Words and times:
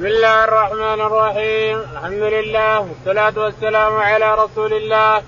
بسم 0.00 0.08
الله 0.08 0.44
الرحمن 0.44 1.00
الرحيم. 1.00 1.78
الحمد 1.92 2.22
لله 2.22 2.80
والصلاة 2.80 3.44
والسلام 3.44 3.96
على 3.96 4.34
رسول 4.34 4.72
الله. 4.72 5.22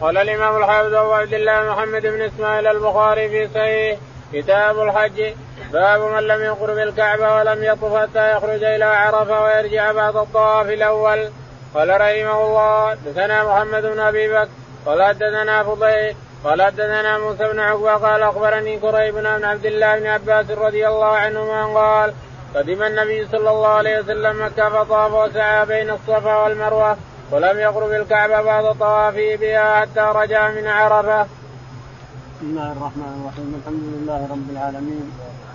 قال 0.00 0.16
الإمام 0.16 0.56
الحافظ 0.56 0.94
أبو 0.94 1.12
عبد 1.12 1.34
الله 1.34 1.72
محمد 1.72 2.02
بن 2.02 2.22
إسماعيل 2.22 2.66
البخاري 2.66 3.28
في 3.28 3.48
صحيح 3.54 3.98
كتاب 4.32 4.80
الحج. 4.82 5.34
باب 5.72 6.00
من 6.00 6.22
لم 6.22 6.40
يقر 6.42 6.74
بالكعبة 6.74 7.34
ولم 7.36 7.64
يطف 7.64 7.96
حتى 7.96 8.32
يخرج 8.32 8.64
إلى 8.64 8.84
عرفة 8.84 9.44
ويرجع 9.44 9.92
بعد 9.92 10.16
الطواف 10.16 10.66
الأول. 10.66 11.30
قال 11.74 11.88
رحمه 11.88 12.38
الله 12.46 12.94
دثنا 12.94 13.44
محمد 13.44 13.82
بن 13.82 14.00
أبي 14.00 14.28
بكر. 14.28 14.48
قال 14.86 15.02
حدثنا 15.02 15.62
فضيل. 15.62 16.16
قال 16.44 16.62
حدثنا 16.62 17.18
موسى 17.18 17.44
بن 17.52 17.60
عقبة. 17.60 17.94
قال 17.94 18.22
أخبرني 18.22 18.76
قريب 18.76 19.14
بن 19.14 19.44
عبد 19.44 19.66
الله 19.66 19.98
بن 19.98 20.06
عباس 20.06 20.50
رضي 20.50 20.88
الله 20.88 21.12
عنهما 21.16 21.60
قال 21.80 22.14
قدم 22.54 22.82
النبي 22.82 23.26
صلى 23.26 23.50
الله 23.50 23.68
عليه 23.68 24.00
وسلم 24.00 24.46
مكة 24.46 24.68
فطاف 24.68 25.12
وسعى 25.12 25.66
بين 25.66 25.90
الصفا 25.90 26.36
والمروة 26.36 26.96
ولم 27.30 27.58
يقرب 27.58 27.90
الكعبة 27.90 28.42
بعد 28.42 28.78
طوافه 28.78 29.36
بها 29.36 29.80
حتى 29.80 30.00
رجع 30.00 30.50
من 30.50 30.66
عرفة. 30.66 31.22
بسم 31.22 32.46
الله 32.50 32.72
الرحمن 32.72 33.12
الرحيم 33.20 33.60
الحمد 33.60 33.84
لله 33.94 34.28
رب 34.30 34.50
العالمين 34.50 35.12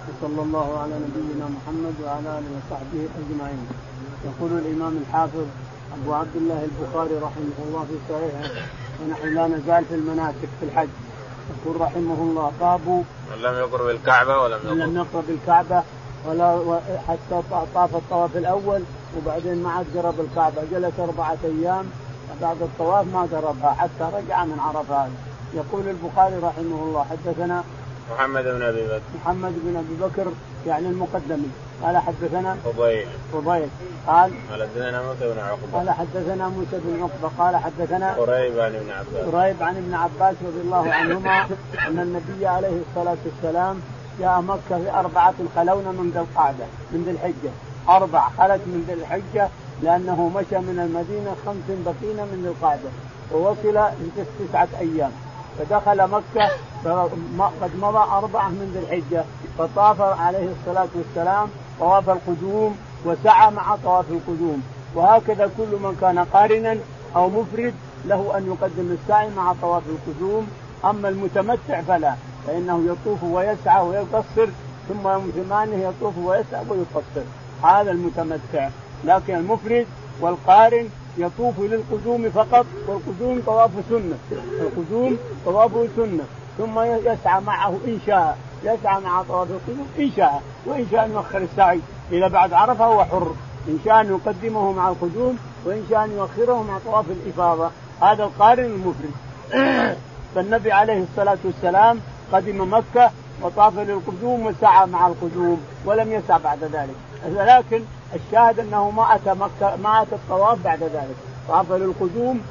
وصلى 0.08 0.42
الله 0.42 0.80
على 0.82 0.94
نبينا 1.06 1.46
محمد 1.46 1.96
وعلى 2.04 2.40
آله 2.40 2.50
وصحبه 2.58 3.04
أجمعين. 3.20 3.68
يقول 4.26 4.52
الإمام 4.52 4.98
الحافظ 4.98 5.46
أبو 5.94 6.14
عبد 6.14 6.36
الله 6.36 6.68
البخاري 6.70 7.16
رحمه 7.16 7.58
الله 7.68 7.86
في 7.90 7.96
صحيحه 8.10 8.66
ونحن 9.00 9.36
لا 9.36 9.48
نزال 9.48 9.86
في 9.86 9.96
المناسك 9.96 10.50
في 10.60 10.66
الحج 10.66 10.90
يقول 11.50 11.82
رحمه 11.82 12.20
الله 12.22 12.52
باب 12.60 12.88
من 13.32 13.42
لم 13.42 13.56
يقرب 13.56 13.90
الكعبة 13.90 14.38
ولم 14.38 14.60
يقرب 14.64 14.78
لم 14.78 14.98
يقرب 14.98 15.30
الكعبة 15.30 15.84
ولا 16.26 16.80
حتى 17.08 17.42
طاف 17.76 17.96
الطواف 17.96 18.38
الأول 18.38 18.84
وبعدين 19.18 19.64
ما 19.64 19.72
عاد 19.72 19.86
قرب 19.98 20.20
الكعبة. 20.20 20.62
جلس 20.72 20.94
أربعة 21.00 21.38
أيام 21.44 21.86
بعد 22.42 22.62
الطواف 22.62 23.06
ما 23.14 23.22
قربها 23.22 23.76
حتى 23.80 24.10
رجع 24.14 24.46
من 24.46 24.60
عرفات 24.60 25.10
يقول 25.54 25.84
البخاري 25.88 26.36
رحمه 26.36 26.84
الله 26.84 27.06
حدثنا 27.10 27.64
محمد 28.14 28.44
بن 28.44 28.62
أبي 28.62 28.84
بكر. 28.84 29.02
محمد 29.16 29.54
بن 29.64 29.76
أبي 29.76 29.96
بكر 30.10 30.32
يعني 30.68 30.88
المقدمي. 30.88 31.50
قال 31.84 31.98
حدثنا 31.98 32.58
فضيل. 32.66 33.08
فضيل. 33.34 33.70
قال 34.08 34.32
قال 34.52 34.62
حدثنا 34.64 35.02
موسى 35.02 35.34
بن 35.34 35.40
عقبة. 35.40 35.78
قال 35.78 35.90
حدثنا 35.90 36.48
موسى 36.48 36.80
بن 36.84 37.02
عقبة. 37.04 37.32
قال 37.38 37.56
حدثنا 37.56 38.14
قريب 38.14 38.60
عن 38.60 38.76
ابن 38.76 38.92
عباس. 38.92 39.34
قريب 39.34 39.64
عن 39.64 39.78
ابن 39.78 39.94
عباس 39.94 40.36
رضي 40.48 40.62
الله 40.62 40.94
عنهما 40.94 41.42
أن 41.88 42.00
النبي 42.00 42.48
عليه 42.48 42.82
الصلاة 42.90 43.18
والسلام 43.26 43.82
جاء 44.20 44.42
مكة 44.42 44.84
في 44.84 44.92
أربعة 45.00 45.34
خلون 45.56 45.84
من 45.84 46.12
ذي 46.14 46.20
القعدة 46.20 46.66
من 46.92 47.04
ذي 47.06 47.12
الحجة. 47.12 47.52
أربع 47.90 48.30
خلت 48.38 48.62
من 48.66 48.86
ذي 48.88 48.94
الحجة 48.94 49.50
لأنه 49.84 50.32
مشى 50.36 50.58
من 50.58 50.80
المدينة 50.80 51.36
خمس 51.46 51.78
بقين 51.86 52.18
من 52.18 52.42
ذي 52.44 52.50
القعدة. 52.50 52.90
ووصل 53.34 53.92
تسعة 54.40 54.68
أيام. 54.80 55.12
فدخل 55.60 56.08
مكة 56.08 56.50
قد 57.62 57.72
مضى 57.82 58.12
أربعة 58.12 58.50
من 58.50 58.72
ذي 58.74 58.80
الحجة. 58.80 59.24
فطاف 59.58 60.02
عليه 60.02 60.48
الصلاة 60.60 60.88
والسلام 60.96 61.48
طواف 61.80 62.10
القدوم 62.10 62.78
وسعى 63.06 63.52
مع 63.52 63.76
طواف 63.84 64.06
القدوم. 64.12 64.64
وهكذا 64.96 65.52
كل 65.58 65.72
من 65.84 65.98
كان 66.02 66.20
قارنا 66.20 66.78
أو 67.16 67.30
مفرد 67.30 67.74
له 68.06 68.38
أن 68.38 68.46
يقدم 68.48 68.98
السعي 69.04 69.30
مع 69.38 69.54
طواف 69.62 69.84
القدوم. 69.90 70.48
أما 70.86 71.10
المتمتع 71.10 71.82
فلا. 71.82 72.14
فإنه 72.48 72.84
يطوف 72.86 73.24
ويسعى 73.24 73.88
ويقصر 73.88 74.48
ثم 74.90 75.08
يوم 75.08 75.32
ثمانية 75.36 75.88
يطوف 75.88 76.18
ويسعى 76.18 76.64
ويقصر. 76.70 77.26
هذا 77.64 77.92
المتمتع. 77.92 78.70
لكن 79.06 79.36
المفرد 79.36 79.86
والقارن 80.22 80.90
يطوف 81.18 81.60
للقدوم 81.60 82.30
فقط 82.30 82.66
والقدوم 82.88 83.42
طواف 83.46 83.72
سنة. 83.90 84.18
القدوم 84.62 85.18
طواف 85.46 85.72
سنة. 85.96 86.24
ثم 86.58 86.80
يسعى 86.80 87.42
معه 87.42 87.78
إن 87.88 88.00
شاء. 88.08 88.38
يسعى 88.64 89.02
مع 89.02 89.24
طواف 89.24 89.48
القدوم 89.52 89.88
إن 90.00 90.12
شاء. 90.18 90.42
وإن 90.66 90.86
شاء 90.92 91.10
يؤخر 91.10 91.38
السعي 91.38 91.80
اذا 92.12 92.28
بعد 92.28 92.54
عرفة 92.54 92.86
هو 92.86 93.06
حر 93.06 93.36
إن 93.68 93.80
شاء 93.86 94.02
أن 94.02 94.08
يقدمه 94.08 94.72
مع 94.72 94.90
القدوم 94.90 95.38
وإن 95.66 95.84
شاء 95.90 96.06
أن 96.06 96.12
يؤخره 96.12 96.64
مع 96.64 96.78
طواف 96.86 97.06
الإفاضة. 97.10 97.70
هذا 98.02 98.24
القارن 98.24 98.66
المفرد. 98.66 99.12
فالنبي 100.36 100.72
عليه 100.72 101.04
الصلاة 101.04 101.38
والسلام 101.44 102.00
قدم 102.32 102.74
مكة 102.74 103.12
وطاف 103.42 103.80
للقدوم 103.80 104.46
وسعى 104.46 104.88
مع 104.88 105.08
القدوم 105.08 105.62
ولم 105.86 106.12
يسعى 106.12 106.40
بعد 106.40 106.64
ذلك. 106.64 106.96
لكن 107.28 107.84
الشاهد 108.16 108.60
أنه 108.60 108.90
ما 108.92 109.16
أتى 109.16 109.34
مكة 109.34 109.76
ما 109.84 110.02
أتى 110.02 110.16
الطواف 110.16 110.64
بعد 110.64 110.84
ذلك. 110.84 111.16
طاف 111.50 111.72
للقدوم 111.72 112.42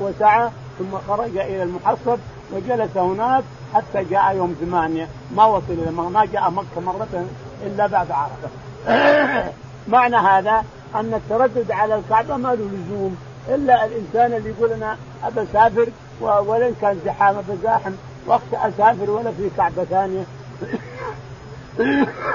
وسعى 0.00 0.50
ثم 0.78 0.98
خرج 1.08 1.36
إلى 1.36 1.62
المحصب 1.62 2.18
وجلس 2.52 2.96
هناك 2.96 3.44
حتى 3.74 4.04
جاء 4.04 4.36
يوم 4.36 4.56
ثمانية. 4.60 5.08
ما 5.36 5.44
وصل 5.44 5.64
إلى 5.68 5.90
ما 5.90 6.24
جاء 6.32 6.50
مكة 6.50 6.80
مرة 6.80 7.24
إلا 7.66 7.86
بعد 7.86 8.06
عرفة. 8.10 8.48
معنى 9.88 10.16
هذا 10.16 10.64
أن 10.94 11.14
التردد 11.14 11.70
على 11.70 11.94
الكعبة 11.94 12.36
ما 12.36 12.48
له 12.48 12.54
لزوم. 12.54 13.16
إلا 13.48 13.84
الإنسان 13.86 14.32
اللي 14.32 14.50
يقول 14.50 14.72
أنا 14.72 14.96
أبى 15.24 15.42
أسافر 15.42 15.88
ولن 16.20 16.74
كان 16.80 17.00
زحام 17.04 17.36
بزاحم 17.48 17.92
وقت 18.26 18.52
أسافر 18.52 19.10
ولا 19.10 19.30
في 19.30 19.50
كعبة 19.56 19.84
ثانية. 19.84 20.24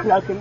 لكن 0.05 0.37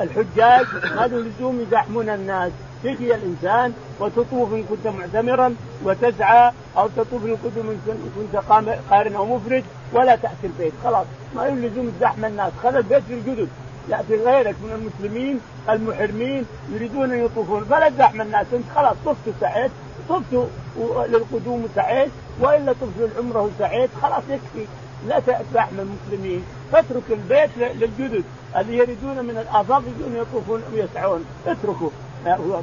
الحجاج 0.00 0.66
له 0.94 1.06
لزوم 1.06 1.60
يزاحمون 1.60 2.08
الناس. 2.08 2.52
تجي 2.84 3.14
الإنسان 3.14 3.72
وتطوف 4.00 4.52
إن 4.52 4.64
كنت 4.70 4.86
معتمرا 4.86 5.54
وتسعى 5.84 6.52
أو 6.76 6.88
تطوف 6.96 7.24
القدم 7.24 7.70
إن 7.70 8.10
كنت 8.16 8.42
قارن 8.90 9.14
أو 9.14 9.36
مفرد 9.36 9.64
ولا 9.92 10.16
تأتي 10.16 10.44
البيت. 10.44 10.72
خلاص 10.84 11.06
ما 11.36 11.40
له 11.40 11.54
لزوم 11.54 11.92
زحم 12.00 12.24
الناس. 12.24 12.52
خذ 12.62 12.74
البيت 12.74 13.02
في 13.08 13.14
الجدد. 13.14 13.48
يأتي 13.88 14.14
غيرك 14.14 14.54
من 14.64 14.72
المسلمين 14.72 15.40
المحرمين 15.70 16.44
يريدون 16.72 17.12
أن 17.12 17.24
يطوفون. 17.24 17.64
فلا 17.64 17.88
تزحم 17.88 18.20
الناس. 18.20 18.46
أنت 18.52 18.64
خلاص 18.76 18.96
طفت 19.06 19.36
وسعيت. 19.36 19.70
طفت 20.08 20.48
للقدوم 21.08 21.64
وسعيت 21.64 22.10
والا 22.40 22.72
طفت 22.72 22.98
للعمره 22.98 23.40
وسعيت 23.40 23.90
خلاص 24.02 24.22
يكفي. 24.28 24.66
لا 25.06 25.20
تزحم 25.20 25.76
المسلمين. 25.78 26.44
فاترك 26.72 27.02
البيت 27.10 27.50
للجدد. 27.58 28.24
اللي 28.56 28.76
يريدون 28.76 29.24
من 29.24 29.38
الافاق 29.38 29.82
يجون 29.86 30.16
يطوفون 30.16 30.62
ويسعون 30.72 31.24
اتركوا 31.46 31.90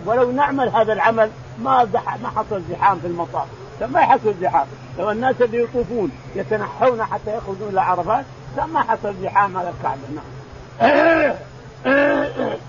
ولو 0.05 0.31
نعمل 0.31 0.69
هذا 0.69 0.93
العمل 0.93 1.29
ما 1.59 1.83
ما 2.23 2.29
حصل 2.35 2.61
زحام 2.69 2.99
في 2.99 3.07
المطار 3.07 3.47
ما 3.81 3.99
يحصل 3.99 4.33
زحام. 4.41 4.67
لو 4.99 5.11
الناس 5.11 5.35
اللي 5.41 5.63
يطوفون 5.63 6.11
يتنحون 6.35 7.03
حتى 7.03 7.37
يخرجون 7.37 7.69
إلى 7.69 7.81
عرفات 7.81 8.25
ما 8.73 8.79
حصل 8.83 9.13
زحام 9.23 9.57
على 9.57 9.69
الكعبة. 9.69 10.01
نعم. 10.15 10.25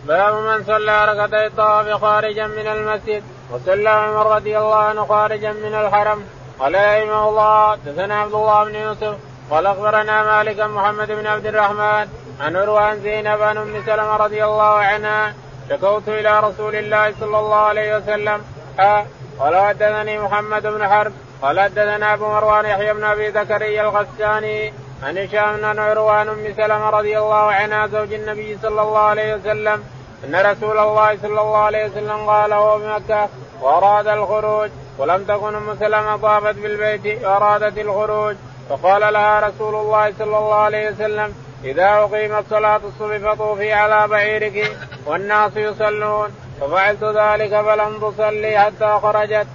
باب 0.06 0.34
من 0.34 0.64
صلى 0.64 1.04
ركعتي 1.04 1.46
الطواف 1.46 2.00
خارجا 2.00 2.46
من 2.46 2.66
المسجد. 2.66 3.22
وصلى 3.50 3.88
عمر 3.88 4.36
رضي 4.36 4.58
الله 4.58 4.76
عنه 4.76 5.04
خارجا 5.06 5.52
من 5.52 5.74
الحرم. 5.74 6.24
قال 6.60 6.74
رحمه 6.74 7.28
الله 7.28 7.74
دثنا 7.86 8.20
عبد 8.20 8.34
الله 8.34 8.64
بن 8.64 8.74
يوسف 8.74 9.14
قال 9.50 9.66
أخبرنا 9.66 10.22
مالك 10.24 10.60
محمد 10.60 11.12
بن 11.12 11.26
عبد 11.26 11.46
الرحمن 11.46 12.06
عن 12.40 12.56
عروة 12.56 12.94
زينب 12.94 13.42
عن 13.42 13.56
أم 13.56 13.82
سلمة 13.86 14.16
رضي 14.16 14.44
الله 14.44 14.74
عنها 14.90 15.34
شكوت 15.70 16.08
إلى 16.08 16.40
رسول 16.40 16.74
الله 16.76 17.14
صلى 17.20 17.38
الله 17.38 17.56
عليه 17.56 17.96
وسلم. 17.96 18.44
ها 18.78 19.06
قال 19.40 19.56
حدثني 19.56 20.18
محمد 20.18 20.62
بن 20.66 20.88
حرب 20.88 21.12
قال 21.42 21.60
حدثنا 21.60 22.14
أبو 22.14 22.26
مروان 22.28 22.64
يحيى 22.64 22.94
بن 22.94 23.04
أبي 23.04 23.30
زكريا 23.30 23.82
الغساني 23.82 24.72
عن 25.02 25.18
هشام 25.18 25.56
بن 25.56 25.78
عروان 25.78 26.28
أم 26.28 26.54
سلمة 26.56 26.90
رضي 26.90 27.18
الله 27.18 27.52
عنها 27.52 27.86
زوج 27.86 28.12
النبي 28.12 28.58
صلى 28.62 28.82
الله 28.82 28.98
عليه 28.98 29.34
وسلم. 29.34 29.84
أن 30.24 30.34
رسول 30.34 30.78
الله 30.78 31.18
صلى 31.22 31.40
الله 31.40 31.56
عليه 31.56 31.86
وسلم 31.86 32.30
قال 32.30 32.52
هو 32.52 32.78
بمكه 32.78 33.28
وأراد 33.62 34.06
الخروج 34.06 34.70
ولم 34.98 35.24
تكن 35.24 35.54
أم 35.54 35.76
سلمة 35.80 36.16
طافت 36.16 36.54
بالبيت 36.54 37.24
وأرادت 37.24 37.78
الخروج 37.78 38.36
فقال 38.68 39.12
لها 39.12 39.40
رسول 39.40 39.74
الله 39.74 40.12
صلى 40.18 40.38
الله 40.38 40.54
عليه 40.54 40.90
وسلم 40.90 41.34
إذا 41.64 41.88
أقيمت 41.88 42.44
صلاة 42.50 42.80
الصبح 42.84 43.16
فطوفي 43.16 43.72
على 43.72 44.08
بعيرك 44.08 44.76
والناس 45.06 45.56
يصلون 45.56 46.28
ففعلت 46.60 47.04
ذلك 47.04 47.60
فلم 47.60 48.10
تصلي 48.10 48.58
حتى 48.58 48.98
خرجت. 49.02 49.46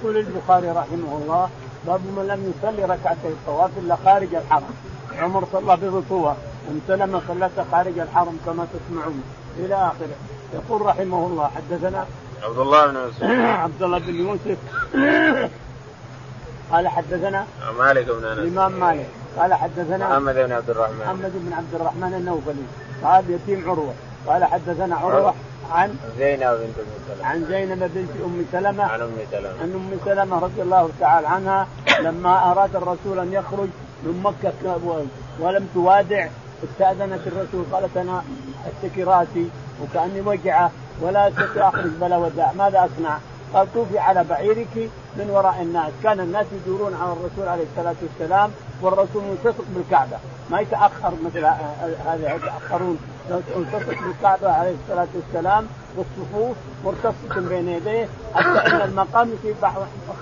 يقول 0.00 0.16
البخاري 0.16 0.68
رحمه 0.68 1.18
الله 1.22 1.48
باب 1.86 2.00
من 2.00 2.26
لم 2.26 2.52
يصلي 2.58 2.84
ركعتي 2.84 3.28
الطواف 3.28 3.70
إلا 3.78 3.96
خارج 4.04 4.34
الحرم. 4.34 4.74
عمر 5.22 5.44
صلى 5.52 5.76
برطوبه 5.76 6.34
ام 6.70 6.80
سلمه 6.88 7.20
صلت 7.28 7.66
خارج 7.72 7.98
الحرم 7.98 8.38
كما 8.46 8.66
تسمعون 8.74 9.22
إلى 9.58 9.74
آخره. 9.74 10.16
يقول 10.54 10.82
رحمه 10.82 11.26
الله 11.26 11.50
حدثنا 11.56 12.04
عبد 12.42 12.58
الله 12.58 12.86
بن 12.86 12.96
يوسف. 12.96 13.22
عبد 13.64 13.82
الله 13.82 13.98
بن 13.98 14.14
يوسف. 14.14 14.58
قال 16.72 16.88
حدثنا 16.88 17.46
مالك 17.78 18.06
بن 18.06 18.24
أنس. 18.24 18.38
الإمام 18.38 18.72
مالك. 18.72 19.06
قال 19.38 19.54
حدثنا 19.54 20.08
محمد 20.08 20.34
بن 20.34 20.52
عبد 20.52 20.70
الرحمن. 20.70 20.98
محمد 21.04 21.32
بن 21.34 21.52
عبد 21.52 21.74
الرحمن 21.74 22.14
النوفلي. 22.14 22.66
قال 23.04 23.30
يتيم 23.30 23.70
عروة. 23.70 23.94
قال 24.26 24.44
حدثنا 24.44 24.96
عروة 24.96 25.34
عن 25.70 25.96
زينب 26.18 26.40
بنت 26.40 26.78
أم 26.78 26.94
سلمة. 27.08 27.24
عن 27.24 27.44
زينب 27.44 27.90
بنت 27.94 28.10
أم 28.24 28.44
سلمة. 28.52 28.84
عن 28.84 29.00
أم 29.00 29.16
سلمة. 29.30 29.48
عن 29.62 29.72
أم 29.74 29.98
سلمة 30.04 30.38
رضي 30.38 30.62
الله 30.62 30.90
تعالى 31.00 31.28
عنها. 31.28 31.66
لما 32.00 32.50
أراد 32.50 32.76
الرسول 32.76 33.18
أن 33.18 33.32
يخرج 33.32 33.68
من 34.02 34.22
مكة 34.24 34.78
ولم 35.40 35.68
توادع. 35.74 36.28
استأذنت 36.64 37.26
الرسول 37.26 37.64
قالت 37.72 37.96
أنا 37.96 38.24
أشتكي 38.66 39.02
رأسي 39.02 39.48
وكأني 39.82 40.20
وجعة 40.20 40.70
ولا 41.00 41.28
أستطيع 41.28 41.68
أخرج 41.68 41.90
بلا 42.00 42.16
وداع. 42.16 42.52
ماذا 42.52 42.78
أصنع؟ 42.78 43.18
قال 43.54 43.74
طوفي 43.74 43.98
على 43.98 44.24
بعيرك 44.24 44.90
من 45.16 45.30
وراء 45.30 45.62
الناس. 45.62 45.92
كان 46.02 46.20
الناس 46.20 46.46
يدورون 46.52 46.94
على 46.94 47.12
الرسول 47.12 47.48
عليه 47.48 47.64
الصلاة 47.72 47.94
والسلام 48.02 48.50
والرسول 48.82 49.22
ملتصق 49.24 49.64
بالكعبة. 49.74 50.16
ما 50.50 50.60
يتأخر 50.60 51.12
مثل 51.24 51.44
هذا 52.06 52.34
يتاخرون 52.36 52.98
ملتصق 53.30 54.02
بالكعبة 54.06 54.52
عليه 54.52 54.74
الصلاة 54.82 55.08
والسلام 55.14 55.66
والصفوف 55.96 56.56
مرتصقه 56.84 57.40
بين 57.48 57.68
يديه 57.68 58.08
حتى 58.34 58.66
ان 58.66 58.80
المقام 58.80 59.30
يصير 59.38 59.54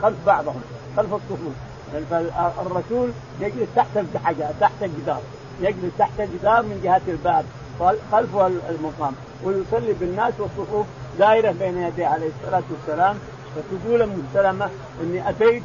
خلف 0.02 0.16
بعضهم 0.26 0.62
خلف 0.96 1.14
الصفوف. 1.14 1.54
فالرسول 2.10 3.10
يجلس 3.40 3.68
تحت 3.76 3.96
الحجر 3.96 4.46
تحت 4.60 4.82
الجدار. 4.82 5.20
يجلس 5.60 5.92
تحت 5.98 6.20
الجدار 6.20 6.62
من 6.62 6.80
جهة 6.84 7.02
الباب 7.08 7.44
خلفه 8.12 8.46
المقام. 8.46 9.12
ويصلي 9.44 9.92
بالناس 10.00 10.32
والصفوف 10.38 10.86
دائرة 11.18 11.54
بين 11.60 11.82
يديه 11.82 12.06
عليه 12.06 12.28
الصلاة 12.40 12.62
والسلام. 12.70 13.16
فتقول 13.56 14.02
ام 14.02 14.22
سلمه 14.34 14.70
إني 15.02 15.28
أتيت 15.28 15.62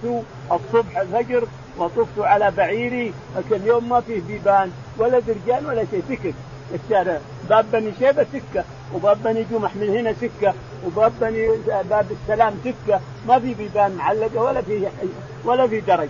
الصبح 0.51 0.97
الفجر 0.97 1.47
وطفت 1.77 2.19
على 2.19 2.51
بعيري 2.51 3.13
لكن 3.37 3.55
اليوم 3.55 3.89
ما 3.89 4.01
فيه 4.01 4.21
بيبان 4.27 4.71
ولا 4.97 5.19
درجان 5.19 5.65
ولا 5.65 5.85
شيء. 5.91 6.03
سكت. 6.09 6.33
الشارع. 6.73 7.19
باب 7.49 7.65
بني 7.71 7.91
شيبة 7.99 8.25
سكة 8.33 8.63
وباب 8.95 9.23
بني 9.23 9.45
جمح 9.51 9.75
من 9.75 9.89
هنا 9.89 10.13
سكة 10.13 10.53
وباب 10.85 11.11
بني 11.21 11.49
باب 11.89 12.05
السلام 12.11 12.53
سكة. 12.65 12.99
ما 13.27 13.39
في 13.39 13.53
بيبان 13.53 13.91
معلقة 13.91 14.41
ولا 14.41 14.61
في 14.61 14.87
ولا 15.45 15.67
في 15.67 15.79
درج. 15.79 16.09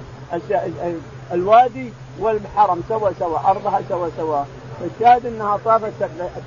الوادي 1.34 1.94
والحرم 2.20 2.84
سوا 2.90 3.10
سوا 3.20 3.40
أرضها 3.50 3.82
سوا 3.90 4.10
سوا 4.18 4.44
الشاهد 4.82 5.26
إنها 5.26 5.60
طافت 5.66 5.94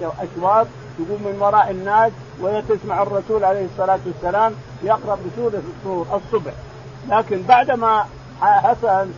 أشواط 0.02 0.66
تقوم 0.98 1.22
من 1.24 1.36
وراء 1.40 1.70
الناس 1.70 2.12
وهي 2.40 2.62
تسمع 2.62 3.02
الرسول 3.02 3.44
عليه 3.44 3.66
الصلاة 3.72 3.98
والسلام 4.06 4.54
يقرأ 4.82 5.18
بسورة 5.26 5.62
الطور 5.68 6.06
الصبح. 6.14 6.52
لكن 7.08 7.42
بعدما 7.42 8.04
حصل 8.40 9.08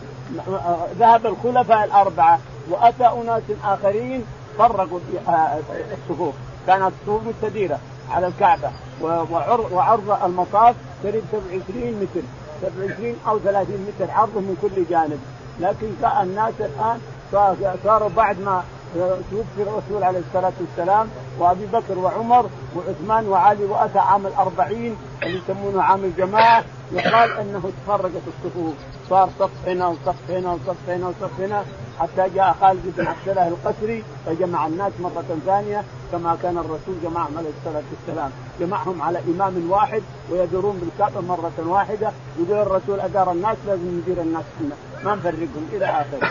ذهب 0.99 1.25
الخلفاء 1.25 1.83
الأربعة 1.83 2.39
وأتى 2.69 3.07
أناس 3.07 3.43
آخرين 3.63 4.25
فرقوا 4.57 4.99
الصفوف. 5.93 6.35
كانت 6.67 6.91
الصفوف 7.01 7.21
مستديرة 7.27 7.79
على 8.11 8.27
الكعبة. 8.27 8.71
وعرض 9.71 10.17
المطاف 10.23 10.75
قريب 11.03 11.23
27 11.31 12.01
متر. 12.01 12.21
27 12.61 13.15
أو 13.27 13.39
30 13.39 13.87
متر 13.87 14.11
عرضه 14.11 14.39
من 14.39 14.57
كل 14.61 14.85
جانب. 14.89 15.19
لكن 15.59 15.87
الناس 16.21 16.53
الآن 16.59 16.99
صاروا 17.83 18.09
بعد 18.09 18.39
ما 18.39 18.63
توفي 19.31 19.69
الرسول 19.69 20.03
عليه 20.03 20.19
الصلاة 20.19 20.53
والسلام 20.61 21.07
وأبي 21.39 21.65
بكر 21.65 21.97
وعمر 21.97 22.49
وعثمان 22.75 23.27
وعلي 23.27 23.65
وأتى 23.65 23.99
عام 23.99 24.27
الأربعين 24.27 24.95
اللي 25.23 25.37
يسمونه 25.37 25.83
عام 25.83 26.03
الجماعة 26.03 26.63
يقال 26.91 27.31
إنه 27.31 27.71
تفرقت 27.85 28.21
الصفوف. 28.27 28.73
صار 29.09 29.29
صف 29.39 29.67
هنا 29.67 29.87
وصف 29.87 30.15
هنا 30.29 30.51
وصف 30.51 30.89
هنا 30.89 31.07
وصف 31.07 31.39
هنا. 31.39 31.63
حتى 31.99 32.29
جاء 32.35 32.55
خالد 32.61 32.93
بن 32.97 33.07
عبد 33.07 33.29
الله 33.29 33.47
القسري 33.47 34.03
فجمع 34.25 34.67
الناس 34.67 34.91
مرة 34.99 35.37
ثانية 35.45 35.83
كما 36.11 36.37
كان 36.43 36.57
الرسول 36.57 36.95
جمعهم 37.03 37.37
عليه 37.37 37.49
الصلاة 37.59 37.83
والسلام. 37.91 38.31
جمعهم 38.59 39.01
على 39.01 39.19
إمام 39.27 39.71
واحد 39.71 40.01
ويدورون 40.29 40.77
بالكعبة 40.77 41.21
مرة 41.21 41.51
واحدة 41.67 42.11
يقول 42.39 42.61
الرسول 42.61 42.99
أدار 42.99 43.31
الناس 43.31 43.57
لازم 43.67 44.01
ندير 44.01 44.21
الناس 44.21 44.43
ما 45.03 45.15
نفرقهم 45.15 45.67
إلى 45.73 45.85
آخره. 45.85 46.29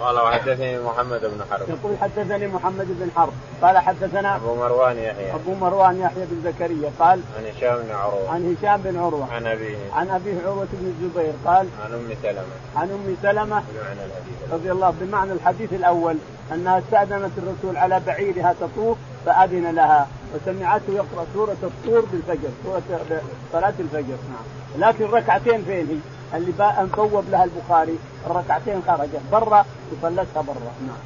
قال 0.00 0.18
وحدثني 0.18 0.78
محمد 0.78 1.20
بن 1.20 1.44
حرب. 1.50 1.68
يقول 1.68 1.98
حدثني 2.00 2.46
محمد 2.46 2.86
بن 2.88 3.10
حرب. 3.16 3.32
قال 3.62 3.78
حدثنا 3.78 4.36
أبو 4.36 4.54
مروان 4.54 4.98
يحيى. 4.98 5.34
أبو 5.34 5.54
مروان 5.54 6.00
يحيى 6.00 6.26
بن 6.30 6.40
زكريا 6.44 6.90
قال 6.98 7.20
عن 7.36 7.44
هشام 7.56 7.82
بن 7.82 7.90
عروة. 7.90 8.30
عن 8.30 8.56
هشام 8.56 8.82
بن 8.82 8.98
عروة. 8.98 9.32
عن 9.32 9.46
أبيه. 9.46 9.76
عن 9.92 10.10
أبيه 10.10 10.34
عروة 10.46 10.68
بن 10.72 10.86
الزبير 10.86 11.32
قال 11.46 11.68
عن 11.84 11.92
أم 11.92 12.14
سلمة. 12.22 12.42
عن 12.76 12.90
أم 12.90 13.16
سلمة 13.22 13.62
بمعنى 13.72 14.04
الحديث. 14.06 14.52
رضي 14.52 14.72
الله 14.72 14.94
بمعنى 15.00 15.32
الحديث 15.32 15.72
الأول 15.72 16.16
أنها 16.54 16.78
استأذنت 16.78 17.32
الرسول 17.38 17.76
على 17.76 18.00
بعيرها 18.06 18.54
تطوف 18.60 18.98
فأذن 19.26 19.70
لها 19.74 20.08
وسمعته 20.34 20.92
يقرأ 20.92 21.26
سورة 21.34 21.56
الطور 21.62 22.04
بالفجر 22.12 22.48
سورة 22.64 22.82
صلاة 23.52 23.74
الفجر 23.80 24.16
نعم. 24.30 24.88
لكن 24.88 25.04
ركعتين 25.04 25.64
فين 25.64 25.86
هي؟ 25.86 25.96
اللي 26.34 26.52
بوب 26.96 27.24
لها 27.30 27.44
البخاري 27.44 27.98
الركعتين 28.26 28.82
خرجت 28.88 29.20
برا 29.32 29.64
وصلتها 29.92 30.42
برا. 30.42 30.72
نعم. 30.86 30.96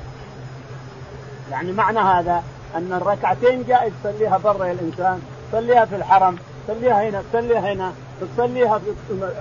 يعني 1.51 1.73
معنى 1.73 1.99
هذا 1.99 2.43
أن 2.75 2.93
الركعتين 2.93 3.65
جائز 3.65 3.93
تصليها 4.05 4.39
برا 4.39 4.65
يا 4.67 4.73
الإنسان 4.73 5.23
صليها 5.53 5.85
في 5.85 5.97
الحرم 5.97 6.39
صليها 6.69 7.09
هنا 7.09 7.23
صليها 7.33 7.73
هنا 7.73 7.93
تصليها 8.21 8.79
في 8.79 8.95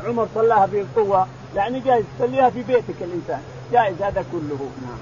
عمر 0.07 0.27
صلاها 0.35 0.67
في 0.67 0.81
القوة 0.81 1.27
يعني 1.55 1.79
جائز 1.79 2.05
تصليها 2.19 2.49
في 2.49 2.63
بيتك 2.63 3.01
الإنسان. 3.01 3.41
جائز 3.71 4.01
هذا 4.01 4.25
كله. 4.31 4.69
نعم. 4.81 4.97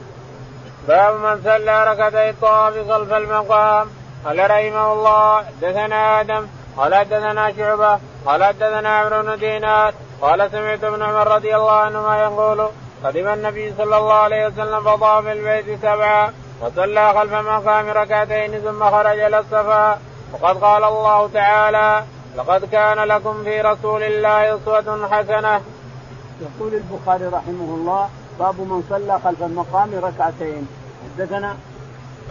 باب 0.87 1.13
من 1.15 1.43
صلى 1.43 1.83
ركعتي 1.83 2.29
الطواف 2.29 2.91
خلف 2.91 3.13
المقام. 3.13 3.87
قال 4.25 4.39
رحمه 4.39 4.93
الله 4.93 5.43
حدثنا 5.43 6.21
آدم 6.21 6.47
قال 6.77 6.95
حدثنا 6.95 7.53
شعبة 7.57 7.99
قال 8.25 8.43
حدثنا 8.43 8.89
عمرو 8.89 9.21
بن 9.21 9.39
دينار 9.39 9.93
قال 10.21 10.51
سمعت 10.51 10.83
ابن 10.83 11.01
عمر 11.01 11.27
رضي 11.27 11.55
الله 11.55 11.71
عنهما 11.71 12.23
يقول 12.23 12.67
قدم 13.03 13.27
النبي 13.27 13.73
صلى 13.77 13.97
الله 13.97 14.13
عليه 14.13 14.47
وسلم 14.47 14.81
فطاف 14.83 15.27
البيت 15.27 15.81
سبعا 15.81 16.33
وصلى 16.61 17.13
خلف 17.13 17.33
مقام 17.33 17.89
ركعتين 17.89 18.59
ثم 18.59 18.89
خرج 18.89 19.19
إلى 19.19 19.39
الصفا. 19.39 19.99
وقد 20.33 20.57
قال 20.57 20.83
الله 20.83 21.29
تعالى 21.33 22.03
لقد 22.37 22.65
كان 22.65 22.97
لكم 22.97 23.43
في 23.43 23.61
رسول 23.61 24.03
الله 24.03 24.55
أسوة 24.55 25.07
حسنة. 25.11 25.61
يقول 26.41 26.73
البخاري 26.73 27.25
رحمه 27.25 27.75
الله 27.75 28.09
باب 28.39 28.59
من 28.59 28.83
صلى 28.89 29.19
خلف 29.23 29.43
المقام 29.43 29.89
ركعتين. 30.03 30.67
حدثنا 31.03 31.55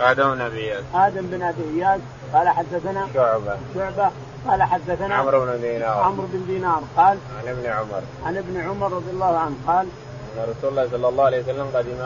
آدم 0.01 0.35
بن 0.35 0.41
أبي 0.41 0.75
آدم 0.95 1.27
بن 1.27 1.43
أبي 1.43 1.63
إياس 1.77 2.01
قال 2.35 2.49
حدثنا 2.49 3.07
شعبة. 3.15 3.57
شعبة 3.75 4.11
قال 4.49 4.63
حدثنا 4.63 5.15
عمرو 5.15 5.41
بن 5.47 5.61
دينار. 5.61 6.03
عمرو 6.03 6.27
بن 6.33 6.47
دينار 6.47 6.83
قال 6.97 7.19
عن 7.39 7.49
ابن 7.49 7.67
عمر. 7.67 8.03
عن 8.27 8.37
ابن 8.37 8.61
عمر 8.61 8.93
رضي 8.93 9.11
الله 9.11 9.39
عنه 9.39 9.57
قال 9.67 9.87
أن 10.37 10.43
رسول 10.43 10.71
الله 10.71 10.89
صلى 10.91 11.09
الله 11.09 11.25
عليه 11.25 11.43
وسلم 11.43 11.67
قدم 11.75 11.99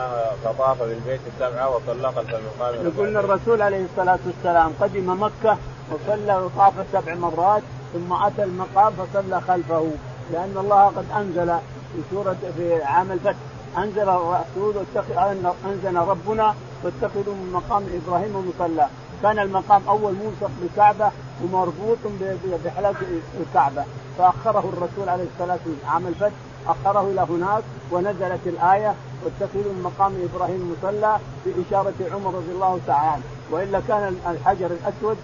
فطاف 0.43 0.83
بالبيت 0.83 1.19
السبعه 1.33 1.75
وصلى 1.75 2.11
خلف 2.11 2.35
المقام 2.35 2.85
يقول 2.85 3.07
إن 3.07 3.17
الرسول 3.17 3.61
عليه 3.61 3.85
الصلاة 3.85 4.19
والسلام 4.25 4.71
قدم 4.81 5.23
مكة 5.23 5.57
وصلى 5.91 6.35
وطاف 6.35 6.73
سبع 6.93 7.15
مرات 7.15 7.63
ثم 7.93 8.13
أتى 8.13 8.43
المقام 8.43 8.93
فصلى 8.93 9.41
خلفه 9.41 9.91
لأن 10.31 10.53
الله 10.57 10.85
قد 10.85 11.05
أنزل 11.17 11.49
في 11.93 12.01
سوره 12.11 12.35
في 12.57 12.83
عام 12.83 13.11
الفتح 13.11 13.39
أنزل 13.77 14.09
الرسول 14.09 14.85
أنزل 15.65 15.95
ربنا 15.95 16.55
واتخذوا 16.83 17.33
من 17.33 17.51
مقام 17.53 17.83
إبراهيم 17.99 18.51
مصلى. 18.55 18.87
كان 19.23 19.39
المقام 19.39 19.81
أول 19.89 20.13
ملصق 20.13 20.51
بالكعبه 20.61 21.11
ومربوط 21.43 21.97
بحلق 22.65 22.95
الكعبة. 23.39 23.83
فأخره 24.17 24.69
الرسول 24.73 25.09
عليه 25.09 25.23
الصلاة 25.33 25.59
والسلام. 25.65 25.93
عام 25.93 26.07
الفتح. 26.07 26.35
أخره 26.67 27.09
إلى 27.11 27.21
هناك 27.29 27.63
ونزلت 27.91 28.39
الآية 28.45 28.93
واتخذوا 29.25 29.73
من 29.73 29.81
مقام 29.83 30.13
إبراهيم 30.33 30.75
مصلى 30.77 31.17
بإشارة 31.45 31.93
عمر 32.13 32.33
رضي 32.33 32.51
الله 32.51 32.79
تعالى 32.87 33.07
عنه. 33.11 33.23
وإلا 33.51 33.81
كان 33.87 34.15
الحجر 34.27 34.65
الأسود 34.65 35.17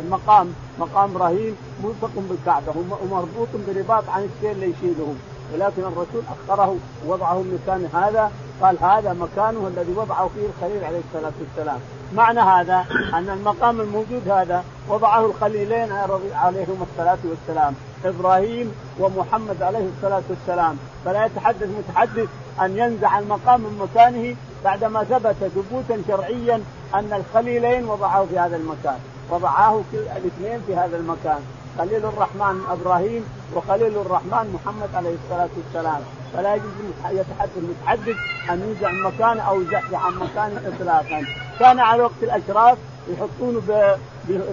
المقام 0.00 0.54
مقام 0.78 1.10
إبراهيم 1.10 1.56
ملصق 1.84 2.10
بالكعبة 2.16 2.72
ومربوط 3.02 3.48
برباط 3.68 4.04
عن 4.08 4.28
الشيء 4.36 4.52
اللي 4.52 4.70
يشيله 4.70 5.14
ولكن 5.52 5.82
الرسول 5.82 6.22
أخره 6.48 6.76
ووضعه 7.06 7.42
مكان 7.42 7.88
هذا 7.94 8.30
قال 8.62 8.76
هذا 8.80 9.12
مكانه 9.12 9.68
الذي 9.68 9.92
وضعه 9.92 10.30
فيه 10.34 10.46
الخليل 10.46 10.84
عليه 10.84 11.00
الصلاة 11.08 11.32
والسلام. 11.40 11.80
معنى 12.14 12.40
هذا 12.40 12.84
أن 13.18 13.30
المقام 13.30 13.80
الموجود 13.80 14.28
هذا 14.28 14.64
وضعه 14.88 15.26
الخليلين 15.26 15.92
عليهم 16.34 16.86
الصلاة 16.90 17.18
والسلام. 17.24 17.74
إبراهيم 18.04 18.72
ومحمد 18.98 19.62
عليه 19.62 19.88
الصلاة 19.96 20.22
والسلام. 20.30 20.76
فلا 21.04 21.24
يتحدث 21.24 21.68
متحدث 21.78 22.28
أن 22.62 22.78
ينزع 22.78 23.18
المقام 23.18 23.60
من 23.60 23.78
مكانه 23.78 24.36
بعدما 24.64 25.04
ثبت 25.04 25.36
ثبوتا 25.54 26.02
شرعيا 26.08 26.60
أن 26.94 27.12
الخليلين 27.12 27.84
وضعه 27.84 28.26
في 28.26 28.38
هذا 28.38 28.56
المكان. 28.56 28.98
وضعاه 29.30 29.82
الاثنين 29.92 30.60
في 30.66 30.76
هذا 30.76 30.96
المكان. 30.96 31.40
خليل 31.78 32.04
الرحمن 32.06 32.60
إبراهيم 32.70 33.24
وخليل 33.54 33.96
الرحمن 33.98 34.46
محمد 34.54 34.88
عليه 34.94 35.14
الصلاة 35.24 35.48
والسلام. 35.56 36.00
فلا 36.34 36.54
يجوز 36.54 36.72
يتحدث 37.10 37.50
المتحدث 37.56 38.16
ان 38.50 38.60
ينزع 38.68 38.90
مكانه 39.08 39.42
أو 39.42 39.60
يزحزح 39.60 40.06
عن 40.06 40.14
مكانه 40.14 40.62
اطلاقا. 40.68 41.26
كان 41.60 41.78
على 41.78 42.02
وقت 42.02 42.22
الأشراف 42.22 42.78
يحطونه 43.08 43.60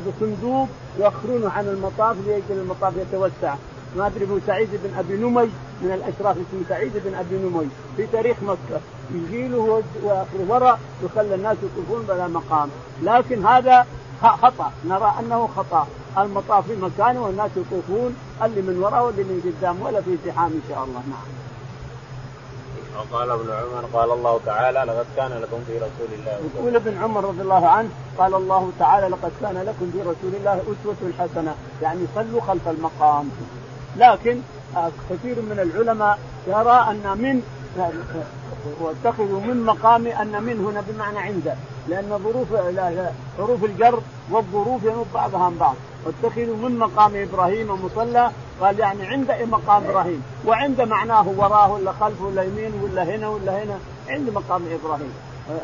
بصندوق 0.08 0.68
يؤخرونه 1.00 1.50
عن 1.50 1.68
المطاف 1.68 2.16
ليجعل 2.26 2.42
المطاف 2.62 2.94
يتوسع. 2.98 3.56
ما 3.98 4.08
أدري 4.08 4.26
ابو 4.26 4.40
سعيد 4.48 4.70
بن 4.84 4.98
أبي 5.00 5.18
نمي 5.18 5.50
من 5.82 5.92
الأشراف 5.92 6.36
اسمه 6.38 6.62
سعيد 6.70 6.92
بن 7.06 7.16
أبي 7.16 7.36
نمي. 7.36 7.70
في 7.98 8.08
تاريخ 8.08 8.38
مكة 8.44 8.80
يجيله 9.14 9.84
وراء 10.50 10.80
ويخلي 11.04 11.36
الناس 11.36 11.58
يطوفون 11.64 12.06
بلا 12.08 12.28
مقام. 12.28 12.70
لكن 13.04 13.46
هذا 13.46 13.86
خطأ. 14.22 14.72
نرى 14.86 15.14
أنه 15.20 15.50
خطأ. 15.58 15.88
المطاف 16.18 16.68
في 16.68 16.76
مكانه 16.76 17.22
والناس 17.22 17.52
يطوفون 17.56 18.16
اللي 18.44 18.62
من 18.62 18.84
وراء 18.84 19.06
واللي 19.06 19.24
من 19.24 19.42
قدام 19.46 19.82
ولا 19.82 20.02
في 20.02 20.14
ازدحام 20.14 20.52
إن 20.52 20.62
شاء 20.70 20.84
الله. 20.84 21.04
نعم. 21.10 21.42
وقال 23.12 23.30
ابن 23.32 23.50
عمر 23.52 23.86
قال 23.94 24.12
الله 24.12 24.40
تعالى 24.46 24.80
لقد 24.80 25.06
كان 25.18 25.32
لكم 25.42 25.64
في 25.68 25.78
رسول 25.78 26.20
الله 26.20 26.40
يقول 26.56 26.76
ابن 26.76 27.04
عمر 27.04 27.24
رضي 27.24 27.42
الله 27.42 27.68
عنه 27.68 27.90
قال 28.18 28.34
الله 28.34 28.72
تعالى 28.80 29.08
لقد 29.08 29.32
كان 29.42 29.58
لكم 29.58 29.92
في 29.92 30.02
رسول 30.02 30.36
الله 30.40 30.62
أسوة 30.62 31.12
حسنة. 31.20 31.56
يعني 31.82 32.00
صلوا 32.16 32.42
خلف 32.42 32.68
المقام. 32.68 33.30
لكن 33.98 34.42
كثير 35.10 35.42
من 35.42 35.60
العلماء 35.60 36.20
يرى 36.48 36.86
أن 36.90 37.18
من 37.18 37.42
واتخذوا 38.82 39.40
من 39.40 39.66
مقام 39.66 40.08
أن 40.08 40.44
من 40.44 40.66
هنا 40.66 40.84
بمعنى 40.88 41.20
عنده. 41.20 41.56
لأن 41.88 42.20
ظروف 42.24 42.48
حروف 43.38 43.64
الجر 43.64 44.00
والظروف 44.32 44.84
ينوب 44.84 45.08
بعضها 45.14 45.44
عن 45.44 45.58
بعض. 45.58 45.76
واتخذوا 46.06 46.58
من 46.58 46.80
مقام 46.80 47.12
إبراهيم 47.16 47.86
مصلى 47.86 48.32
قال 48.62 48.80
يعني 48.80 49.08
عند 49.08 49.32
مقام 49.52 49.84
إبراهيم. 49.84 50.24
وعند 50.46 50.82
معناه 50.82 51.28
وراه 51.38 51.72
ولا 51.72 51.92
خلفه 51.92 52.26
ولا 52.26 52.44
يمين 52.44 52.72
ولا 52.84 53.04
هنا 53.04 53.28
ولا 53.28 53.64
هنا 53.64 53.80
عند 54.10 54.30
مقام 54.30 54.62
إبراهيم. 54.82 55.14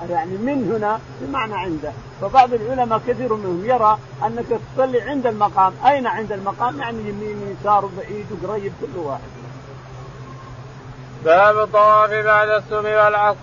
يعني 0.10 0.38
من 0.38 0.72
هنا 0.76 1.00
بمعنى 1.22 1.56
عنده. 1.56 1.92
فبعض 2.22 2.54
العلماء 2.54 3.02
كثير 3.08 3.34
منهم 3.34 3.66
يرى 3.66 3.98
أنك 4.26 4.46
تصلي 4.76 5.02
عند 5.02 5.28
المقام. 5.28 5.74
أين 5.86 6.08
عند 6.08 6.32
المقام؟ 6.32 6.80
يعني 6.80 7.00
يمين 7.00 7.58
يسار 7.60 7.86
وبعيد 7.86 8.26
وقريب 8.32 8.74
كل 8.82 9.00
واحد. 9.00 9.22
باب 11.26 11.58
الطواف 11.58 12.10
بعد 12.10 12.50
الصبح 12.50 13.06
والعصر. 13.06 13.38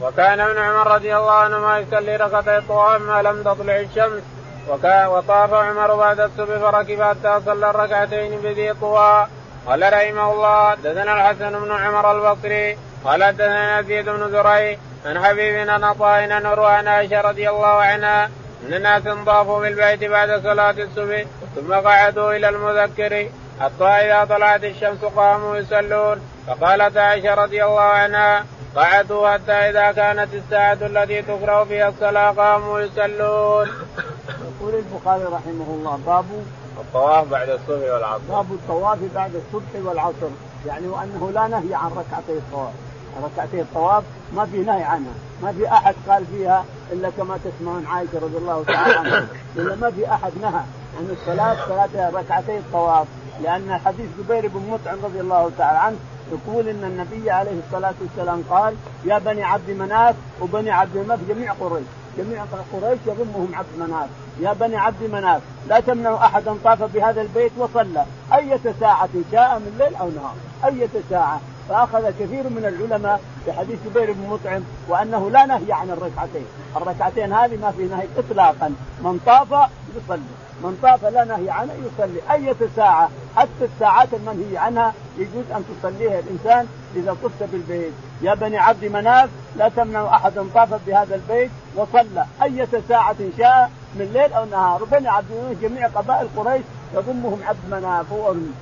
وكان 0.00 0.40
ابن 0.40 0.58
عمر 0.58 0.94
رضي 0.94 1.16
الله 1.16 1.32
عنهما 1.32 1.78
يصلي 1.78 2.16
ركعتي 2.16 2.58
الطواف 2.58 3.00
ما 3.00 3.22
لم 3.22 3.42
تطلع 3.42 3.76
الشمس. 3.80 4.22
وكان 4.68 5.06
وطاف 5.06 5.54
عمر 5.54 5.94
بعد 5.94 6.20
الصبح 6.20 6.56
فركب 6.58 7.02
حتى 7.02 7.40
صلى 7.46 7.70
الركعتين 7.70 8.40
بذي 8.40 8.74
طوى 8.74 9.26
قال 9.66 9.92
رحمه 9.92 10.32
الله 10.32 10.74
دثنا 10.74 11.12
الحسن 11.12 11.50
بن 11.64 11.72
عمر 11.72 12.12
البصري 12.12 12.78
قال 13.04 13.32
دثنا 13.32 13.80
يزيد 13.80 14.08
بن 14.08 14.30
زريع 14.30 14.76
عن 15.06 15.24
حبيب 15.24 15.68
عن 15.68 15.84
عطاء 15.84 16.32
عن 16.32 16.46
عن 16.46 16.88
عائشة 16.88 17.20
رضي 17.20 17.50
الله 17.50 17.66
عنها 17.66 18.30
أن 18.66 18.74
الناس 18.74 19.02
طافوا 19.26 19.60
بالبيت 19.60 20.04
بعد 20.04 20.42
صلاة 20.42 20.74
الصبح 20.78 21.24
ثم 21.54 21.74
قعدوا 21.74 22.32
إلى 22.32 22.48
المذكر 22.48 23.28
حتى 23.60 23.84
إذا 23.84 24.24
طلعت 24.24 24.64
الشمس 24.64 25.04
قاموا 25.04 25.56
يصلون. 25.56 26.20
فقالت 26.46 26.96
عائشة 26.96 27.34
رضي 27.34 27.64
الله 27.64 27.80
عنها 27.80 28.44
قعدوا 28.76 29.28
حتى 29.28 29.52
إذا 29.52 29.92
كانت 29.92 30.34
الساعة 30.34 30.78
التي 30.80 31.22
تقرأ 31.22 31.64
فيها 31.64 31.88
الصلاة 31.88 32.30
قاموا 32.30 32.80
يصلون. 32.80 33.68
يقول 34.28 34.74
البخاري 34.74 35.24
رحمه 35.24 35.66
الله 35.68 35.98
باب 36.06 36.24
الطواف 36.80 37.28
بعد 37.28 37.48
الصبح 37.48 37.92
والعصر. 37.94 38.22
باب 38.28 38.52
الطواف 38.52 38.98
بعد 39.14 39.30
الصبح 39.34 39.86
والعصر 39.86 40.28
يعني 40.66 40.86
وأنه 40.86 41.30
لا 41.34 41.46
نهي 41.46 41.74
عن 41.74 41.90
ركعتي 41.90 42.32
الطواف. 42.32 42.72
ركعتي 43.22 43.60
الطواف 43.60 44.04
ما 44.34 44.46
في 44.46 44.56
نهي 44.56 44.82
عنها، 44.82 45.14
ما 45.42 45.52
في 45.52 45.68
أحد 45.68 45.94
قال 46.08 46.26
فيها 46.26 46.64
إلا 46.92 47.10
كما 47.10 47.38
تسمعون 47.44 47.86
عائشة 47.86 48.18
رضي 48.22 48.36
الله 48.36 48.64
تعالى 48.64 48.94
عنها، 48.94 49.26
إلا 49.56 49.74
ما 49.76 49.90
في 49.90 50.12
أحد 50.12 50.32
نهى 50.42 50.62
عن 50.98 51.16
الصلاة 51.20 51.56
صلاة 51.68 52.10
ركعتي 52.10 52.58
الطواف، 52.58 53.06
لأن 53.42 53.80
حديث 53.84 54.06
جبير 54.18 54.48
بن 54.48 54.70
مطعم 54.70 54.98
رضي 55.04 55.20
الله 55.20 55.50
تعالى 55.58 55.78
عنه 55.78 55.96
يقول 56.32 56.68
إن 56.68 56.84
النبي 56.84 57.30
عليه 57.30 57.60
الصلاة 57.66 57.94
والسلام 58.00 58.42
قال 58.50 58.74
يا 59.04 59.18
بني 59.18 59.44
عبد 59.44 59.70
مناف 59.70 60.14
وبني 60.40 60.70
عبد 60.70 60.96
مناف 60.96 61.18
جميع 61.28 61.52
قريش 61.52 61.86
جميع 62.18 62.44
قريش 62.72 62.98
يضمهم 63.06 63.48
عبد 63.54 63.78
مناف. 63.78 64.08
يا 64.40 64.52
بني 64.52 64.76
عبد 64.76 65.02
مناف 65.12 65.42
لا 65.68 65.80
تمنعوا 65.80 66.16
أحدا 66.16 66.56
طاف 66.64 66.82
بهذا 66.82 67.22
البيت 67.22 67.52
وصلى. 67.58 68.04
أية 68.34 68.60
ساعة 68.80 69.08
شاء 69.32 69.58
من 69.58 69.76
ليل 69.78 69.94
أو 69.94 70.10
نهار؟ 70.10 70.34
أية 70.64 70.88
ساعة؟ 71.10 71.40
فأخذ 71.68 72.10
كثير 72.10 72.48
من 72.48 72.64
العلماء 72.64 73.20
بحديث 73.46 73.78
جبير 73.86 74.12
بن 74.12 74.28
مطعم 74.30 74.62
وأنه 74.88 75.30
لا 75.30 75.46
نهي 75.46 75.72
عن 75.72 75.90
الركعتين، 75.90 76.46
الركعتين 76.76 77.32
هذه 77.32 77.56
ما 77.62 77.70
في 77.70 77.84
نهي 77.84 78.06
اطلاقا، 78.18 78.74
من 79.00 79.20
طاف 79.26 79.70
يصلي، 79.96 80.20
من 80.62 80.78
طاف 80.82 81.04
لا 81.04 81.24
نهي 81.24 81.50
عنه 81.50 81.72
يصلي. 81.72 82.20
أية 82.32 82.56
ساعة؟ 82.76 83.10
حتى 83.36 83.64
الساعات 83.74 84.08
المنهي 84.14 84.58
عنها 84.58 84.92
يجوز 85.18 85.44
أن 85.54 85.64
تصليها 85.64 86.18
الإنسان 86.18 86.66
إذا 86.96 87.16
طفت 87.22 87.42
بالبيت. 87.52 87.92
يا 88.22 88.34
بني 88.34 88.58
عبد 88.58 88.84
مناف 88.84 89.30
لا 89.56 89.68
تمنع 89.68 90.14
أحدا 90.14 90.46
طاف 90.54 90.74
بهذا 90.86 91.14
البيت 91.14 91.50
وصلى. 91.76 92.26
أية 92.42 92.68
ساعة 92.88 93.16
شاء 93.38 93.70
من 93.94 94.10
ليل 94.12 94.32
أو 94.32 94.44
نهار. 94.44 94.84
بني 94.84 95.08
عبد 95.08 95.26
مناف 95.30 95.62
جميع 95.62 95.86
قبائل 95.88 96.28
قريش 96.36 96.62
يضمهم 96.94 97.40
عبد 97.46 97.70
مناف 97.70 98.06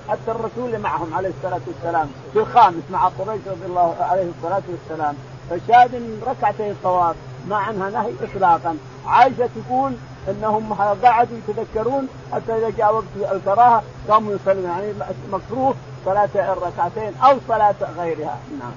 حتى 0.08 0.30
الرسول 0.30 0.78
معهم 0.78 1.14
عليه 1.14 1.28
الصلاة 1.28 1.60
والسلام 1.66 2.08
في 2.32 2.38
الخامس 2.38 2.82
مع 2.90 3.08
قريش 3.08 3.40
رضي 3.46 3.66
الله 3.66 3.96
عليه 4.00 4.26
الصلاة 4.38 4.62
والسلام. 4.68 5.14
فشاهد 5.50 5.94
من 5.94 6.22
ركعتي 6.26 6.70
الطواف. 6.70 7.16
ما 7.48 7.56
عنها 7.56 7.90
نهي 7.90 8.12
إطلاقا 8.22 8.76
عائشة 9.06 9.48
تقول 9.56 9.92
إنهم 10.28 10.72
قعدوا 10.74 11.38
يتذكرون 11.48 12.08
حتى 12.32 12.56
إذا 12.56 12.70
جاء 12.78 12.94
وقت 12.94 13.32
الكراهة 13.32 13.82
قاموا 14.08 14.34
يصلون 14.34 14.64
يعني 14.64 14.92
مكروه 15.32 15.74
صلاة 16.04 16.28
الركعتين 16.34 17.12
أو 17.22 17.38
صلاة 17.48 17.74
غيرها 17.98 18.38
نعم. 18.60 18.72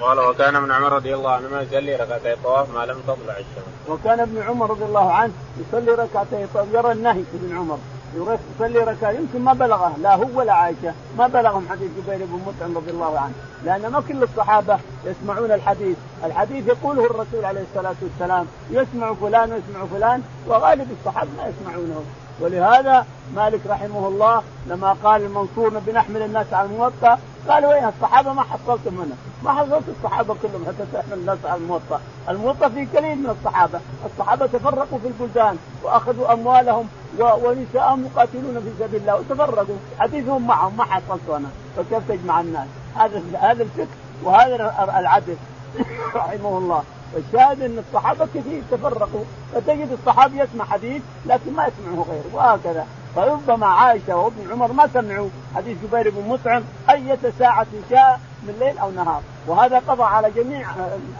قال 0.00 0.18
وكان 0.18 0.56
ابن 0.56 0.72
عمر 0.72 0.92
رضي 0.92 1.14
الله 1.14 1.30
عنهما 1.30 1.62
يصلي 1.62 1.96
ركعتي 1.96 2.32
الطواف 2.32 2.74
ما 2.74 2.86
لم 2.86 3.00
تطلع 3.06 3.32
الشمس. 3.38 3.88
وكان 3.88 4.20
ابن 4.20 4.42
عمر 4.42 4.70
رضي 4.70 4.84
الله 4.84 5.12
عنه 5.12 5.32
يصلي 5.58 5.92
ركعتي 5.92 6.44
الطواف 6.44 6.66
يرى 6.72 6.92
النهي 6.92 7.24
ابن 7.34 7.56
عمر 7.56 7.78
يصلي 8.16 8.78
ركعة 8.78 9.10
يمكن 9.10 9.40
ما 9.40 9.52
بلغه. 9.52 9.96
لا 10.02 10.14
هو 10.14 10.26
ولا 10.34 10.52
عائشة. 10.52 10.94
ما 11.18 11.26
بلغهم 11.26 11.66
حديث 11.70 11.90
جبير 11.98 12.26
بن 12.26 12.40
مطعم 12.46 12.76
رضي 12.76 12.90
الله 12.90 13.18
عنه. 13.18 13.32
لأن 13.64 13.92
ما 13.92 14.02
كل 14.08 14.22
الصحابة 14.22 14.78
يسمعون 15.04 15.52
الحديث. 15.52 15.96
الحديث 16.24 16.66
يقوله 16.66 17.06
الرسول 17.06 17.44
عليه 17.44 17.64
الصلاة 17.70 17.94
والسلام 18.02 18.46
يسمع 18.70 19.14
فلان 19.14 19.52
ويسمع 19.52 19.84
فلان. 19.94 20.22
وغالب 20.48 20.88
الصحابة 21.00 21.30
ما 21.38 21.44
يسمعونه. 21.48 22.02
ولهذا 22.40 23.06
مالك 23.36 23.60
رحمه 23.66 24.08
الله 24.08 24.42
لما 24.66 24.96
قال 25.04 25.22
المنصور 25.22 25.78
بنحمل 25.86 26.22
الناس 26.22 26.46
على 26.52 26.68
الموطأ 26.68 27.18
قال 27.48 27.66
وين 27.66 27.84
الصحابة؟ 27.84 28.32
ما 28.32 28.42
حصلتم 28.42 28.94
منه 28.94 29.16
ما 29.44 29.52
حصلت 29.52 29.84
الصحابة 29.88 30.34
كلهم 30.42 30.64
حتى 30.66 30.86
تحمل 30.92 31.18
الناس 31.18 31.38
على 31.44 31.60
الموطأ. 31.60 32.00
الموطأ 32.28 32.68
في 32.68 32.86
قليل 32.96 33.18
من 33.18 33.36
الصحابة. 33.38 33.80
الصحابة 34.06 34.46
تفرقوا 34.46 34.98
في 34.98 35.08
البلدان 35.08 35.56
وأخذوا 35.82 36.32
أموالهم 36.32 36.88
ونساءهم 37.18 38.04
يقاتلون 38.04 38.60
في 38.60 38.84
سبيل 38.84 39.00
الله 39.00 39.16
وتفرقوا. 39.16 39.76
حديثهم 39.98 40.46
معهم 40.46 40.76
ما 40.76 40.84
حصلت 40.84 41.30
أنا. 41.30 41.48
فكيف 41.76 42.08
تجمع 42.08 42.40
الناس؟ 42.40 42.66
هذا 42.96 43.22
هذا 43.40 43.62
الفكر 43.62 43.96
وهذا 44.24 44.88
العدل. 44.98 45.36
رحمه 46.14 46.58
الله. 46.58 46.82
الشاهد 47.16 47.62
أن 47.62 47.82
الصحابة 47.88 48.26
كثير 48.34 48.62
تفرقوا. 48.70 49.24
فتجد 49.54 49.88
الصحابي 49.92 50.40
يسمع 50.40 50.64
حديث 50.64 51.02
لكن 51.26 51.52
ما 51.52 51.66
يسمعه 51.66 52.04
غيره. 52.10 52.34
وهكذا. 52.34 52.86
فربما 53.16 53.66
عائشة 53.66 54.16
وابن 54.16 54.52
عمر 54.52 54.72
ما 54.72 54.88
سمعوا 54.94 55.28
حديث 55.56 55.78
جبير 55.82 56.10
بن 56.10 56.28
مطعم 56.28 56.62
أية 56.90 57.18
ساعة 57.38 57.66
شاء 57.90 58.20
من 58.42 58.56
ليل 58.60 58.78
أو 58.78 58.90
نهار. 58.90 59.22
وهذا 59.46 59.78
قضى 59.78 60.02
على 60.02 60.30
جميع 60.30 60.66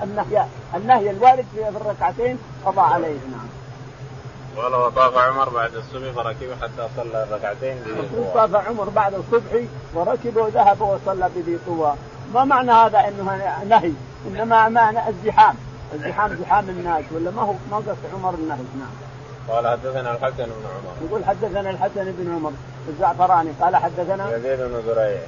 النهي 0.02 0.44
النهي 0.74 1.10
الوارد 1.10 1.44
في 1.54 1.68
الركعتين 1.68 2.38
قضى 2.66 2.80
عليه 2.80 3.18
نعم. 3.30 3.48
قال 4.56 4.74
وطاف 4.74 5.18
عمر 5.18 5.48
بعد 5.48 5.74
الصبح 5.74 6.12
فركب 6.14 6.48
حتى 6.62 6.88
صلى 6.96 7.26
الركعتين 7.30 7.76
طاف 8.34 8.54
عمر 8.54 8.88
بعد 8.88 9.14
الصبح 9.14 9.62
وركب 9.94 10.36
وذهب 10.36 10.80
وصلى 10.80 11.30
بذي 11.36 11.58
طوى. 11.66 11.94
ما 12.34 12.44
معنى 12.44 12.72
هذا 12.72 12.98
إنه 12.98 13.54
نهي؟ 13.68 13.92
إنما 14.26 14.68
معنى 14.68 15.08
الزحام. 15.08 15.54
الزحام 15.94 16.36
زحام 16.36 16.68
الناس 16.68 17.04
ولا 17.12 17.30
ما 17.30 17.42
هو 17.42 17.54
ما 17.70 17.76
قصد 17.76 18.14
عمر 18.14 18.34
النهي؟ 18.34 18.58
نعم. 18.78 19.09
قال 19.50 19.68
حدثنا 19.68 20.12
الحسن 20.12 20.44
بن 20.44 20.64
عمر. 20.74 21.08
يقول 21.08 21.24
حدثنا 21.24 21.70
الحسن 21.70 22.12
بن 22.18 22.34
عمر 22.34 22.52
الزعفراني 22.88 23.50
قال 23.60 23.76
حدثنا 23.76 24.36
يزيد 24.36 24.60
بن 24.60 24.82
زريع. 24.86 25.20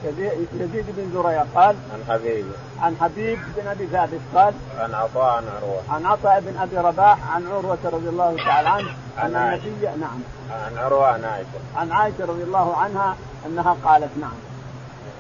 يزيد 0.55 0.87
بن 0.97 1.11
زريع 1.15 1.45
قال 1.55 1.77
عن 1.93 2.05
حبيب. 2.09 2.47
عن 2.81 2.97
حبيب 3.01 3.39
بن 3.57 3.67
أبي 3.67 3.87
ثابت 3.87 4.21
قال 4.35 4.55
عن 4.79 4.95
عطاء 4.95 5.33
عن 5.37 5.45
عروة. 5.57 5.83
عن 5.91 6.07
عطاء 6.07 6.41
بن 6.41 6.59
أبي 6.59 6.77
رباح 6.77 7.35
عن 7.35 7.47
عروة 7.47 7.79
رضي 7.85 8.09
الله 8.09 8.37
تعالى 8.37 8.69
عنه 8.69 8.91
عن 9.19 9.37
النبي 9.37 9.87
نعم. 10.01 10.21
عن 10.51 10.79
عروة 10.79 11.07
عن 11.07 11.25
عائشة. 11.25 11.49
عن 11.77 11.93
عائشة 11.93 12.25
رضي 12.25 12.43
الله 12.43 12.77
عنها 12.77 13.17
أنها 13.47 13.77
قالت 13.85 14.11
نعم. 14.21 14.52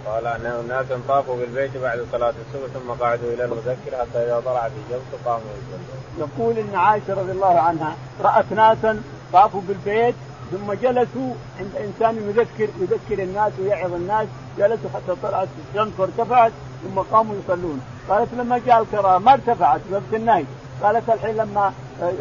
قال 0.07 0.27
انه 0.27 0.61
اناس 0.61 0.87
طافوا 1.09 1.37
بالبيت 1.37 1.77
بعد 1.77 2.07
صلاة 2.13 2.35
الصبح 2.47 2.73
ثم 2.75 3.05
قعدوا 3.05 3.33
إلى 3.35 3.45
المذكر 3.45 3.91
حتى 4.01 4.19
إذا 4.19 4.43
طلعت 4.45 4.71
الشمس 4.71 5.25
قاموا 5.25 5.41
يصلون. 5.41 6.03
يقول 6.19 6.59
إن 6.59 6.75
عائشة 6.75 7.15
رضي 7.15 7.33
الله 7.33 7.61
عنها 7.61 7.97
رأت 8.21 8.53
ناسا 8.53 9.03
طافوا 9.33 9.61
بالبيت 9.69 10.15
ثم 10.53 10.73
جلسوا 10.73 11.35
عند 11.59 11.77
إنسان 11.77 12.17
يذكر 12.29 12.69
يذكر 12.81 13.23
الناس 13.23 13.53
ويعظ 13.61 13.93
الناس 13.93 14.29
جلسوا 14.59 14.91
حتى 14.95 15.17
طلعت 15.23 15.49
الشمس 15.69 15.93
وارتفعت 15.99 16.53
ثم 16.83 17.01
قاموا 17.01 17.35
يصلون 17.45 17.81
قالت 18.09 18.35
لما 18.35 18.61
جاء 18.67 18.79
القراءة 18.83 19.19
ما 19.19 19.33
ارتفعت 19.33 19.81
وقت 19.93 20.15
النهي 20.15 20.45
قالت 20.83 21.11
الحين 21.11 21.37
لما 21.37 21.73
آه، 22.03 22.13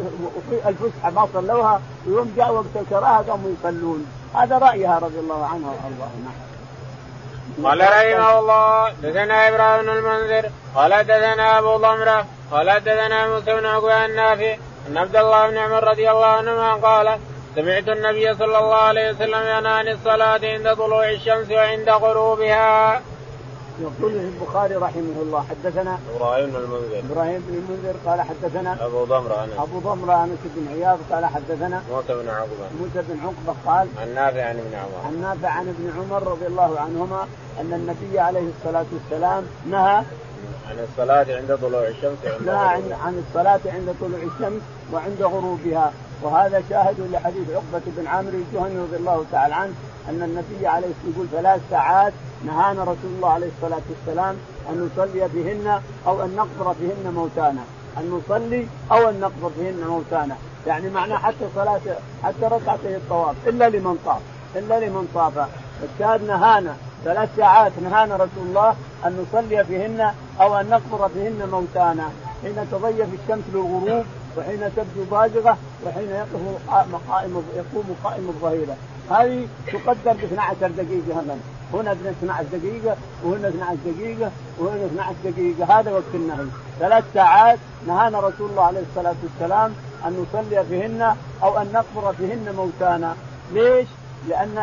الفسحة 0.68 1.10
ما 1.10 1.28
صلوها 1.34 1.80
ويوم 2.06 2.32
جاء 2.36 2.52
وقت 2.52 2.76
الكراهه 2.76 3.30
قاموا 3.30 3.50
يصلون 3.50 4.06
هذا 4.34 4.58
رأيها 4.58 4.98
رضي 4.98 5.18
الله 5.18 5.46
عنها 5.46 5.70
وارضاها 5.70 6.10
نعم. 6.24 6.51
قال 7.64 7.80
رحمه 7.80 8.38
الله 8.38 8.92
دثنا 9.02 9.48
إبراهيم 9.48 9.82
بن 9.82 9.88
المنذر 9.88 10.50
قال 10.74 11.04
دثنا 11.04 11.58
أبو 11.58 11.76
ضمرة 11.76 12.26
قال 12.50 12.80
دثنا 12.84 13.26
موسى 13.26 13.54
بن 13.54 13.66
عقبة 13.66 14.04
النافع 14.04 14.56
ان 14.88 14.96
عبد 14.98 15.16
الله 15.16 15.50
بن 15.50 15.56
عمر 15.58 15.84
رضي 15.84 16.10
الله 16.10 16.26
عنهما 16.26 16.74
قال 16.74 17.18
سمعت 17.56 17.88
النبي 17.88 18.34
صلى 18.34 18.58
الله 18.58 18.74
عليه 18.74 19.10
وسلم 19.10 19.42
ينهى 19.42 19.72
عن 19.72 19.88
الصلاة 19.88 20.40
عند 20.42 20.76
طلوع 20.76 21.10
الشمس 21.10 21.50
وعند 21.50 21.88
غروبها. 21.90 23.00
يقول 23.80 24.12
البخاري 24.12 24.76
رحمه 24.76 25.16
الله 25.22 25.44
حدثنا 25.50 25.98
إبراهيم 26.16 26.50
بن 26.50 26.56
المنذر. 26.56 26.98
إبراهيم 27.10 27.40
بن 27.48 27.54
المنذر 27.54 27.94
قال 28.06 28.20
حدثنا 28.20 28.86
أبو 28.86 29.04
ضمرة 29.04 29.44
انس 29.44 29.52
أبو 29.58 29.78
ضمرة 29.78 30.24
انس 30.24 30.38
بن 30.56 30.68
عياض 30.68 30.98
قال 31.10 31.24
حدثنا 31.26 31.82
موسى 31.90 32.14
بن 32.22 32.28
عقبة. 32.28 32.66
موسى 32.80 33.02
بن 33.08 33.18
عقبة 33.24 33.58
قال 33.66 33.88
عن 34.00 34.14
نافع 34.14 34.44
عن 34.44 34.58
ابن 34.58 34.74
عمر. 34.74 35.06
عن 35.06 35.20
نافع 35.20 35.48
عن 35.48 35.68
ابن 35.68 35.92
عمر 35.98 36.22
رضي 36.32 36.46
الله 36.46 36.80
عنهما 36.80 37.26
أن 37.60 37.72
النبي 37.72 38.18
عليه 38.18 38.48
الصلاة 38.58 38.86
والسلام 38.92 39.44
نهى 39.70 40.04
عن 40.70 40.86
الصلاة 40.90 41.26
عند 41.36 41.58
طلوع 41.62 41.88
الشمس 41.88 42.18
نهى 42.46 42.54
عن, 42.56 42.92
عن 43.04 43.22
الصلاة 43.28 43.60
عند 43.66 43.94
طلوع 44.00 44.18
الشمس 44.18 44.62
وعند 44.92 45.22
غروبها. 45.22 45.92
وهذا 46.22 46.62
شاهد 46.70 47.00
لحديث 47.12 47.50
عقبة 47.50 47.82
بن 47.86 48.06
عامر 48.06 48.28
الجهني 48.28 48.78
رضي 48.78 48.96
الله 48.96 49.24
تعالى 49.32 49.54
عنه 49.54 49.72
أن 50.08 50.22
النبي 50.22 50.66
عليه 50.66 50.88
يقول 51.08 51.26
ثلاث 51.32 51.60
ساعات 51.70 52.12
نهانا 52.46 52.82
رسول 52.82 53.10
الله 53.16 53.30
عليه 53.30 53.46
الصلاة 53.56 53.80
والسلام 53.90 54.36
أن 54.70 54.90
نصلي 54.90 55.28
بهن 55.34 55.80
أو 56.06 56.24
أن 56.24 56.36
نقبر 56.36 56.74
بهن 56.80 57.14
موتانا. 57.14 57.62
أن 57.98 58.10
نصلي 58.10 58.66
أو 58.92 59.08
أن 59.08 59.20
نقبر 59.20 59.50
بهن 59.58 59.84
موتانا. 59.88 60.36
يعني 60.66 60.90
معناه 60.90 61.16
حتى 61.16 61.48
صلاة 61.54 61.80
حتى 62.24 62.42
ركعتي 62.42 62.96
الطواف 62.96 63.36
إلا 63.46 63.68
لمن 63.68 63.98
طاف 64.06 64.20
إلا 64.56 64.86
لمن 64.86 65.08
طاف. 65.14 65.48
الشاهد 65.82 66.22
نهانا 66.22 66.76
ثلاث 67.04 67.28
ساعات 67.36 67.72
نهانا 67.82 68.14
رسول 68.14 68.46
الله 68.48 68.74
أن 69.06 69.26
نصلي 69.26 69.62
بهن 69.62 70.14
أو 70.40 70.56
أن 70.60 70.70
نقبر 70.70 71.10
بهن 71.14 71.48
موتانا. 71.50 72.08
حين 72.42 72.66
تضيف 72.72 73.08
الشمس 73.22 73.44
للغروب 73.54 74.04
وحين 74.38 74.60
تبدو 74.76 75.04
بازغة 75.10 75.56
وحين 75.86 76.08
يقف 76.10 76.40
قائم 77.10 77.42
يقوم 77.56 77.96
قائم 78.04 78.28
الظهيرة. 78.28 78.76
هذه 79.10 79.46
تقدر 79.72 80.12
ب 80.12 80.24
12 80.24 80.68
دقيقة 80.68 81.22
مثلا 81.22 81.36
هنا 81.74 81.92
12 81.92 82.44
دقيقة 82.52 82.96
وهنا 83.24 83.48
12 83.48 83.76
دقيقة 83.86 84.30
وهنا 84.58 84.86
12 84.86 85.14
دقيقة. 85.24 85.80
هذا 85.80 85.92
وقت 85.92 86.14
النهي. 86.14 86.46
ثلاث 86.80 87.04
ساعات 87.14 87.58
نهانا 87.86 88.20
رسول 88.20 88.50
الله 88.50 88.62
عليه 88.62 88.82
الصلاة 88.90 89.14
والسلام 89.22 89.72
أن 90.06 90.26
نصلي 90.26 90.64
فيهن 90.64 91.16
أو 91.42 91.58
أن 91.58 91.72
نقبر 91.72 92.12
فيهن 92.12 92.54
موتانا. 92.56 93.14
ليش؟ 93.52 93.88
لأن 94.28 94.58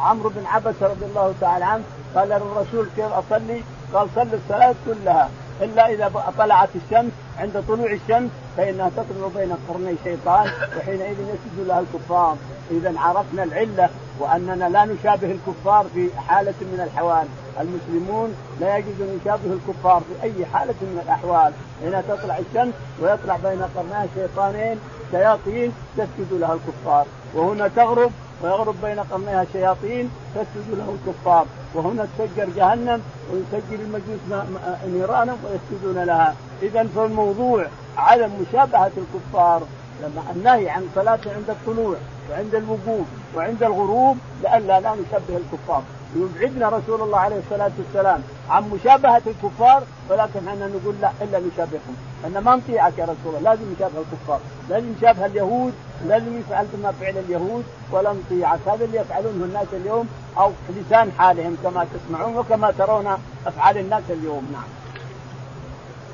عمرو 0.00 0.28
بن 0.28 0.46
عبس 0.46 0.74
رضي 0.82 1.04
الله 1.04 1.34
تعالى 1.40 1.64
عنه 1.64 1.82
قال 2.14 2.28
للرسول 2.28 2.86
كيف 2.96 3.12
أصلي؟ 3.12 3.62
قال 3.94 4.08
صل 4.14 4.28
الصلاة 4.34 4.74
كلها. 4.86 5.30
إلا 5.62 5.90
إذا 5.90 6.12
طلعت 6.38 6.68
الشمس 6.76 7.12
عند 7.38 7.64
طلوع 7.68 7.92
الشمس 7.92 8.30
فإنها 8.56 8.90
تطلع 8.96 9.28
بين 9.36 9.56
قرني 9.68 9.90
الشيطان 9.90 10.50
وحينئذ 10.78 11.16
يسجد 11.20 11.66
لها 11.66 11.80
الكفار. 11.80 12.36
إذا 12.70 12.94
عرفنا 12.96 13.42
العلة 13.42 13.88
وأننا 14.18 14.68
لا 14.68 14.84
نشابه 14.84 15.30
الكفار 15.30 15.86
في 15.94 16.10
حالة 16.28 16.54
من 16.60 16.80
الأحوال. 16.80 17.26
المسلمون 17.60 18.34
لا 18.60 18.76
يجوز 18.76 19.00
أن 19.00 19.18
يشابه 19.20 19.52
الكفار 19.52 20.00
في 20.00 20.22
أي 20.22 20.46
حالة 20.46 20.74
من 20.82 21.00
الأحوال. 21.04 21.52
حين 21.82 22.02
تطلع 22.08 22.38
الشمس 22.38 22.74
ويطلع 23.00 23.36
بين 23.36 23.62
قرني 23.76 24.08
شيطانين 24.14 24.78
شياطين 25.10 25.72
تسجد 25.96 26.32
لها 26.32 26.54
الكفار. 26.54 27.06
وهنا 27.34 27.68
تغرب 27.68 28.10
ويغرب 28.42 28.74
بين 28.82 29.00
قرنيها 29.00 29.46
شياطين 29.52 30.10
تسجد 30.34 30.78
له 30.78 30.96
الكفار. 30.96 31.46
وهنا 31.74 32.06
تسجر 32.18 32.48
جهنم 32.56 33.02
ويسجل 33.32 33.80
المجوس 33.80 34.44
نيرانا 34.88 35.36
ويسجدون 35.44 36.04
لها. 36.04 36.34
اذا 36.62 36.86
فالموضوع 36.96 37.66
عدم 37.96 38.30
مشابهة 38.40 38.90
الكفار 38.96 39.62
لما 40.02 40.22
النهي 40.36 40.70
عن 40.70 40.82
الصلاة 40.82 41.18
عند 41.26 41.50
الطلوع 41.50 41.96
وعند 42.30 42.54
الوقوف 42.54 43.06
وعند 43.36 43.62
الغروب 43.62 44.18
لئلا 44.42 44.80
لا 44.80 44.92
نشبه 44.94 45.36
الكفار. 45.36 45.82
يبعدنا 46.16 46.68
رسول 46.68 47.00
الله 47.02 47.18
عليه 47.18 47.36
الصلاة 47.36 47.70
والسلام 47.78 48.22
عن 48.50 48.70
مشابهة 48.70 49.22
الكفار 49.26 49.82
ولكن 50.10 50.48
إحنا 50.48 50.66
نقول 50.66 50.94
لا 51.00 51.10
إلا 51.22 51.38
نشابههم 51.40 51.96
أن 52.26 52.38
ما 52.38 52.56
نطيعك 52.56 52.98
يا 52.98 53.04
رسول 53.04 53.16
الله. 53.26 53.40
لازم 53.40 53.62
نشابه 53.76 53.98
الكفار. 53.98 54.40
لازم 54.68 54.94
نشابه 54.98 55.26
اليهود. 55.26 55.74
لازم 56.06 56.40
يفعل 56.40 56.66
بما 56.72 56.92
فعل 57.00 57.18
اليهود. 57.18 57.64
ولا 57.92 58.12
نطيعك. 58.12 58.58
هذا 58.66 58.84
اللي 58.84 58.98
يفعلونه 58.98 59.44
الناس 59.44 59.66
اليوم 59.72 60.08
أو 60.38 60.52
لسان 60.68 61.12
حالهم 61.18 61.56
كما 61.62 61.86
تسمعون 61.94 62.36
وكما 62.36 62.70
ترون 62.78 63.18
أفعال 63.46 63.78
الناس 63.78 64.02
اليوم. 64.10 64.48
نعم. 64.52 64.68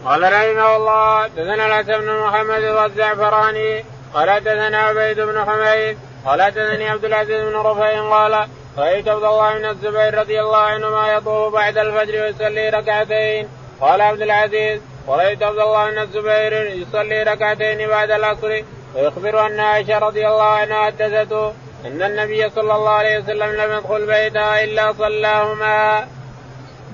قال 0.05 0.23
رحمه 0.23 0.77
الله 0.77 1.27
دثنا 1.27 1.67
الحسن 1.67 2.01
بن 2.01 2.21
محمد 2.27 2.65
والزعفراني 2.65 3.85
قال 4.15 4.45
دثنا 4.45 4.79
عبيد 4.79 5.21
بن 5.21 5.45
حميد 5.45 5.99
قال 6.27 6.51
دثني 6.51 6.89
عبد 6.89 7.05
العزيز 7.05 7.45
بن 7.45 7.57
رفيع 7.57 8.11
قال 8.11 8.49
رأيت 8.79 9.09
عبد 9.09 9.25
الله 9.25 9.59
بن 9.59 9.65
الزبير 9.65 10.19
رضي 10.19 10.41
الله 10.41 10.59
عنهما 10.59 11.13
يطوف 11.13 11.53
بعد 11.53 11.79
الفجر 11.79 12.23
ويصلي 12.23 12.69
ركعتين. 12.69 13.49
قال 13.81 14.01
عبد 14.01 14.23
العزيز 14.23 14.81
ورأيت 15.07 15.43
عبد 15.43 15.59
الله 15.59 15.91
بن 15.91 15.99
الزبير 15.99 16.53
يصلي 16.53 17.23
ركعتين 17.23 17.89
بعد 17.89 18.11
العصر 18.11 18.63
ويخبر 18.95 19.47
أن 19.47 19.61
عائشة 19.61 19.99
رضي 19.99 20.29
الله 20.29 20.43
عنها 20.43 20.85
حدثته 20.85 21.53
أن 21.87 22.03
النبي 22.03 22.51
صلى 22.51 22.75
الله 22.75 22.91
عليه 22.91 23.19
وسلم 23.19 23.51
لم 23.51 23.73
يدخل 23.79 24.07
بيتها 24.07 24.65
إلا 24.65 24.93
صلاهما. 24.93 26.07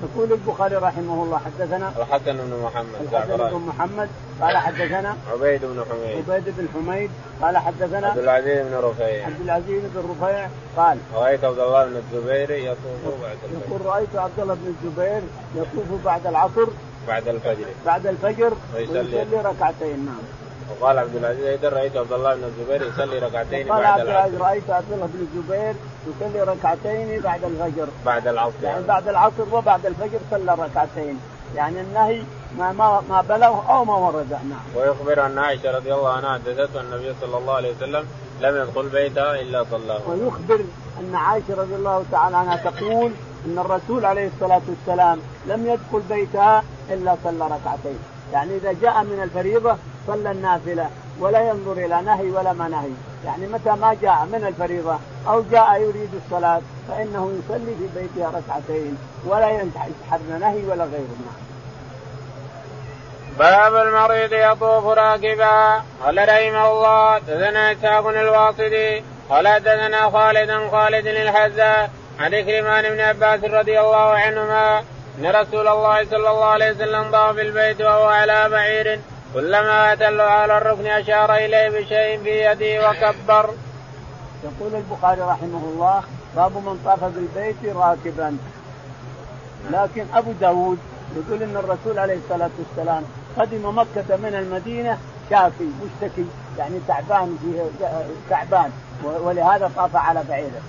يقول 0.03 0.33
البخاري 0.33 0.77
رحمه 0.77 1.25
الله 1.25 1.39
حدثنا 1.39 1.93
الحسن 1.99 2.37
بن 2.37 2.61
محمد 2.65 3.13
الحسن 3.13 3.37
بن 3.37 3.67
محمد 3.67 4.09
قال 4.41 4.57
حدثنا 4.57 5.17
عبيد 5.33 5.61
بن 5.65 5.85
حميد. 5.91 6.31
عبيد 6.31 6.55
بن 6.59 6.69
حميد 6.75 7.11
قال 7.43 7.59
حدثنا 7.59 8.09
عبد 8.09 8.19
العزيز 8.19 8.67
بن 8.67 8.75
رفيع. 8.75 9.27
عبد 9.27 9.41
العزيز 9.41 9.83
بن 9.95 10.11
رفيع 10.11 10.49
قال 10.77 10.99
رأيت 11.15 11.45
عبد 11.45 11.59
الله 11.59 11.85
بن 11.85 11.97
الزبير 11.97 12.51
يطوف 12.51 13.23
بعد 13.23 13.37
الفجر 13.45 13.67
يقول 13.69 13.87
رأيت 13.87 14.17
عبد 14.17 14.41
الله 14.41 14.55
بن 14.55 14.75
الزبير 14.75 15.23
يطوف 15.55 16.05
بعد 16.05 16.27
العصر 16.27 16.67
بعد 17.09 17.29
الفجر. 17.29 17.67
بعد 17.87 18.07
الفجر 18.07 18.53
ويصلي. 18.75 19.41
ركعتين 19.45 20.07
نعم. 20.07 20.23
وقال 20.71 20.99
عبد 20.99 21.17
العزيز 21.17 21.45
أيضا 21.47 21.69
رأيت 21.69 21.97
عبد 21.97 22.13
الله 22.13 22.35
بن 22.35 22.45
الزبير 22.45 22.89
يصلي 22.89 23.19
ركعتين 23.19 23.69
بعد 23.69 23.85
عبد 23.85 24.09
العصر. 24.09 24.41
رأيت 24.41 24.71
عبد 24.71 24.93
الله 24.93 25.07
بن 25.07 25.27
الزبير 25.27 25.75
يصلي 26.09 26.43
ركعتين 26.43 27.21
بعد 27.21 27.45
الفجر. 27.45 27.89
بعد 28.07 28.29
العصر 28.29 28.63
يعني 28.63 28.85
بعد 28.85 29.09
العصر 29.09 29.45
وبعد 29.53 29.87
الفجر 29.87 30.19
صلى 30.31 30.55
ركعتين. 30.55 31.19
يعني 31.57 31.81
النهي 31.81 32.23
ما 32.59 32.73
ما 32.73 33.03
ما 33.09 33.21
بلغ 33.21 33.55
أو 33.69 33.85
ما 33.85 33.95
ورد 33.95 34.31
نعم. 34.31 34.61
ويخبر 34.77 35.27
أن 35.27 35.39
عائشة 35.39 35.77
رضي 35.77 35.95
الله 35.95 36.13
عنها 36.13 36.33
حدثته 36.35 36.81
النبي 36.81 37.15
صلى 37.21 37.39
الله 37.39 37.55
عليه 37.55 37.73
وسلم 37.77 38.05
لم 38.41 38.57
يدخل 38.57 38.89
بيتها 38.89 39.41
إلا 39.41 39.65
صلى 39.71 39.99
ويخبر 40.09 40.61
أن 41.01 41.15
عائشة 41.15 41.55
رضي 41.57 41.75
الله 41.75 42.05
تعالى 42.13 42.37
عنها 42.37 42.71
تقول 42.71 43.13
أن 43.47 43.59
الرسول 43.59 44.05
عليه 44.05 44.31
الصلاة 44.35 44.61
والسلام 44.69 45.19
لم 45.47 45.67
يدخل 45.67 46.03
بيتها 46.09 46.65
إلا 46.91 47.17
صلى 47.25 47.45
ركعتين، 47.45 47.99
يعني 48.33 48.57
إذا 48.57 48.73
جاء 48.83 49.03
من 49.03 49.21
الفريضة 49.23 49.77
صلى 50.07 50.31
النافلة 50.31 50.91
ولا 51.21 51.41
ينظر 51.41 51.73
إلى 51.73 52.03
نهي 52.03 52.31
ولا 52.31 52.53
ما 52.53 52.69
نهي، 52.69 52.91
يعني 53.25 53.47
متى 53.47 53.71
ما 53.71 53.97
جاء 54.03 54.29
من 54.33 54.45
الفريضة 54.49 54.99
أو 55.29 55.43
جاء 55.53 55.81
يريد 55.81 56.11
الصلاة 56.25 56.61
فإنه 56.89 57.33
يصلي 57.39 57.75
في 57.79 58.01
بيتها 58.01 58.29
ركعتين 58.29 58.99
ولا 59.25 59.51
يسحبن 59.51 60.41
نهي 60.41 60.65
ولا 60.67 60.85
غيره. 60.85 61.17
باب 63.39 63.75
المريض 63.77 64.33
يطوف 64.33 64.87
راكبا. 64.87 65.83
قال 66.05 66.19
رحمه 66.29 66.73
الله 66.73 67.19
دثنا 67.19 67.73
إسحاق 67.73 68.07
الواصدي 68.07 69.05
قال 69.31 69.63
دثنا 69.63 70.11
خالد 70.11 70.71
خالد 70.71 71.07
الحزاء 71.07 71.91
عن 72.21 72.31
كريمان 72.31 72.85
بن 72.89 73.01
عباس 73.01 73.45
رضي 73.45 73.81
الله 73.81 73.97
عنهما 73.97 74.85
إن 75.19 75.27
رسول 75.27 75.69
الله 75.69 76.05
صلى 76.05 76.31
الله 76.31 76.45
عليه 76.45 76.71
وسلم 76.71 77.11
طاف 77.13 77.35
في 77.35 77.43
البيت 77.43 77.81
وهو 77.81 78.05
على 78.09 78.49
بعير 78.49 79.01
كلما 79.35 79.93
اتى 79.93 80.05
على 80.23 80.59
الركن 80.59 80.87
أشار 80.87 81.35
إليه 81.35 81.69
بشيء 81.69 82.23
في 82.23 82.45
يده 82.45 82.91
وكبر. 82.91 83.51
يقول 84.45 84.75
البخاري 84.75 85.21
رحمه 85.21 85.63
الله 85.73 86.03
باب 86.37 86.53
من 86.53 86.81
طاف 86.85 87.05
بالبيت 87.05 87.57
راكبا 87.77 88.37
لكن 89.71 90.07
أبو 90.15 90.33
داود 90.41 90.79
يقول 91.17 91.43
إن 91.43 91.57
الرسول 91.57 91.99
عليه 91.99 92.19
الصلاة 92.25 92.51
والسلام 92.59 93.03
قدم 93.39 93.79
مكة 93.79 94.17
من 94.17 94.35
المدينة 94.35 94.99
شافي 95.31 95.65
مشتكي 95.85 96.27
يعني 96.59 96.81
تعبان 96.89 97.39
فيه 97.43 97.87
تعبان 98.31 98.71
ولهذا 99.05 99.71
طاف 99.77 99.97
على 99.97 100.23
بعيره 100.29 100.61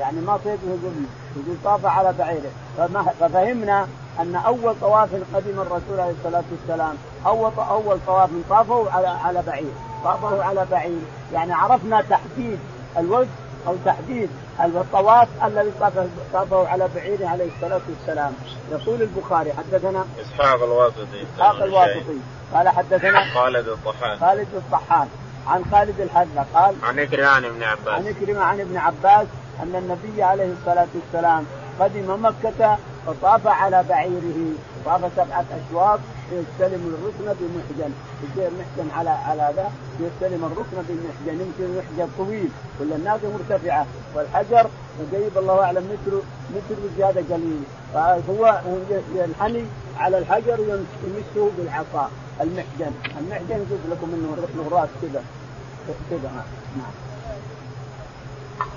يعني 0.00 0.20
ما 0.20 0.38
صيده 0.44 0.58
يقول 0.66 0.92
يقول 1.36 1.56
طاف 1.64 1.86
على 1.86 2.12
بعيره. 2.18 2.50
ففهمنا 3.20 3.88
أن 4.20 4.36
أول 4.36 4.74
طواف 4.80 5.08
قدم 5.34 5.60
الرسول 5.60 6.00
عليه 6.00 6.14
الصلاة 6.24 6.44
والسلام 6.52 6.94
أول 7.26 7.52
أول 7.58 7.98
طواف 8.06 8.30
طافه 8.50 8.90
على 8.90 9.08
على 9.08 9.42
بعير. 9.42 9.72
طافه 10.04 10.44
على 10.44 10.66
بعير. 10.70 11.00
يعني 11.32 11.52
عرفنا 11.52 12.02
تحديد 12.02 12.58
الوجه 12.98 13.28
أو 13.66 13.74
تحديد 13.84 14.30
الطواف 14.60 15.28
الذي 15.44 15.72
طافه 16.32 16.68
على 16.68 16.88
بعيره 16.94 17.28
عليه 17.28 17.48
الصلاة 17.56 17.80
والسلام. 17.88 18.32
يقول 18.70 19.02
البخاري 19.02 19.52
حدثنا 19.52 20.04
إسحاق 20.20 20.62
الواسطي. 20.62 21.26
إسحاق 21.36 21.62
الواسطي. 21.62 22.18
قال 22.54 22.68
حدثنا 22.68 23.34
خالد 23.34 23.68
الطحان. 23.68 24.18
خالد 24.18 24.48
الطحان. 24.54 25.08
عن 25.46 25.64
خالد 25.72 26.00
الحذا 26.00 26.46
قال 26.54 26.74
عن 26.82 26.98
إكرمة 26.98 27.28
عن 27.28 27.44
ابن 27.44 27.62
عباس. 27.62 27.88
عن 27.88 28.06
إكرمة 28.06 28.40
عن 28.40 28.60
ابن 28.60 28.76
عباس 28.76 29.26
أن 29.62 29.74
النبي 29.76 30.22
عليه 30.22 30.52
الصلاة 30.52 30.86
والسلام 30.94 31.44
قدم 31.80 32.24
مكة 32.24 32.78
فطاف 33.06 33.46
على 33.46 33.84
بعيره. 33.88 34.52
طاف 34.84 35.00
سبعة 35.16 35.44
أشواط 35.58 36.00
يستلم 36.32 36.94
الركن 36.94 37.38
بمحجن. 37.40 37.92
يصير 38.22 38.50
محجن 38.50 38.90
على 38.96 39.10
على 39.10 39.52
ذا 39.56 39.70
يستلم 40.00 40.44
الركن 40.44 40.76
بمحجن 40.88 41.40
يمكن 41.40 41.78
محجن 41.78 42.08
طويل. 42.18 42.48
كل 42.78 42.92
الناس 42.92 43.20
مرتفعة. 43.24 43.86
والحجر 44.14 44.66
قريب 45.12 45.38
الله 45.38 45.62
أعلم 45.62 45.84
متر 45.92 46.16
متر 46.50 46.74
بزيادة 46.84 47.34
قليل. 47.34 47.62
فهو 47.94 48.60
ينحني 49.14 49.64
على 49.98 50.18
الحجر 50.18 50.58
يمسه 51.04 51.50
بالعصا. 51.58 52.10
المحجن. 52.40 52.92
المحجن 53.20 53.56
يجوز 53.56 53.82
لكم 53.90 54.08
إنه 54.14 54.66
الراس 54.66 54.88
كذا. 55.02 55.22
كذا. 56.10 56.44
نعم. 56.76 57.07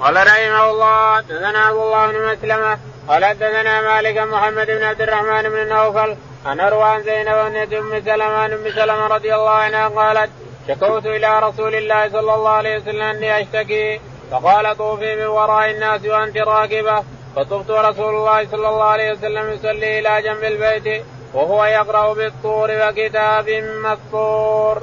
قال 0.02 0.15
رحمه 0.15 0.70
الله 0.72 1.15
حدثنا 1.15 1.60
عبد 1.60 1.78
الله 1.78 2.08
بن 2.08 2.32
مسلمة 2.32 2.78
قال 3.08 3.26
حدثنا 3.26 3.82
مالك 3.82 4.17
محمد 4.17 4.67
بن 4.67 4.84
عبد 4.84 5.02
الرحمن 5.02 5.44
بن 5.50 5.67
نوفل 5.70 6.15
عن 6.46 6.60
اروان 6.60 7.04
زينب 7.04 7.36
بن 7.70 7.78
ام 7.78 8.02
سلمة 8.06 8.38
عن 8.44 8.52
أم 8.52 8.70
سلمة 8.76 9.08
رضي 9.08 9.36
الله 9.36 9.50
عنها 9.50 9.88
قالت 9.88 10.32
شكوت 10.67 11.06
إلى 11.06 11.39
رسول 11.39 11.76
الله 11.76 12.10
صلى 12.10 12.34
الله 12.34 12.50
عليه 12.50 12.78
وسلم 12.78 13.02
أني 13.02 13.41
أشتكي 13.41 14.00
فقال 14.32 14.78
طوفي 14.78 15.15
من 15.15 15.26
وراء 15.26 15.72
الناس 15.72 16.06
وأنت 16.06 16.38
راكبة 16.38 17.04
فطفت 17.36 17.72
رسول 17.72 18.15
الله 18.15 18.48
صلى 18.52 18.70
الله 18.70 18.84
عليه 18.84 19.12
وسلم 19.12 19.54
يصلي 19.54 20.00
إلى 20.00 20.22
جنب 20.22 20.44
البيت 20.44 21.06
وهو 21.34 21.65
يقرأ 21.65 22.13
بالطور 22.13 22.70
وكتاب 22.72 23.50
مسطور. 23.86 24.82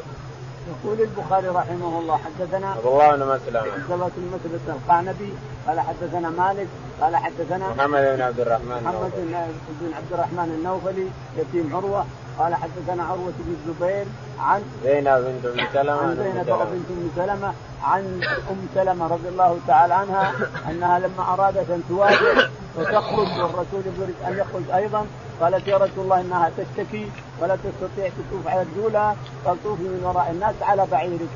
يقول 0.68 1.00
البخاري 1.00 1.48
رحمه 1.48 1.98
الله 1.98 2.16
حدثنا 2.26 2.68
عبد 2.70 2.86
الله 2.86 3.16
بن 3.16 3.22
مسلم. 3.22 3.56
عبد 3.72 3.92
الله 3.92 4.10
بن 4.16 4.22
مسلم 4.34 4.60
القعنبي 4.68 5.32
قال 5.66 5.80
حدثنا 5.80 6.30
مالك 6.30 6.68
قال 7.00 7.16
حدثنا 7.16 7.68
محمد 7.70 8.00
بن 8.16 8.20
عبد 8.22 8.40
الرحمن 8.40 8.82
محمد 8.84 9.12
بن 9.80 9.94
عبد 9.94 10.12
الرحمن 10.12 10.48
النوفلي 10.58 11.06
يتيم 11.38 11.76
عروة 11.76 12.04
قال 12.38 12.54
حدثنا 12.54 13.04
عروة 13.04 13.32
بن 13.38 13.56
الزبير 13.60 14.06
عن 14.40 14.62
زينب 14.84 15.24
بنت 15.42 15.46
أم 15.46 15.66
سلمة 15.72 16.00
عن 16.00 16.16
زينب 16.16 16.46
بنت 16.46 16.90
أم 16.90 17.10
سلمة 17.16 17.52
عن 17.82 18.20
أم 18.50 18.66
سلمة 18.74 19.06
رضي 19.06 19.28
الله 19.28 19.58
تعالى 19.66 19.94
عنها 19.94 20.32
أنها 20.70 20.98
لما 20.98 21.32
أرادت 21.34 21.70
أن 21.70 21.82
تواجه 21.88 22.48
وتخرج 22.78 23.28
والرسول 23.38 23.82
يريد 24.00 24.14
أن 24.28 24.38
يخرج 24.38 24.70
أيضا 24.74 25.06
قالت 25.40 25.68
يا 25.68 25.76
رسول 25.76 26.04
الله 26.04 26.20
إنها 26.20 26.50
تشتكي 26.58 27.10
ولا 27.40 27.56
تستطيع 27.56 28.08
تطوف 28.08 28.46
على 28.46 28.66
رجولها 28.72 29.16
قال 29.44 29.62
طوفي 29.64 29.82
من 29.82 30.00
وراء 30.04 30.30
الناس 30.30 30.54
على 30.62 30.86
بعيرك. 30.92 31.28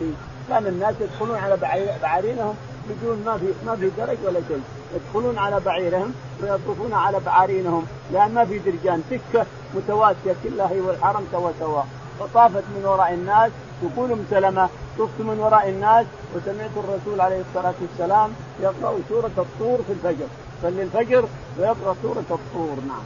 كان 0.48 0.66
الناس 0.66 0.94
يدخلون 1.00 1.38
على 1.38 1.56
بعيرينهم 2.02 2.54
بدون 2.88 3.22
ما 3.26 3.38
في 3.38 3.66
ما 3.66 3.76
في 3.76 3.90
درج 3.98 4.16
ولا 4.24 4.40
شيء. 4.48 4.62
يدخلون 4.94 5.38
على 5.38 5.60
بعيرهم 5.60 6.14
ويطوفون 6.42 6.94
على 6.94 7.20
بعارينهم 7.26 7.86
لأن 8.12 8.34
ما 8.34 8.44
في 8.44 8.58
درجان. 8.58 9.02
سكة 9.10 9.46
متواسيه 9.74 10.34
كلها 10.44 10.70
هي 10.70 10.80
والحرم 10.80 11.26
سوا 11.32 11.50
سوا. 11.60 11.82
فطافت 12.20 12.64
من 12.76 12.84
وراء 12.84 13.12
الناس 13.14 13.50
تقول 13.82 14.12
ام 14.12 14.26
سلمه 14.30 14.68
طفت 14.98 15.20
من 15.20 15.38
وراء 15.40 15.68
الناس 15.68 16.06
وسمعت 16.34 16.70
الرسول 16.76 17.20
عليه 17.20 17.40
الصلاة 17.48 17.74
والسلام 17.80 18.32
يقرأ 18.60 18.98
سورة 19.08 19.30
الطور 19.38 19.78
في 19.86 19.92
الفجر. 19.92 20.26
صلي 20.62 20.82
الفجر 20.82 21.24
ويقرأ 21.58 21.96
سورة 22.02 22.24
الطور 22.30 22.76
نعم. 22.88 23.04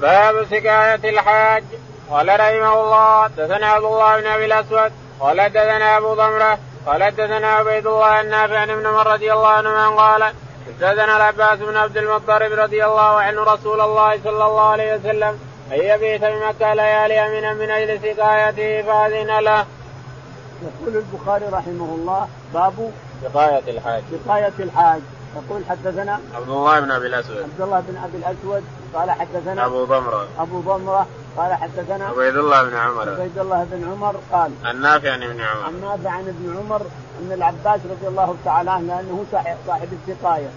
باب 0.00 0.44
سكاية 0.44 1.10
الحاج. 1.10 1.64
قال 2.10 2.28
رحمه 2.28 2.80
الله 2.82 3.24
حدثنا 3.24 3.66
عبد 3.66 3.84
الله 3.84 4.20
بن 4.20 4.26
أبي 4.26 4.44
الأسود 4.44 4.92
قال 5.20 5.40
حدثنا 5.40 5.96
أبو 5.96 6.14
ضمرة 6.14 6.58
قال 6.88 7.02
حدثنا 7.02 7.48
عبيد 7.48 7.86
الله 7.86 8.20
النافع 8.20 8.58
عن 8.58 8.70
ابن 8.70 8.86
عمر 8.86 9.06
رضي 9.12 9.32
الله 9.32 9.48
عنه 9.48 9.96
قال 9.96 10.32
استاذن 10.70 11.00
العباس 11.00 11.58
بن 11.58 11.76
عبد 11.76 11.96
المطلب 11.96 12.52
رضي 12.52 12.84
الله 12.84 13.20
عنه 13.20 13.42
رسول 13.42 13.80
الله 13.80 14.20
صلى 14.24 14.44
الله 14.46 14.68
عليه 14.68 14.94
وسلم 14.94 15.38
أن 15.72 15.78
يبيت 15.80 16.20
بمكه 16.24 16.74
ليالي 16.74 17.20
امنا 17.26 17.54
من 17.54 17.70
أجل 17.70 18.00
سقايته 18.00 18.82
فأذن 18.82 19.38
له. 19.38 19.66
يقول 20.62 20.96
البخاري 20.96 21.44
رحمه 21.46 21.94
الله 21.94 22.28
باب 22.54 22.92
سقاية 23.22 23.62
الحاج. 23.68 24.02
سقاية 24.24 24.52
الحاج. 24.58 25.00
يقول 25.36 25.62
حدثنا 25.70 26.20
عبد 26.34 26.48
الله 26.48 26.80
بن 26.80 26.90
أبي 26.90 27.06
الأسود. 27.06 27.36
عبد 27.36 27.60
الله 27.60 27.80
بن 27.80 27.96
أبي 28.04 28.16
الأسود 28.16 28.64
قال 28.94 29.10
حدثنا 29.10 29.66
أبو 29.66 29.84
ضمرة. 29.84 30.26
أبو 30.38 30.60
ضمرة 30.60 31.06
قال 31.36 31.54
حدثنا 31.54 32.04
عبيد 32.04 32.36
الله 32.36 32.62
بن 32.62 32.76
عمر. 32.76 33.08
عبيد 33.10 33.38
الله 33.38 33.66
بن 33.70 33.90
عمر 33.90 34.16
قال 34.32 34.52
النافع 34.70 35.12
عن 35.12 35.22
ابن 35.22 35.40
عمر. 35.40 35.68
النافع 35.68 36.10
عن 36.10 36.28
ابن 36.28 36.56
عمر 36.58 36.82
أن 37.22 37.32
العباس 37.32 37.80
رضي 37.90 38.08
الله 38.08 38.36
تعالى 38.44 38.70
عنه 38.70 38.86
لأنه 38.86 39.24
صاحب 39.66 39.88
السقاية. 39.92 40.48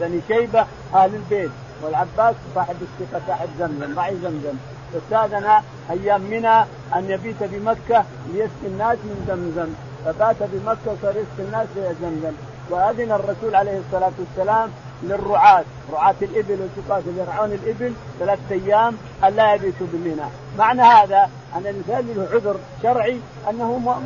بني 0.00 0.20
شيبة 0.28 0.66
أهل 0.94 1.14
البيت 1.14 1.50
والعباس 1.82 2.34
صاحب 2.54 2.76
السقاية 2.82 3.22
صاحب 3.28 3.48
زمزم 3.58 3.98
راعي 3.98 4.16
زمزم. 4.16 4.54
استاذن 4.96 5.62
أيام 5.90 6.20
منى 6.20 6.60
أن 6.96 7.10
يبيت 7.10 7.42
بمكة 7.42 8.04
ليسقي 8.32 8.66
الناس 8.66 8.98
من 9.04 9.24
زمزم. 9.28 9.72
فبات 10.04 10.36
بمكة 10.40 10.78
وصار 10.86 11.10
يسقي 11.10 11.46
الناس 11.46 11.66
زمزم. 12.02 12.32
وأذن 12.70 13.12
الرسول 13.12 13.54
عليه 13.54 13.80
الصلاة 13.86 14.12
والسلام 14.18 14.70
للرعاة. 15.02 15.64
رعاة 15.92 16.14
الإبل 16.22 16.58
والسقاة 16.60 17.02
يرعون 17.18 17.52
الإبل 17.52 17.92
ثلاثة 18.18 18.42
أيام 18.50 18.96
ألا 19.24 19.54
يبيتوا 19.54 19.86
بمنى 19.92 20.28
معنى 20.58 20.82
هذا 20.82 21.30
أن 21.56 21.60
الإنسان 21.60 22.14
له 22.16 22.28
عذر 22.32 22.56
شرعي 22.82 23.20
أنه 23.50 24.00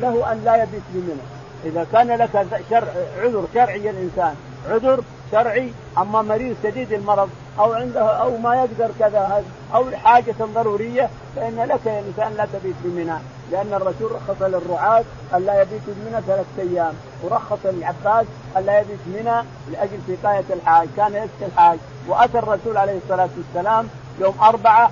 له 0.00 0.32
أن 0.32 0.42
لا 0.44 0.62
يبيت 0.62 0.82
بمنى 0.94 1.20
إذا 1.64 1.86
كان 1.92 2.08
لك 2.08 2.46
شرع 2.70 2.88
عذر 3.22 3.44
شرعي 3.54 3.90
الإنسان 3.90 4.34
عذر 4.70 5.02
شرعي 5.32 5.72
أما 5.98 6.22
مريض 6.22 6.56
شديد 6.62 6.92
المرض 6.92 7.30
أو 7.58 7.72
عنده 7.72 8.00
أو 8.00 8.38
ما 8.38 8.54
يقدر 8.54 8.90
كذا 8.98 9.44
أو 9.74 9.84
حاجة 9.90 10.34
ضرورية 10.54 11.10
فإن 11.36 11.56
لك 11.68 11.86
يا 11.86 12.00
إنسان 12.08 12.34
لا 12.36 12.46
تبيت 12.52 12.74
بمنى 12.84 13.18
لأن 13.52 13.74
الرسول 13.74 14.12
رخص 14.12 14.42
للرعاة 14.42 15.04
الا 15.34 15.62
يبيتوا 15.62 15.94
بمنى 15.96 16.22
ثلاثة 16.22 16.62
أيام 16.72 16.94
ورخص 17.22 17.58
للعباس 17.64 18.26
الا 18.56 18.80
يبيت 18.80 18.98
منى 19.06 19.42
لأجل 19.72 19.98
سقايه 20.08 20.44
الحاج 20.50 20.88
كان 20.96 21.10
يسقي 21.12 21.46
الحاج. 21.46 21.78
وأتى 22.08 22.38
الرسول 22.38 22.76
عليه 22.76 22.98
الصلاة 23.04 23.28
والسلام 23.36 23.88
يوم 24.20 24.34
أربعة 24.42 24.90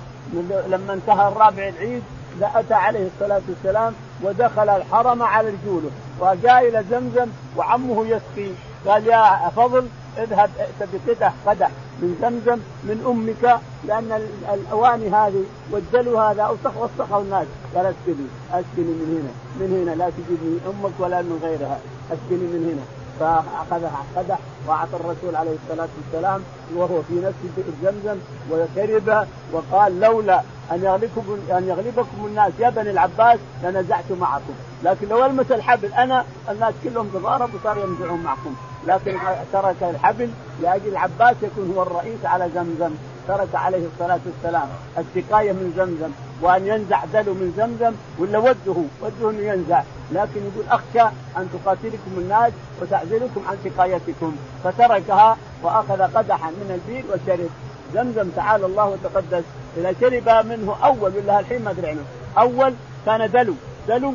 لما 0.67 0.93
انتهى 0.93 1.27
الرابع 1.27 1.67
العيد 1.67 2.03
أتى 2.41 2.73
عليه 2.73 3.07
الصلاة 3.15 3.41
والسلام 3.49 3.93
ودخل 4.23 4.69
الحرم 4.69 5.23
على 5.23 5.49
رجوله. 5.49 5.89
وجاء 6.19 6.67
إلى 6.67 6.83
زمزم 6.91 7.27
وعمه 7.57 8.05
يسقي. 8.05 8.51
قال 8.87 9.07
يا 9.07 9.49
فضل 9.55 9.87
اذهب 10.17 10.49
ائت 10.59 10.89
بقدح 10.93 11.33
قدح 11.45 11.69
من 12.01 12.17
زمزم 12.21 12.59
من 12.83 13.03
أمك 13.07 13.59
لأن 13.87 14.27
الأواني 14.53 15.09
هذه 15.09 15.43
والدلو 15.71 16.17
هذا 16.17 16.41
اوسخ 16.43 16.77
وسخه 16.77 17.17
الناس. 17.21 17.47
قال 17.75 17.85
اسقني 17.85 18.27
اسقني 18.51 18.93
من 18.99 19.09
هنا 19.15 19.31
من 19.59 19.81
هنا 19.81 19.95
لا 19.95 20.09
تجيبني 20.09 20.59
أمك 20.67 20.93
ولا 20.99 21.21
من 21.21 21.39
غيرها. 21.43 21.79
اسقني 22.11 22.47
من 22.53 22.61
هنا. 22.71 22.96
فاخذها 23.19 24.03
قدح 24.15 24.37
وأعطى 24.67 24.95
الرسول 24.95 25.35
عليه 25.35 25.55
الصلاة 25.63 25.87
والسلام 25.97 26.41
وهو 26.75 27.01
في 27.01 27.13
نفس 27.13 27.35
بئر 27.57 27.73
زمزم 27.83 28.17
وشرب 28.51 29.27
وقال 29.53 29.99
لولا 29.99 30.41
أن 30.71 30.83
يغلبكم 30.83 31.37
أن 31.51 31.67
يغلبكم 31.67 32.25
الناس 32.25 32.51
يا 32.59 32.69
بني 32.69 32.91
العباس 32.91 33.39
لنزعت 33.63 34.11
معكم، 34.19 34.53
لكن 34.83 35.07
لو 35.07 35.25
ألمس 35.25 35.51
الحبل 35.51 35.93
أنا 35.93 36.25
الناس 36.49 36.73
كلهم 36.83 37.07
تضاربوا 37.07 37.59
وصاروا 37.59 37.83
ينزعون 37.83 38.23
معكم، 38.23 38.55
لكن 38.87 39.17
ترك 39.53 39.75
الحبل 39.81 40.29
لأجل 40.61 40.87
العباس 40.87 41.35
يكون 41.41 41.73
هو 41.75 41.81
الرئيس 41.83 42.25
على 42.25 42.49
زمزم، 42.55 42.91
ترك 43.27 43.55
عليه 43.55 43.87
الصلاة 43.93 44.19
والسلام 44.25 44.67
السقاية 44.97 45.51
من 45.51 45.73
زمزم. 45.77 46.11
وأن 46.41 46.67
ينزع 46.67 47.05
دلو 47.13 47.33
من 47.33 47.53
زمزم 47.57 47.93
ولا 48.19 48.37
وده؟ 48.39 48.83
وده 49.01 49.29
إنه 49.29 49.41
ينزع. 49.41 49.81
لكن 50.11 50.41
يقول 50.41 50.65
أخشى 50.69 51.09
أن 51.37 51.49
تقاتلكم 51.53 52.11
الناس 52.17 52.53
وتعزلكم 52.81 53.41
عن 53.47 53.57
سقايتكم 53.63 54.35
فتركها 54.63 55.37
وأخذ 55.63 56.01
قدحا 56.01 56.49
من 56.49 56.81
البير 56.81 57.05
وشرب 57.09 57.49
زمزم 57.93 58.29
تعالى 58.35 58.65
الله 58.65 58.85
وتقدس 58.85 59.43
إذا 59.77 59.93
شرب 60.01 60.45
منه 60.45 60.75
أول 60.83 61.11
ولا 61.17 61.39
الحين 61.39 61.63
ما 61.63 61.71
أدري 61.71 61.87
عنه 61.89 62.01
أول 62.37 62.73
كان 63.05 63.31
دلو 63.31 63.53
دلو 63.87 64.13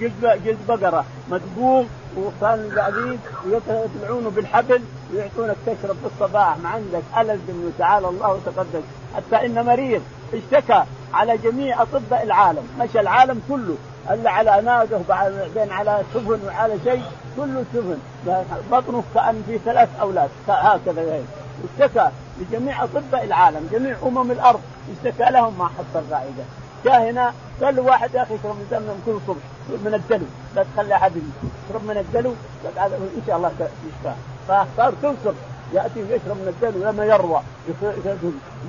جلد 0.00 0.40
جلد 0.44 0.58
بقرة 0.68 1.04
مدقوم 1.30 1.88
وكانوا 2.16 2.74
قاعدين 2.76 3.18
يطلعونه 3.46 4.30
بالحبل 4.30 4.82
ويعطونك 5.12 5.56
تشرب 5.66 5.96
في 5.96 6.06
الصباح 6.06 6.58
ما 6.58 6.68
عندك 6.68 7.02
ألذ 7.18 7.52
منه 7.52 7.72
تعالى 7.78 8.08
الله 8.08 8.28
وتقدس. 8.32 8.82
حتى 9.16 9.46
إن 9.46 9.66
مريض 9.66 10.02
اشتكى 10.34 10.82
على 11.14 11.38
جميع 11.38 11.82
أطباء 11.82 12.22
العالم 12.22 12.68
مشى 12.80 13.00
العالم 13.00 13.42
كله. 13.48 13.76
إلا 14.10 14.30
على 14.30 14.60
ناقه 14.60 15.00
بعدين 15.08 15.72
على 15.72 16.02
سفن 16.14 16.40
وعلى 16.46 16.74
شيء 16.84 17.02
كله 17.36 17.64
سفن. 17.74 17.98
بطنه 18.72 19.02
كأن 19.14 19.42
في 19.46 19.58
ثلاث 19.64 19.88
أولاد 20.00 20.30
هكذا 20.48 21.00
هيك 21.00 21.24
اشتكى 21.64 22.08
لجميع 22.40 22.84
أطباء 22.84 23.24
العالم 23.24 23.68
جميع 23.72 23.96
أمم 24.02 24.30
الأرض 24.30 24.60
اشتكى 24.96 25.30
لهم 25.30 25.58
ما 25.58 25.64
حط 25.66 25.96
الرائده 25.96 26.44
جاء 26.84 27.10
هنا 27.10 27.32
قال 27.62 27.76
له 27.76 27.82
واحد 27.82 28.14
يا 28.14 28.22
أخي 28.22 28.34
اشرب 28.34 28.56
من 28.56 29.02
كل 29.06 29.18
صبح 29.26 29.42
من 29.84 29.94
الدلو 29.94 30.26
لا 30.56 30.64
تخلي 30.74 30.94
أحد 30.94 31.12
يشرب 31.16 31.84
من 31.84 31.96
الدلو 31.96 32.34
إن 32.64 33.22
شاء 33.26 33.36
الله 33.36 33.52
يشفى. 33.58 34.14
فصار 34.48 34.94
كل 35.02 35.14
صبح. 35.24 35.34
يأتي 35.74 36.00
يشرب 36.00 36.36
من 36.36 36.48
الدلو 36.48 36.90
لما 36.90 37.04
يروى. 37.04 37.40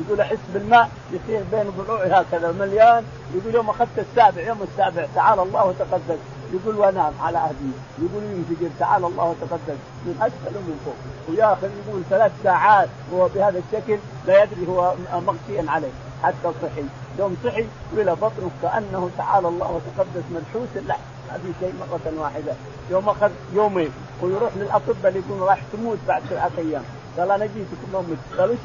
يقول 0.06 0.22
أحس 0.22 0.38
بالماء 0.54 0.90
يصير 1.12 1.44
بين 1.52 1.70
ضلوعي 1.78 2.12
هكذا 2.12 2.52
مليان. 2.52 3.04
يقول 3.36 3.56
يوم 3.56 3.70
أخذت 3.70 4.00
السابع 4.00 4.42
يوم 4.42 4.58
السابع 4.72 5.06
تعالى 5.16 5.42
الله 5.42 5.66
وتقدس 5.66 6.20
يقول 6.54 6.76
وانام 6.76 7.14
على 7.22 7.38
عهدي 7.38 7.72
يقول 8.00 8.24
ينفجر 8.24 8.70
تعالى 8.80 9.08
الله 9.08 9.24
وتقدس 9.24 9.80
من 10.06 10.16
أسفل 10.22 10.58
ومن 10.58 10.80
فوق. 10.86 10.96
وياخذ 11.30 11.70
يقول 11.88 12.04
ثلاث 12.10 12.32
ساعات 12.44 12.90
وهو 13.12 13.28
بهذا 13.28 13.62
الشكل 13.68 13.98
لا 14.28 14.44
يدري 14.44 14.68
هو 14.68 14.94
مغشيا 15.14 15.72
عليه 15.72 15.92
حتى 16.24 16.52
صحي. 16.62 16.84
يوم 17.20 17.38
صحي 17.44 17.66
إلى 17.94 18.16
بطنه 18.16 18.50
كأنه 18.62 19.10
تعالى 19.18 19.48
الله 19.48 19.72
وتقدس 19.72 20.24
ملحوس 20.32 20.70
اللحم 20.76 21.02
ما 21.32 21.38
في 21.38 21.54
شيء 21.60 21.74
مرة 21.80 22.22
واحدة. 22.22 22.54
يوم 22.92 23.10
اخذ 23.10 23.32
يومين. 23.54 23.92
ويروح 24.22 24.52
للأطباء 24.56 25.08
اللي 25.08 25.20
يقولون 25.20 25.48
راح 25.48 25.60
تموت 25.74 25.98
بعد 26.08 26.22
سبعة 26.30 26.52
أيام. 26.58 26.84
قال 27.18 27.32
أنا 27.32 27.46
جيتكم 27.46 27.94
يوم 27.94 28.18
قال 28.38 28.52
وش 28.52 28.58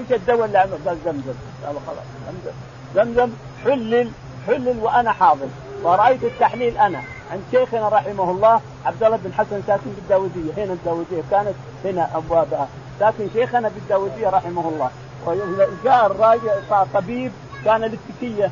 وش 0.00 0.12
الدواء 0.12 0.46
اللي 0.46 0.58
عمل؟ 0.58 0.78
قال 0.86 0.98
زمزم. 1.04 1.34
قالوا 1.66 1.80
خلاص 1.86 2.04
زمزم. 2.26 2.56
زمزم 2.94 3.30
حلل 3.64 4.10
حلل 4.46 4.78
وأنا 4.82 5.12
حاضر. 5.12 5.48
ورأيت 5.82 6.24
التحليل 6.24 6.78
أنا. 6.78 7.02
عند 7.32 7.42
شيخنا 7.50 7.88
رحمه 7.88 8.30
الله 8.30 8.60
عبد 8.84 9.04
الله 9.04 9.16
بن 9.16 9.32
حسن 9.32 9.62
ساكن 9.66 9.90
بالداودية. 9.96 10.52
هنا 10.56 10.72
الداودية 10.72 11.22
كانت 11.30 11.54
هنا 11.84 12.10
أبوابها. 12.14 12.68
ساكن 13.00 13.28
شيخنا 13.32 13.68
بالداودية 13.68 14.28
رحمه 14.28 14.68
الله. 14.68 14.90
وجاء 15.26 16.06
الراجل 16.06 16.50
طبيب. 16.94 17.32
كان 17.64 17.80
للتكيه 17.80 18.50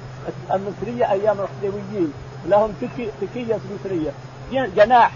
المصرية 0.52 1.12
أيام 1.12 1.37
الخديويين 1.40 2.12
لهم 2.46 2.72
تكيه 3.20 3.59
مصرية. 3.74 4.11
جناح 4.52 5.12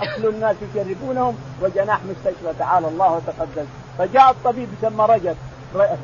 ياكلوا 0.00 0.32
الناس 0.32 0.56
يجربونهم 0.74 1.36
وجناح 1.62 2.00
مستشفى 2.04 2.58
تعالى 2.58 2.88
الله 2.88 3.12
وتقدس 3.12 3.66
فجاء 3.98 4.30
الطبيب 4.30 4.68
يسمى 4.78 5.06
رجب. 5.08 5.36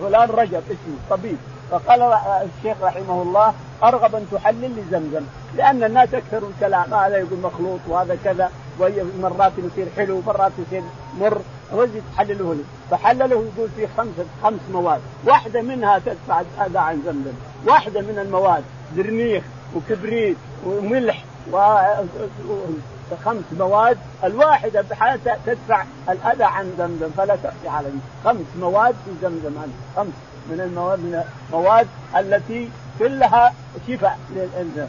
فلان 0.01 0.31
رجب 0.31 0.63
اسمه 0.67 0.97
طبيب. 1.11 1.37
فقال 1.71 2.03
الشيخ 2.03 2.77
رحمه 2.83 3.23
الله 3.23 3.55
أرغب 3.83 4.15
أن 4.15 4.27
تحلل 4.33 4.71
لي 4.77 4.83
زمزم 4.91 5.23
لأن 5.57 5.85
الناس 5.85 6.15
أكثر 6.15 6.43
الكلام 6.49 6.95
هذا 6.95 7.17
يقول 7.17 7.39
مخلوط 7.39 7.81
وهذا 7.89 8.19
كذا 8.25 8.51
مرات 9.21 9.53
يصير 9.59 9.87
حلو 9.97 10.23
مرات 10.27 10.53
يصير 10.67 10.83
مر. 11.21 11.39
رجل 11.73 12.03
تحلله 12.17 12.55
لي. 12.55 12.65
فحلله 12.91 13.27
يقول 13.27 13.69
في 13.77 13.89
خمسة 13.97 14.25
خمس 14.43 14.61
مواد. 14.73 15.01
واحدة 15.25 15.63
منها 15.63 15.99
تدفع 15.99 16.43
هذا 16.59 16.81
عن 16.81 17.03
زمزم. 17.07 17.33
واحدة 17.67 18.01
من 18.01 18.19
المواد 18.19 18.65
زرنيخ 18.97 19.45
وكبريت 19.77 20.37
وملح 20.67 21.25
خمس 23.25 23.45
مواد 23.59 23.99
الواحدة 24.25 24.81
بحالتها 24.81 25.39
تدفع 25.47 25.85
الأذى 26.09 26.45
عن 26.45 26.73
زمزم 26.79 27.11
فلا 27.17 27.37
تأتي 27.37 27.69
على 27.69 27.89
خمس 28.25 28.47
مواد 28.61 28.95
في 29.05 29.11
زمزم 29.23 29.55
خمس 29.97 30.13
من 30.51 30.61
المواد 30.61 30.99
من 30.99 31.23
المواد 31.51 31.87
التي 32.17 32.71
كلها 32.99 33.55
شفاء 33.89 34.19
للإنسان. 34.31 34.89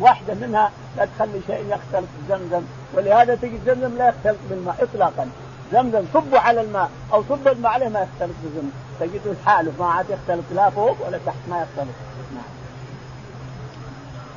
واحدة 0.00 0.34
منها 0.34 0.70
لا 0.96 1.04
تخلي 1.16 1.40
شيء 1.46 1.64
يختلط 1.68 2.08
بزمزم 2.28 2.62
ولهذا 2.94 3.34
تجد 3.34 3.60
زمزم 3.66 3.96
لا 3.98 4.08
يختلط 4.08 4.38
بالماء 4.50 4.76
إطلاقا. 4.82 5.28
زمزم 5.72 6.04
صبوا 6.14 6.38
على 6.38 6.60
الماء 6.60 6.90
أو 7.12 7.22
صب 7.28 7.48
الماء 7.48 7.72
عليه 7.72 7.88
ما 7.88 8.00
يختلط 8.00 8.36
بزمزم. 8.44 8.70
تجده 9.00 9.34
حاله 9.46 9.72
ما 9.78 9.86
عاد 9.86 10.06
يختلط 10.10 10.44
لا 10.54 10.70
فوق 10.70 10.96
ولا 11.06 11.18
تحت 11.26 11.36
ما 11.50 11.62
يختلط 11.62 11.94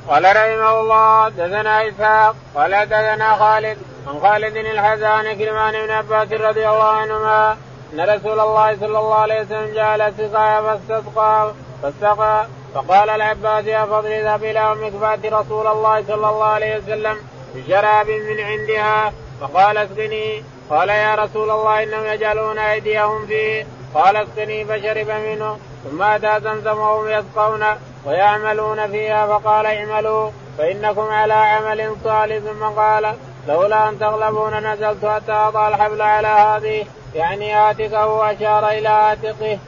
قال 0.08 0.24
رحمه 0.24 0.80
الله 0.80 1.28
دثنا 1.28 1.88
إسحاق 1.88 2.36
قال 2.54 2.86
دثنا 2.86 3.36
خالد 3.36 3.78
عن 4.06 4.20
خالد 4.20 4.56
الحزان 4.56 5.38
كلمان 5.38 5.86
بن 5.86 5.90
عباس 5.90 6.32
رضي 6.32 6.68
الله 6.68 6.84
عنهما 6.84 7.56
أن 7.92 8.00
رسول 8.00 8.40
الله 8.40 8.76
صلى 8.80 8.98
الله 8.98 9.14
عليه 9.14 9.40
وسلم 9.40 9.74
جعل 9.74 10.12
سقايا 10.18 10.60
فاستسقى 10.60 11.52
فاستقى 11.82 12.46
فقال 12.74 13.10
العباس 13.10 13.64
يا 13.64 13.84
فضل 13.84 14.12
اذهب 14.12 14.44
إلى 14.44 14.58
أمك 14.58 14.92
فات 14.92 15.26
رسول 15.32 15.66
الله 15.66 16.04
صلى 16.08 16.14
الله 16.14 16.44
عليه 16.44 16.76
وسلم 16.78 17.16
بشراب 17.54 18.08
من 18.10 18.40
عندها 18.40 19.12
فقال 19.40 19.78
اسقني 19.78 20.44
قال 20.70 20.88
يا 20.88 21.14
رسول 21.14 21.50
الله 21.50 21.82
إنهم 21.82 22.06
يجعلون 22.06 22.58
أيديهم 22.58 23.26
فيه 23.26 23.66
قال 23.94 24.16
اسقني 24.16 24.64
فشرب 24.64 25.10
منه 25.10 25.58
ثم 25.84 26.02
أتى 26.02 26.40
زمزم 26.40 26.78
وهم 26.78 27.08
يسقون 27.08 27.64
ويعملون 28.06 28.90
فيها 28.90 29.26
فقال 29.26 29.66
اعملوا 29.66 30.30
فإنكم 30.58 31.02
على 31.02 31.34
عمل 31.34 31.96
صالح. 32.04 32.38
ثم 32.38 32.64
قال 32.64 33.14
لولا 33.48 33.88
أن 33.88 33.98
تغلبون 33.98 34.72
نزلت 34.72 35.04
حتى 35.04 35.32
اضع 35.32 35.68
الحبل 35.68 36.02
على 36.02 36.28
هذه 36.28 36.86
يعني 37.14 37.52
هاتكه 37.52 38.06
واشار 38.06 38.68
إلى 38.68 38.88
هاتقه. 38.88 39.58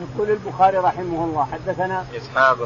يقول 0.00 0.30
البخاري 0.30 0.78
رحمه 0.78 1.24
الله 1.24 1.46
حدثنا 1.52 2.04
إسحاق 2.16 2.56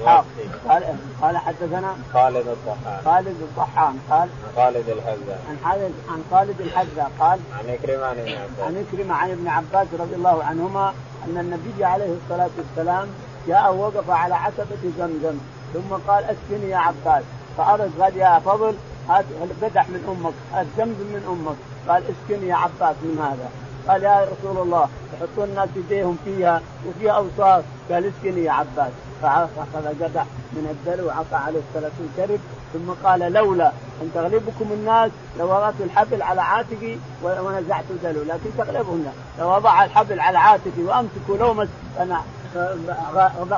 إسحاق. 0.00 0.24
قال 0.68 0.84
قال 1.22 1.36
حدثنا 1.38 1.96
خالد 2.14 2.48
الضحان 2.48 3.00
خالد 3.04 3.36
الضحان 3.40 3.98
قال 4.10 4.28
خالد 4.56 4.88
الحذاء. 4.88 5.40
عن 5.48 5.56
خالد 5.64 5.92
عن 6.08 6.24
خالد 6.30 6.60
الحذاء 6.60 7.10
قال 7.20 7.38
عن 7.58 7.70
عكرمه 7.70 8.06
عن 8.06 8.18
ابن 8.18 8.32
عباس. 8.32 8.66
عن 8.66 8.84
عكرمه 8.92 9.14
عن 9.14 9.30
ابن 9.30 9.48
عباس 9.48 9.86
رضي 10.00 10.14
الله 10.14 10.44
عنهما 10.44 10.94
أن 11.26 11.38
النبي 11.38 11.84
عليه 11.84 12.14
الصلاة 12.24 12.50
والسلام 12.58 13.08
جاء 13.50 13.74
ووقف 13.74 14.10
على 14.10 14.34
عتبة 14.34 14.82
زمزم 14.98 15.36
ثم 15.74 15.90
قال 16.08 16.24
اسكني 16.24 16.70
يا 16.70 16.76
عباس. 16.76 17.24
فأرد 17.56 17.90
قال 18.00 18.16
يا 18.16 18.38
فضل 18.38 18.74
هات 19.08 19.24
قدح 19.62 19.88
من 19.88 20.02
أمك 20.12 20.36
هات 20.52 20.66
زمزم 20.78 21.08
من 21.14 21.22
أمك. 21.32 21.58
قال 21.88 22.02
اسكني 22.12 22.48
يا 22.48 22.54
عباس 22.54 22.96
من 23.02 23.18
هذا. 23.26 23.48
قال 23.88 24.02
يا 24.02 24.28
رسول 24.32 24.62
الله 24.62 24.88
يحطون 25.12 25.44
الناس 25.44 25.68
يديهم 25.76 26.16
فيها 26.24 26.60
وفيها 26.86 27.12
أوصاف. 27.12 27.64
قال 27.90 28.12
اسكني 28.12 28.44
يا 28.44 28.52
عباس. 28.52 28.92
فأخذ 29.22 29.86
قدح 30.02 30.26
من 30.52 30.64
الدلو 30.70 31.06
وعطى 31.06 31.36
عليه 31.46 31.60
ثلاثين 31.74 32.08
كرب 32.16 32.40
ثم 32.72 32.92
قال 33.04 33.32
لولا 33.32 33.72
أن 34.02 34.10
تغلبكم 34.14 34.72
الناس 34.72 35.10
لوضعت 35.38 35.74
الحبل 35.80 36.22
على 36.22 36.42
عاتقي 36.42 36.96
ونزعت 37.22 37.84
دلو. 38.02 38.22
لكن 38.22 38.50
تغلبهن 38.58 39.12
لو 39.38 39.56
وضع 39.56 39.84
الحبل 39.84 40.20
على 40.20 40.38
عاتقي 40.38 40.82
وأمسكوا 40.82 41.36
لومس. 41.38 41.68
أنا 42.00 42.20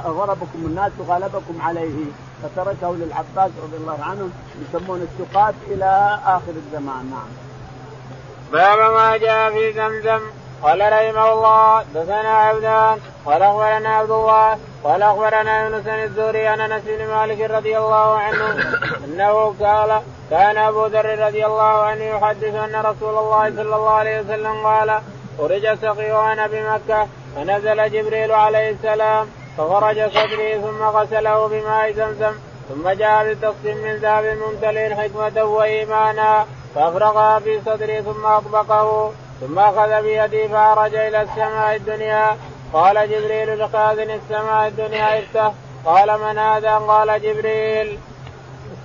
غربكم 0.06 0.58
الناس 0.66 0.92
وغلبكم 0.98 1.60
عليه 1.60 2.04
فتركه 2.42 2.94
للعباس 2.94 3.50
رضي 3.62 3.76
الله 3.76 3.98
عنه 4.02 4.28
يسمون 4.62 5.08
السقاة 5.12 5.54
إلى 5.66 6.18
آخر 6.26 6.52
الزمان 6.66 7.10
نعم. 7.10 7.28
باب 8.52 8.92
ما 8.92 9.16
جاء 9.16 9.50
في 9.50 9.72
زمزم 9.72 10.20
قال 10.62 10.80
رحمه 10.80 11.32
الله 11.32 11.82
دثنا 11.94 12.28
عبدان 12.28 12.98
قال 13.26 13.42
أخبرنا 13.42 13.88
عبد 13.88 14.10
الله 14.10 14.58
قال 14.84 15.02
أخبرنا 15.02 15.62
يونس 15.62 15.84
بن 15.84 16.02
الزهري 16.02 16.46
عن 16.46 16.60
أنس 16.60 16.82
بن 16.86 17.06
مالك 17.06 17.50
رضي 17.50 17.78
الله 17.78 18.18
عنه 18.18 18.54
أنه 19.04 19.54
قال 19.60 20.02
كان 20.30 20.56
أبو 20.56 20.86
ذر 20.86 21.26
رضي 21.26 21.46
الله 21.46 21.62
عنه 21.62 22.04
يحدث 22.04 22.54
أن 22.54 22.76
رسول 22.76 23.18
الله 23.18 23.50
صلى 23.50 23.76
الله 23.76 23.90
عليه 23.90 24.20
وسلم 24.20 24.66
قال 24.66 25.00
خرج 25.38 25.74
سقي 25.74 26.12
وأنا 26.12 26.46
بمكة 26.46 27.06
فنزل 27.36 27.90
جبريل 27.90 28.32
عليه 28.32 28.70
السلام 28.70 29.26
فخرج 29.58 30.10
صدري 30.10 30.60
ثم 30.60 30.82
غسله 30.82 31.46
بماء 31.46 31.92
زمزم 31.92 32.32
ثم 32.68 32.88
جاء 32.88 33.34
بتقسيم 33.34 33.76
من 33.76 33.96
ذهب 33.96 34.24
ممتلئ 34.24 34.94
حكمة 34.94 35.44
وإيمانا 35.44 36.46
فأفرغها 36.74 37.38
في 37.38 37.60
صدري 37.66 38.02
ثم 38.02 38.26
أطبقه 38.26 39.12
ثم 39.40 39.58
أخذ 39.58 40.02
بيدي 40.02 40.48
فعرج 40.48 40.94
إلى 40.94 41.22
السماء 41.22 41.76
الدنيا. 41.76 42.36
قال 42.72 43.10
جبريل 43.10 43.58
لخازن 43.58 44.10
السماء 44.10 44.68
الدنيا 44.68 45.18
افتح 45.18 45.52
قال 45.84 46.20
من 46.20 46.38
هذا؟ 46.38 46.74
قال 46.78 47.22
جبريل. 47.22 47.98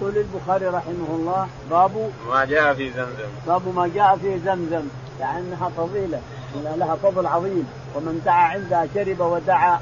يقول 0.02 0.18
البخاري 0.18 0.66
رحمه 0.66 1.10
الله 1.10 1.48
باب 1.72 2.12
ما 2.30 2.46
جاء 2.46 2.74
في 2.74 2.90
زمزم. 2.90 3.30
باب 3.48 3.76
ما 3.76 3.92
جاء 3.96 4.18
في 4.22 4.40
زمزم 4.40 4.88
يعني 5.20 5.38
أنها 5.40 5.70
فضيله 5.78 6.20
لها 6.64 6.96
فضل 6.96 7.28
عظيم. 7.28 7.68
ومن 7.96 8.22
دعا 8.26 8.48
عندها 8.48 8.88
شرب 8.94 9.20
ودعا 9.20 9.80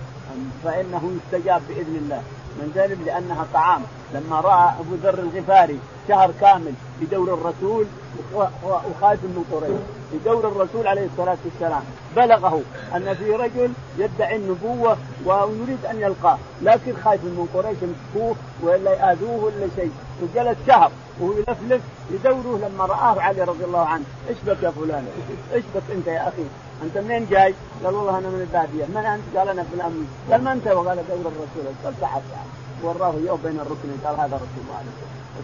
فإنه 0.63 1.11
يستجاب 1.17 1.61
بإذن 1.69 1.95
الله. 1.95 2.21
من 2.59 2.71
ذلك 2.75 2.97
لأنها 3.05 3.45
طعام. 3.53 3.81
لما 4.13 4.41
رأى 4.41 4.69
أبو 4.79 4.95
ذر 5.03 5.19
الغفاري 5.19 5.79
شهر 6.07 6.31
كامل 6.41 6.73
بدور 7.01 7.33
الرسول 7.33 7.85
وخايف 8.33 9.23
من 9.23 9.45
قريش 9.51 9.79
بدور 10.13 10.47
الرسول 10.47 10.87
عليه 10.87 11.05
الصلاة 11.05 11.37
والسلام 11.45 11.83
بلغه 12.15 12.61
أن 12.95 13.13
في 13.13 13.31
رجل 13.31 13.71
يدعي 13.97 14.35
النبوة 14.35 14.97
ويريد 15.25 15.85
أن 15.89 16.01
يلقاه. 16.01 16.37
لكن 16.61 16.93
خايف 17.03 17.23
من 17.23 17.47
قريش 17.53 17.77
يمسكوه 17.81 18.35
ولا 18.61 18.91
يآذوه 18.91 19.43
ولا 19.43 19.67
شيء. 19.75 19.91
وجلس 20.21 20.57
شهر 20.67 20.91
وهو 21.19 21.31
يلفلف 21.31 21.81
يدوره 22.11 22.59
لما 22.67 22.85
رآه 22.85 23.21
علي 23.21 23.43
رضي 23.43 23.63
الله 23.63 23.85
عنه. 23.85 24.03
إيش 24.29 24.37
بك 24.47 24.63
يا 24.63 24.71
فلان؟ 24.71 25.07
إيش 25.53 25.63
بك 25.75 25.83
أنت 25.91 26.07
يا 26.07 26.27
أخي؟ 26.27 26.43
أنت 26.83 26.97
منين 26.97 27.27
جاي؟ 27.29 27.53
قال 27.83 27.95
والله 27.95 28.17
أنا 28.17 28.29
من 28.29 28.41
البادية. 28.41 28.85
من 28.85 29.05
أنت؟ 29.05 29.37
قال 29.37 29.49
أنا 29.49 29.63
فلان 29.63 30.07
قال 30.31 30.41
من 30.41 30.47
أنت؟ 30.47 30.67
وقال 30.67 30.97
دور 31.09 31.31
الرسول. 31.31 31.65
قال 31.83 31.93
تعال 32.01 32.21
تعال 32.31 32.47
وراه 32.83 33.13
يوم 33.25 33.39
بين 33.43 33.59
الركنين 33.59 33.97
قال 34.05 34.15
هذا 34.15 34.35
رسول 34.35 34.61
الله 34.63 34.77
عليه 34.77 34.91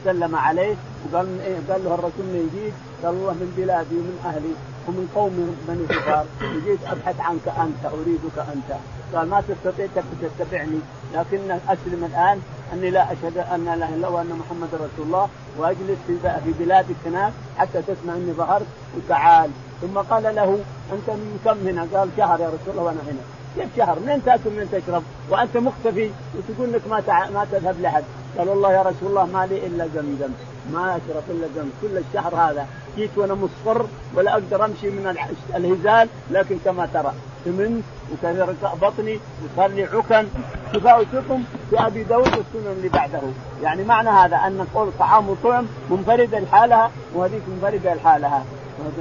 وسلم 0.02 0.36
عليه 0.36 0.76
وقال 1.04 1.42
إيه؟ 1.42 1.58
قال 1.70 1.84
له 1.86 1.94
الرسول 1.94 2.26
من 2.36 2.50
جيت؟ 2.54 2.74
قال 3.04 3.14
الله 3.16 3.34
من 3.34 3.54
بلادي 3.58 3.96
ومن 3.96 4.18
أهلي 4.26 4.54
ومن 4.88 5.06
قوم 5.16 5.56
بني 5.68 5.86
كفار 5.88 6.26
جيت 6.66 6.80
أبحث 6.88 7.20
عنك 7.20 7.48
أنت 7.48 7.94
أريدك 7.94 8.38
أنت. 8.54 8.72
قال 9.14 9.30
ما 9.30 9.44
تستطيع 9.48 9.88
تتبعني. 10.22 10.80
لكن 11.14 11.52
أسلم 11.52 12.04
الآن 12.12 12.42
أني 12.74 12.90
لا 12.90 13.04
أشهد 13.14 13.38
أن 13.38 13.66
لا 13.66 13.74
إله 13.74 13.90
إلا 13.90 13.96
الله 13.96 14.10
وأن 14.10 14.40
محمد 14.42 14.70
رسول 14.74 15.06
الله. 15.08 15.30
وأجلس 15.58 16.00
في 16.08 16.52
بلادك 16.60 16.96
هناك 17.06 17.34
حتى 17.58 17.82
تسمع 17.82 18.14
إني 18.14 18.34
ظهرت. 18.34 18.66
وتعال. 18.98 19.50
ثم 19.82 19.98
قال 19.98 20.24
له 20.36 20.60
أنت 20.94 21.10
من 21.10 21.40
كم 21.46 21.68
هنا؟ 21.68 21.88
قال 21.94 22.10
شهر 22.18 22.40
يا 22.40 22.48
رسول 22.48 22.72
الله 22.72 22.84
وأنا 22.84 23.00
هنا 23.08 23.22
كيف 23.56 23.78
شهر؟ 23.78 24.00
منين 24.00 24.24
تأكل 24.26 24.50
منين 24.50 24.68
تشرب؟ 24.72 25.04
وأنت 25.30 25.58
مختفي 25.58 26.12
وتقول 26.36 26.70
انك 26.70 26.82
ما. 26.90 27.02
ما 27.34 27.46
تذهب 27.52 27.82
لحد، 27.82 28.04
قال 28.38 28.50
والله 28.50 28.74
يا 28.74 28.82
رسول 28.82 29.10
الله 29.10 29.26
ما 29.26 29.46
لي 29.46 29.68
إلا 29.68 29.88
زمزم، 29.96 30.32
ما 30.74 30.92
أشرب 30.92 31.24
إلا 31.30 31.48
زمزم، 31.56 31.70
كل 31.82 31.98
الشهر 31.98 32.36
هذا 32.36 32.68
جيت 32.98 33.18
وأنا 33.18 33.34
مصفر 33.34 33.86
ولا 34.16 34.34
أقدر 34.34 34.66
أمشي 34.66 34.90
من 34.90 35.16
الهزال 35.56 36.10
لكن 36.32 36.58
كما 36.66 36.86
ترى 36.94 37.14
سمنت 37.46 37.84
وكان 38.14 38.56
بطني 38.82 39.20
وصار 39.44 39.70
لي 39.70 39.84
عكن 39.84 40.28
شفاء 40.74 41.04
سقم 41.04 41.44
في 41.70 41.88
أبي 41.88 42.04
داود 42.04 42.28
والسنن 42.28 42.72
اللي 42.78 42.90
بعده 42.90 43.20
يعني 43.64 43.84
معنى 43.84 44.10
هذا 44.10 44.36
أن 44.36 44.68
قول 44.76 44.92
طعام 45.00 45.30
وطعم 45.30 45.66
منفرده 45.90 46.40
لحالها 46.40 46.92
وهذيك 47.16 47.42
منفرده 47.48 47.94
لحالها 47.94 48.44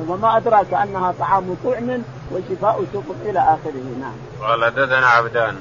وما 0.08 0.36
أدراك 0.36 0.74
أنها 0.74 1.14
طعام 1.18 1.56
طعم 1.64 2.02
وشفاء 2.32 2.84
سقم 2.92 3.14
إلى 3.24 3.38
آخره. 3.38 3.86
نعم. 4.00 4.48
قال 4.48 4.64
حدثنا 4.64 5.06
عبدان. 5.06 5.56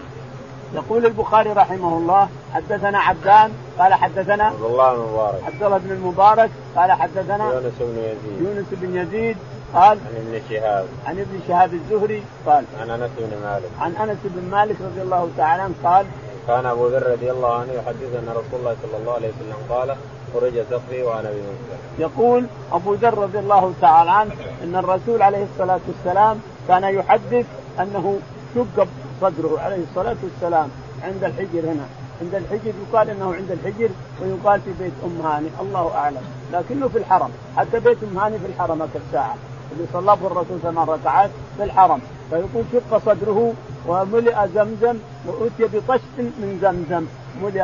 يقول 0.74 1.06
البخاري 1.06 1.50
رحمه 1.50 1.98
الله 1.98 2.30
حدثنا 2.54 3.00
عبدان 3.00 3.52
قال 3.80 3.94
حدثنا 3.94 4.44
عبد 4.44 4.64
الله 4.64 4.94
بن 4.94 5.02
المبارك 5.02 5.44
عبد 5.46 5.64
الله 5.64 5.78
بن 5.78 5.92
المبارك 5.92 6.50
قال 6.76 6.92
حدثنا 6.92 7.54
يونس 7.54 7.74
بن 7.80 7.98
يزيد. 7.98 8.42
يونس 8.42 8.66
بن 8.72 8.96
يزيد 8.98 9.38
قال 9.74 9.98
عن 10.08 10.16
ابن 10.16 10.42
شهاب. 10.50 10.86
عن 11.06 11.20
ابن 11.20 11.40
شهاب 11.48 11.74
الزهري 11.74 12.24
قال 12.46 12.64
عن 12.82 12.90
أنس 12.90 13.12
بن 13.18 13.38
مالك. 13.44 13.70
عن 13.80 14.10
أنس 14.10 14.18
بن 14.24 14.50
مالك 14.52 14.76
رضي 14.82 15.02
الله 15.02 15.30
تعالى 15.38 15.62
عنه 15.62 15.74
قال 15.84 16.06
كان 16.48 16.66
أبو 16.66 16.88
ذر 16.88 17.12
رضي 17.12 17.32
الله 17.32 17.54
عنه 17.54 17.74
يحدث 17.74 18.16
ان 18.16 18.30
رسول 18.30 18.60
الله 18.60 18.76
صلى 18.84 18.98
الله 18.98 19.14
عليه 19.14 19.28
وسلم 19.28 19.58
قال 19.70 19.96
خرج 20.34 20.54
سقفي 20.70 21.04
وأنا 21.04 21.30
بمنزل. 21.30 21.80
يقول 22.00 22.46
أبو 22.72 22.94
ذر 22.94 23.18
رضي 23.18 23.40
الله 23.40 23.74
تعالى 23.82 24.12
عنه 24.12 24.32
إن 24.64 24.76
الرسول 24.76 25.22
عليه 25.22 25.44
الصلاة 25.54 25.80
والسلام 25.88 26.40
كان 26.68 26.84
يحدث 26.84 27.46
أنه 27.80 28.20
شق 28.56 28.88
صدره 29.22 29.60
عليه 29.60 29.84
الصلاة 29.90 30.16
والسلام 30.24 30.70
عند 31.04 31.24
الحجر 31.24 31.60
هنا. 31.60 31.86
عند 32.22 32.36
الحجر 32.36 32.74
يقال 32.90 33.10
إنه 33.10 33.34
عند 33.34 33.52
الحجر 33.52 33.90
ويقال 34.22 34.62
في 34.62 34.72
بيت 34.80 34.94
أم 35.04 35.26
هاني 35.26 35.48
الله 35.62 35.92
أعلم. 35.96 36.22
لكنه 36.54 36.88
في 36.88 36.98
الحرم 36.98 37.30
حتى 37.58 37.80
بيت 37.80 37.98
أم 38.04 38.18
هاني 38.18 38.40
في 38.40 38.46
الحرم 38.46 38.82
الساعة 38.82 39.36
اللي 39.72 39.86
صلى 39.94 40.16
به 40.16 40.28
الرسول 40.28 40.60
ثمان 40.64 40.88
ركعات 40.88 41.30
في 41.58 41.64
الحرم. 41.64 42.02
فيقول 42.30 42.64
شق 42.74 42.98
صدره 43.06 43.54
وملئ 43.88 44.36
زمزم 44.56 44.98
وأتي 45.28 45.64
بطشت 45.64 46.18
من 46.18 46.60
زمزم. 46.62 47.06
ملئ 47.44 47.64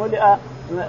ملئ 0.00 0.36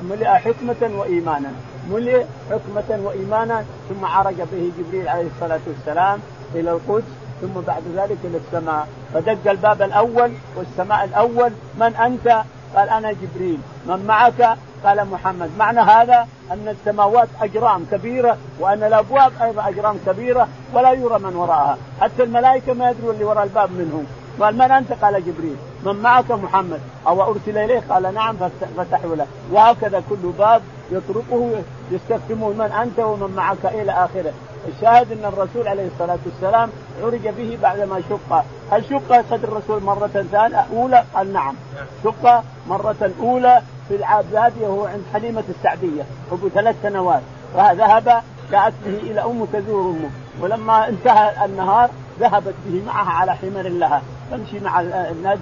ملئ 0.09 0.25
حكمة 0.25 0.99
وإيمانا. 0.99 1.51
ملئ 1.91 2.23
حكمة 2.51 2.99
وإيمانا 3.05 3.63
ثم 3.89 4.05
عرج 4.05 4.35
به 4.35 4.71
جبريل 4.77 5.07
عليه 5.07 5.27
الصلاة 5.35 5.59
والسلام 5.67 6.19
إلى 6.55 6.71
القدس 6.71 7.11
ثم 7.41 7.61
بعد 7.67 7.83
ذلك 7.95 8.17
إلى 8.23 8.37
السماء. 8.37 8.87
فدق 9.13 9.51
الباب 9.51 9.81
الأول 9.81 10.31
والسماء 10.55 11.03
الأول 11.03 11.51
من 11.79 11.95
أنت؟ 11.95 12.43
قال 12.75 12.89
أنا 12.89 13.11
جبريل 13.11 13.59
من 13.85 14.05
معك؟ 14.07 14.57
قال 14.85 15.07
محمد. 15.07 15.49
معنى 15.59 15.79
هذا 15.79 16.27
أن 16.51 16.67
السماوات 16.67 17.27
أجرام 17.41 17.85
كبيرة 17.91 18.37
وأن 18.59 18.83
الأبواب 18.83 19.31
أيضا 19.41 19.69
أجرام 19.69 19.97
كبيرة 20.05 20.47
ولا 20.73 20.91
يرى 20.91 21.19
من 21.19 21.35
وراءها. 21.35 21.77
حتى 22.01 22.23
الملائكة 22.23 22.73
ما 22.73 22.89
يدرون 22.89 23.13
اللي 23.13 23.25
وراء 23.25 23.43
الباب 23.43 23.71
منهم. 23.71 24.05
قال 24.39 24.55
من 24.55 24.71
أنت؟ 24.71 24.91
قال 24.91 25.25
جبريل. 25.25 25.55
من 25.85 25.95
معك 25.95 26.31
محمد. 26.31 26.79
أو 27.07 27.23
أرسل 27.23 27.57
اليه؟ 27.57 27.83
قال 27.89 28.13
نعم 28.13 28.35
فتحوا 28.77 29.15
له. 29.15 29.27
وهكذا 29.51 30.03
كل 30.09 30.31
باب 30.39 30.61
يطرقه 30.91 31.61
يستفهمون 31.91 32.57
من 32.57 32.71
أنت 32.71 32.99
ومن 32.99 33.35
معك 33.35 33.65
إلى 33.65 33.91
آخره. 33.91 34.33
الشاهد 34.67 35.11
أن 35.11 35.25
الرسول 35.25 35.67
عليه 35.67 35.87
الصلاة 35.87 36.17
والسلام 36.25 36.69
عرج 37.03 37.27
به 37.27 37.57
بعدما 37.61 38.01
شق، 38.09 38.43
هل 38.71 38.85
شق 38.85 39.21
صدر 39.29 39.47
الرسول 39.47 39.83
مرة 39.83 40.07
ثانية؟ 40.07 40.65
أولى؟ 40.73 41.03
قال 41.15 41.33
نعم، 41.33 41.55
شق 42.03 42.43
مرة 42.67 43.11
أولى 43.21 43.61
في 43.87 43.95
العباديه 43.95 44.67
وهو 44.67 44.85
عند 44.85 45.03
حليمة 45.13 45.43
السعدية. 45.49 46.03
ابو 46.31 46.49
ثلاث 46.49 46.75
سنوات. 46.83 47.21
فذهب 47.53 48.23
جاءت 48.51 48.73
به 48.85 48.97
إلى 48.97 49.21
امه 49.21 49.47
تزور 49.53 49.81
أمه. 49.81 50.09
ولما 50.41 50.89
انتهى 50.89 51.45
النهار 51.45 51.89
ذهبت 52.19 52.53
به 52.65 52.81
معها 52.87 53.11
على 53.11 53.35
حمار 53.35 53.67
لها. 53.67 54.01
تمشي 54.31 54.59
مع 54.59 54.81
الناس. 54.81 55.39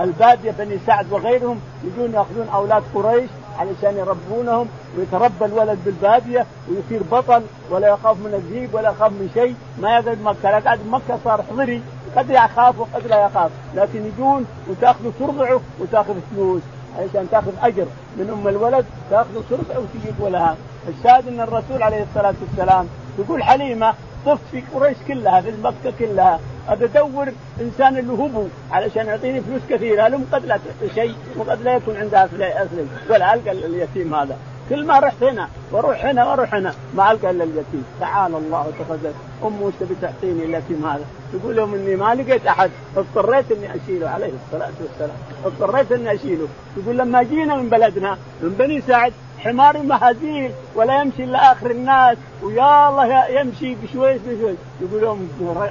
البادية 0.00 0.50
بني 0.50 0.78
سعد 0.86 1.12
وغيرهم 1.12 1.60
يجون 1.84 2.14
يأخذون 2.14 2.48
أولاد 2.54 2.82
قريش. 2.94 3.30
علشان 3.58 3.96
يربونهم 3.96 4.68
ويتربى 4.98 5.44
الولد 5.44 5.78
بالبادية 5.84 6.46
ويصير 6.68 7.02
بطل 7.12 7.42
ولا 7.70 7.88
يخاف 7.88 8.16
من 8.16 8.34
الذيب 8.34 8.74
ولا 8.74 8.90
يخاف 8.90 9.12
من 9.12 9.30
شيء. 9.34 9.54
ما 9.80 9.98
يقعد 9.98 10.18
مكة 10.22 10.50
لا 10.50 10.58
قاعد 10.58 10.80
مكة 10.86 11.18
صار 11.24 11.42
حضري 11.50 11.82
قد 12.16 12.30
يخاف 12.30 12.78
وقد 12.78 13.06
لا 13.06 13.26
يخاف. 13.26 13.50
لكن 13.74 14.06
يجون 14.06 14.46
وتاخذه 14.68 15.12
ترضعه 15.18 15.60
وتأخذ 15.80 16.14
فلوس 16.30 16.62
علشان 16.98 17.28
تأخذ 17.30 17.52
أجر 17.62 17.86
من 18.16 18.30
أم 18.30 18.48
الولد. 18.48 18.86
تاخذه 19.10 19.42
ترضعه 19.50 19.78
وتجيب 19.78 20.14
ولها. 20.20 20.56
الشاهد 20.88 21.28
أن 21.28 21.40
الرسول 21.40 21.82
عليه 21.82 22.02
الصلاة 22.02 22.34
والسلام 22.40 22.88
يقول 23.18 23.42
حليمة 23.42 23.94
طفت 24.26 24.42
في 24.50 24.62
قريش 24.74 24.96
كلها 25.08 25.40
في 25.40 25.52
مكة 25.64 25.92
كلها. 25.98 26.40
ادور 26.68 27.28
إنسان 27.60 27.98
اللي 27.98 28.12
هبو 28.12 28.46
علشان 28.72 29.06
يعطيني 29.06 29.40
فلوس 29.40 29.62
كثيرة 29.70 30.08
لهم 30.08 30.26
قد 30.32 30.46
لا 30.46 30.58
شيء 30.94 31.14
وقد 31.36 31.62
لا 31.62 31.74
يكون 31.74 31.96
عندها 31.96 32.24
اصلي 32.24 32.86
ولا 33.10 33.34
ألقى 33.34 33.50
اليتيم 33.50 34.14
هذا. 34.14 34.36
كل 34.70 34.86
ما 34.86 34.98
رحت 34.98 35.22
هنا 35.22 35.48
وأروح 35.72 36.04
هنا 36.04 36.26
وأروح 36.26 36.54
هنا 36.54 36.74
ما 36.94 37.12
ألقى 37.12 37.30
إلا 37.30 37.44
اليتيم. 37.44 37.84
تعالى 38.00 38.36
الله 38.36 38.66
وتقدس 38.68 39.14
امه 39.44 39.62
وش 39.62 39.72
تبي 39.80 39.94
تعطيني 40.02 40.44
اليتيم 40.44 40.86
هذا. 40.86 41.04
تقول 41.32 41.56
لهم 41.56 41.74
إني 41.74 41.96
ما 41.96 42.14
لقيت 42.14 42.46
أحد 42.46 42.70
اضطريت 42.96 43.52
إني 43.52 43.70
أشيله 43.76 44.08
عليه 44.08 44.32
الصلاة 44.46 44.72
والسلام. 44.80 45.16
اضطريت 45.44 45.92
إني 45.92 46.14
أشيله. 46.14 46.48
يقول 46.76 46.98
لما 46.98 47.22
جينا 47.22 47.56
من 47.56 47.68
بلدنا 47.68 48.18
من 48.42 48.54
بني 48.58 48.80
سعد 48.80 49.12
حمار 49.44 49.82
مهازيل 49.82 50.52
ولا 50.74 51.00
يمشي 51.00 51.24
إلا 51.24 51.52
آخر 51.52 51.70
الناس. 51.70 52.16
ويا 52.42 52.88
الله 52.88 53.26
يمشي 53.28 53.74
بشويش 53.74 54.20
بشويش. 54.26 54.56
يقول 54.80 55.02
لهم 55.02 55.28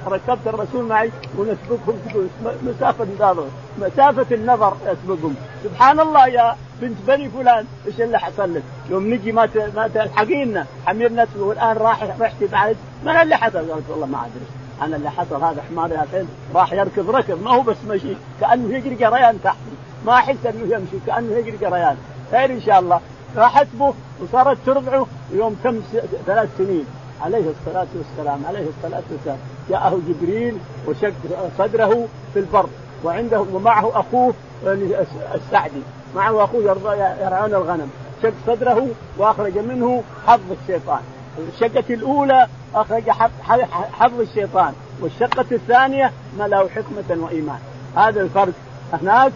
ركبت 0.08 0.48
الرسول 0.48 0.86
معي 0.86 1.12
ونسبقهم. 1.38 2.00
مسافة 2.64 3.04
النظر. 3.04 3.48
مسافة 3.78 4.36
النظر 4.36 4.78
يسبقهم 4.86 5.36
سبحان 5.64 6.00
الله 6.00 6.28
يا 6.28 6.56
بنت 6.82 6.98
بني 7.08 7.30
فلان. 7.30 7.66
إيش 7.88 8.02
اللي 8.02 8.20
حصل 8.20 8.54
لك؟ 8.54 8.64
يوم 8.90 9.14
نجي 9.14 9.32
ما 9.32 9.50
ما 9.76 9.88
تلحقينا. 9.88 10.66
حميرنا 10.86 11.28
والان 11.38 11.78
راح 11.78 12.04
رحتي 12.20 12.48
بعد. 12.48 12.78
من 13.06 13.12
اللي 13.12 13.36
حصل؟ 13.38 13.72
قالت 13.72 13.90
والله 13.90 14.06
ما 14.06 14.18
أدري. 14.18 14.46
أنا 14.82 14.96
اللي 14.96 15.12
حصل. 15.12 15.44
هذا 15.44 15.64
حماري 15.70 15.96
الحين 15.96 16.28
راح 16.56 16.74
يركض 16.74 17.10
ركض. 17.10 17.44
ما 17.44 17.52
هو 17.52 17.62
بس 17.62 17.78
مشي. 17.90 18.16
كأنه 18.42 18.76
يجري 18.76 18.96
جريان 18.96 19.40
تحت. 19.44 19.58
ما 20.06 20.14
احس 20.14 20.46
أنه 20.46 20.76
يمشي. 20.76 20.98
كأنه 21.08 21.36
يجري 21.38 21.58
جريان 21.58 21.98
خير 22.32 22.52
إن 22.52 22.62
شاء 22.62 22.80
الله. 22.80 23.00
راحت 23.36 23.68
وصارت 24.22 24.58
ترضعه 24.66 25.08
يوم 25.34 25.56
تم 25.64 25.82
ثلاث 26.26 26.50
سنين. 26.58 26.86
عليه 27.22 27.44
الصلاة 27.50 27.88
والسلام 27.96 28.46
عليه 28.46 28.66
الصلاة 28.78 29.04
والسلام. 29.12 29.38
جاءه 29.70 30.00
جبريل 30.08 30.58
وشق 30.88 31.14
صدره 31.58 32.08
في 32.34 32.40
البر 32.40 32.66
وعنده 33.04 33.46
ومعه 33.54 34.00
أخوه 34.00 34.34
السعدي. 35.36 35.82
معه 36.16 36.44
أخوه 36.44 36.64
يرعون 37.22 37.54
الغنم. 37.54 37.92
شق 38.24 38.34
صدره 38.48 38.88
وأخرج 39.18 39.58
منه 39.58 40.04
حظ 40.28 40.52
الشيطان. 40.62 41.00
الشقة 41.54 41.94
الأولى 41.94 42.48
أخرج 42.76 43.10
حظ 43.92 44.20
الشيطان 44.20 44.74
والشقة 45.02 45.46
الثانية 45.52 46.12
ما 46.40 46.48
له 46.48 46.70
حكمة 46.70 47.24
وإيمان. 47.24 47.60
هذا 47.96 48.22
الفرق. 48.22 48.54
هناك 48.94 49.32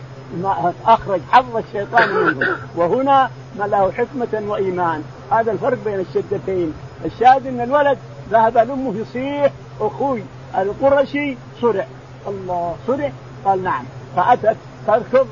أخرج 0.86 1.22
حظ 1.32 1.58
الشيطان 1.58 2.10
منه. 2.10 2.58
وهنا 2.76 3.30
ما 3.60 3.64
له 3.64 3.92
حكمة 3.92 4.50
وإيمان. 4.52 5.04
هذا 5.32 5.52
الفرق 5.52 5.78
بين 5.86 6.00
الشقتين 6.00 6.74
الشاهد 7.06 7.48
أن 7.48 7.62
الولد 7.62 7.98
ذهب 8.32 8.58
لأمه 8.58 8.96
يصيح 8.96 9.52
أخوي 9.82 10.24
القرشي 10.58 11.38
صرع. 11.62 11.86
الله 12.28 12.76
صرع؟ 12.88 13.12
قال 13.46 13.64
نعم. 13.64 13.84
فأتت 14.16 14.58
تركض 14.88 15.28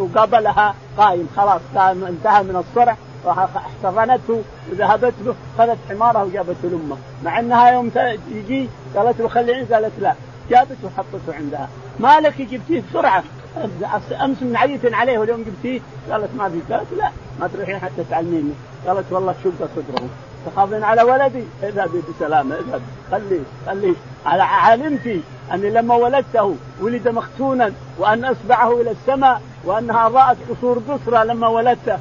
وقابلها 0.00 0.74
قائم. 0.98 1.28
خلاص 1.36 1.60
انتهى 1.76 2.42
من 2.42 2.56
الصرع 2.56 2.96
احتضنته 3.26 4.42
وذهبت 4.72 5.14
له 5.24 5.34
خذت 5.58 5.78
حمارها 5.88 6.22
وجابته 6.22 6.68
لأمه. 6.68 6.96
مع 7.24 7.40
أنها 7.40 7.70
يوم 7.70 7.90
يجي 8.30 8.68
قالت 8.96 9.20
له 9.20 9.28
خلي 9.28 9.62
قالت 9.62 9.92
لا. 10.00 10.14
جابته 10.50 10.74
وحطته 10.84 11.34
عندها. 11.34 11.68
مالك 12.00 12.42
جبتيه 12.42 12.82
بسرعة. 12.90 13.24
أمس 14.24 14.42
من 14.42 14.56
عيت 14.56 14.94
عليه 14.94 15.18
واليوم 15.18 15.42
جبتيه 15.42 15.80
قالت 16.10 16.30
ما 16.38 16.48
في 16.48 16.74
قالت 16.74 16.92
لا 16.96 17.10
ما 17.40 17.48
تروحين 17.48 17.78
حتى 17.78 18.04
تعلميني. 18.10 18.52
قالت 18.86 19.12
والله 19.12 19.34
شق 19.44 19.68
صدره؟ 19.76 20.08
تخافين 20.46 20.84
على 20.84 21.02
ولدي؟ 21.02 21.44
اذهبي 21.62 22.02
بسلامه 22.08 22.54
اذهب. 22.54 22.80
خليه 23.10 23.40
خليه. 23.66 23.94
علمتي 24.42 25.20
أني 25.52 25.70
لما 25.70 25.94
ولدته 25.94 26.56
ولد 26.80 27.08
مختونا 27.08 27.72
وأن 27.98 28.24
أصبعه 28.24 28.80
إلى 28.80 28.90
السماء 28.90 29.42
وانها 29.64 30.08
ضاءت 30.08 30.36
قصور 30.50 30.82
قصرى 30.88 31.24
لما 31.24 31.48
ولدته. 31.48 31.98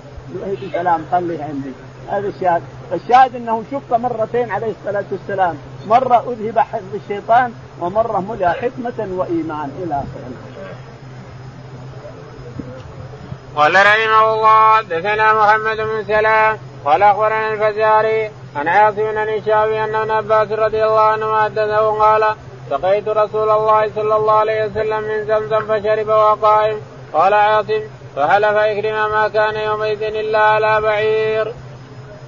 بسلام 0.64 1.02
خليه 1.12 1.44
عندي. 1.44 1.72
هذا 2.10 2.28
الشاهد. 2.28 2.62
الشاهد 2.94 3.36
إنه 3.36 3.64
شق 3.72 3.98
مرتين 3.98 4.52
عليه 4.52 4.74
الصلاة 4.80 5.06
والسلام. 5.12 5.56
مرة 5.88 6.34
أذهب 6.34 6.60
حفظ 6.60 6.96
الشيطان 6.96 7.54
ومرة 7.80 8.20
ملأ 8.20 8.52
حكمة 8.52 9.08
وإيمان 9.18 9.70
إلى 9.84 9.96
آخره. 9.96 10.55
قال 13.56 13.76
رحمه 13.76 14.34
الله 14.34 14.82
دثنا 14.82 15.34
محمد 15.34 15.78
بن 15.78 16.04
سلام 16.08 16.58
قال 16.86 17.04
أخبرنا 17.04 17.54
الفزاري 17.54 18.32
عن 18.56 18.68
عاصم 18.68 18.96
بن 18.96 19.18
الشافعي 19.18 19.84
أن 19.84 19.96
ابن 19.96 20.12
عباس 20.12 20.52
رضي 20.52 20.86
الله 20.86 21.02
عنه 21.02 21.44
حدثه 21.44 22.00
قال 22.00 22.36
سقيت 22.70 23.08
رسول 23.08 23.50
الله 23.50 23.92
صلى 23.96 24.16
الله 24.16 24.34
عليه 24.34 24.66
وسلم 24.66 25.02
من 25.02 25.26
زمزم 25.26 25.60
فشرب 25.68 26.08
وقائم 26.08 26.82
قال 27.14 27.34
عاصم 27.34 27.82
فحلف 28.16 28.58
إكرم 28.58 29.12
ما 29.12 29.28
كان 29.28 29.56
يومئذ 29.56 30.04
إلا 30.04 30.40
على 30.40 30.82
بعير. 30.82 31.54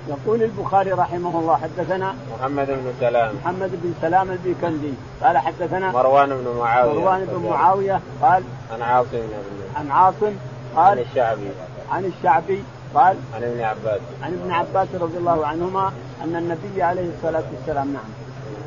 يقول 0.07 0.43
البخاري 0.43 0.91
رحمه 0.91 1.39
الله 1.39 1.57
حدثنا 1.57 2.15
محمد 2.39 2.67
بن 2.67 2.93
سلام. 2.99 3.35
محمد 3.43 3.71
بن 3.83 3.93
سلام 4.01 4.31
البيكندي. 4.31 4.93
قال 5.23 5.37
حدثنا 5.37 5.91
مروان 5.91 6.29
بن 6.29 6.57
معاوية. 6.59 6.99
مروان 6.99 7.25
بن 7.25 7.49
معاوية 7.49 7.99
قال 8.21 8.43
عن 8.73 8.81
عاصم 8.81 9.07
بن 9.11 9.33
عن 9.75 9.91
عاصم 9.91 10.35
قال 10.77 10.97
عن 10.97 11.05
الشعبي. 11.11 11.51
عن 11.91 12.05
الشعبي 12.05 12.63
قال 12.95 13.15
عن 13.35 13.43
ابن 13.43 13.61
عباس. 13.61 14.01
عن 14.23 14.33
ابن 14.33 14.51
عباس 14.51 14.87
رضي 14.93 15.17
الله 15.17 15.45
عنهما 15.45 15.93
أن 16.23 16.35
النبي 16.35 16.83
عليه 16.83 17.09
الصلاة 17.17 17.43
والسلام 17.53 17.93
نعم. 17.93 18.09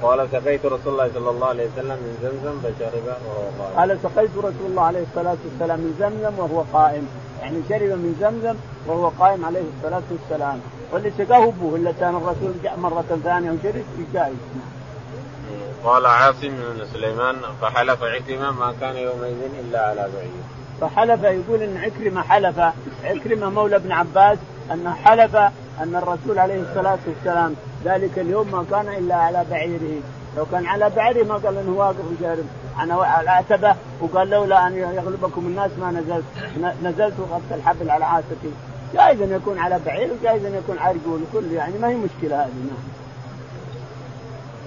قال 0.02 0.28
سقيت 0.32 0.66
رسول 0.66 0.92
الله 0.92 1.10
صلى 1.14 1.30
الله 1.30 1.46
عليه 1.46 1.66
وسلم 1.72 1.98
من 2.06 2.12
زمزم 2.22 2.54
فشرب 2.62 3.06
وهو 3.06 3.42
قائم. 3.58 3.78
قال 3.78 3.98
سقيت 4.02 4.30
رسول 4.38 4.66
الله 4.70 4.82
عليه 4.82 5.04
الصلاة 5.08 5.36
والسلام 5.44 5.78
من 5.80 5.92
زمزم 5.98 6.38
وهو 6.38 6.64
قائم. 6.72 7.08
يعني 7.42 7.58
شرب 7.68 7.90
من 8.04 8.16
زمزم 8.20 8.56
وهو 8.86 9.08
قائم 9.08 9.44
عليه 9.44 9.64
الصلاة 9.76 10.02
والسلام. 10.10 10.60
واللي 10.92 11.10
سقاه 11.18 11.44
أبوه 11.44 11.76
إلا 11.76 11.92
كان 11.92 12.16
الرسول 12.16 12.52
جاء 12.62 12.76
مرة 12.76 13.20
ثانية 13.24 13.50
وشرب 13.50 13.84
جائز 14.14 14.36
قال 15.84 16.06
عاصم 16.06 16.48
بن 16.48 16.86
سليمان 16.92 17.36
فحلف 17.60 18.02
عكرمه 18.02 18.50
ما 18.50 18.74
كان 18.80 18.96
يومئذ 18.96 19.40
إلا 19.60 19.80
على 19.88 20.08
بعير. 20.14 20.44
فحلف 20.80 21.22
يقول 21.22 21.62
إن 21.62 21.76
عكرمة 21.76 22.22
حلف. 22.22 22.60
عكرمة 23.04 23.50
مولى 23.50 23.76
ابن 23.76 23.92
عباس 23.92 24.38
انه 24.72 24.94
حلف 24.94 25.36
أن 25.80 25.96
الرسول 25.96 26.38
عليه 26.38 26.62
الصلاة 26.62 26.98
والسلام 27.06 27.54
ذلك 27.84 28.18
اليوم 28.18 28.50
ما 28.50 28.64
كان 28.70 28.88
إلا 28.88 29.14
على 29.14 29.44
بعيره. 29.50 30.00
لو 30.36 30.46
كان 30.52 30.66
على 30.66 30.90
بعيره 30.90 31.24
ما 31.24 31.34
قال 31.34 31.58
انه 31.58 31.72
واقف 31.78 32.04
وشارب 32.18 32.46
أنا 32.80 32.94
على 32.94 33.30
عتبه 33.30 33.74
وقال 34.00 34.30
لولا 34.30 34.66
أن 34.66 34.76
يغلبكم 34.76 35.46
الناس 35.46 35.70
ما 35.80 35.90
نزلت. 35.90 36.24
نزلت 36.82 37.14
وخذت 37.20 37.52
الحبل 37.52 37.90
على 37.90 38.04
عاتقي. 38.04 38.50
جائز 38.94 39.22
أن 39.22 39.32
يكون 39.32 39.58
على 39.58 39.80
بعير 39.86 40.10
وجائز 40.20 40.44
أن 40.44 40.54
يكون 40.54 40.78
على 40.78 40.98
رجول 40.98 41.20
كل 41.32 41.52
يعني 41.52 41.78
ما 41.78 41.88
هي 41.88 41.94
مشكلة 41.94 42.36
هذه 42.36 42.50
نعم. 42.70 42.90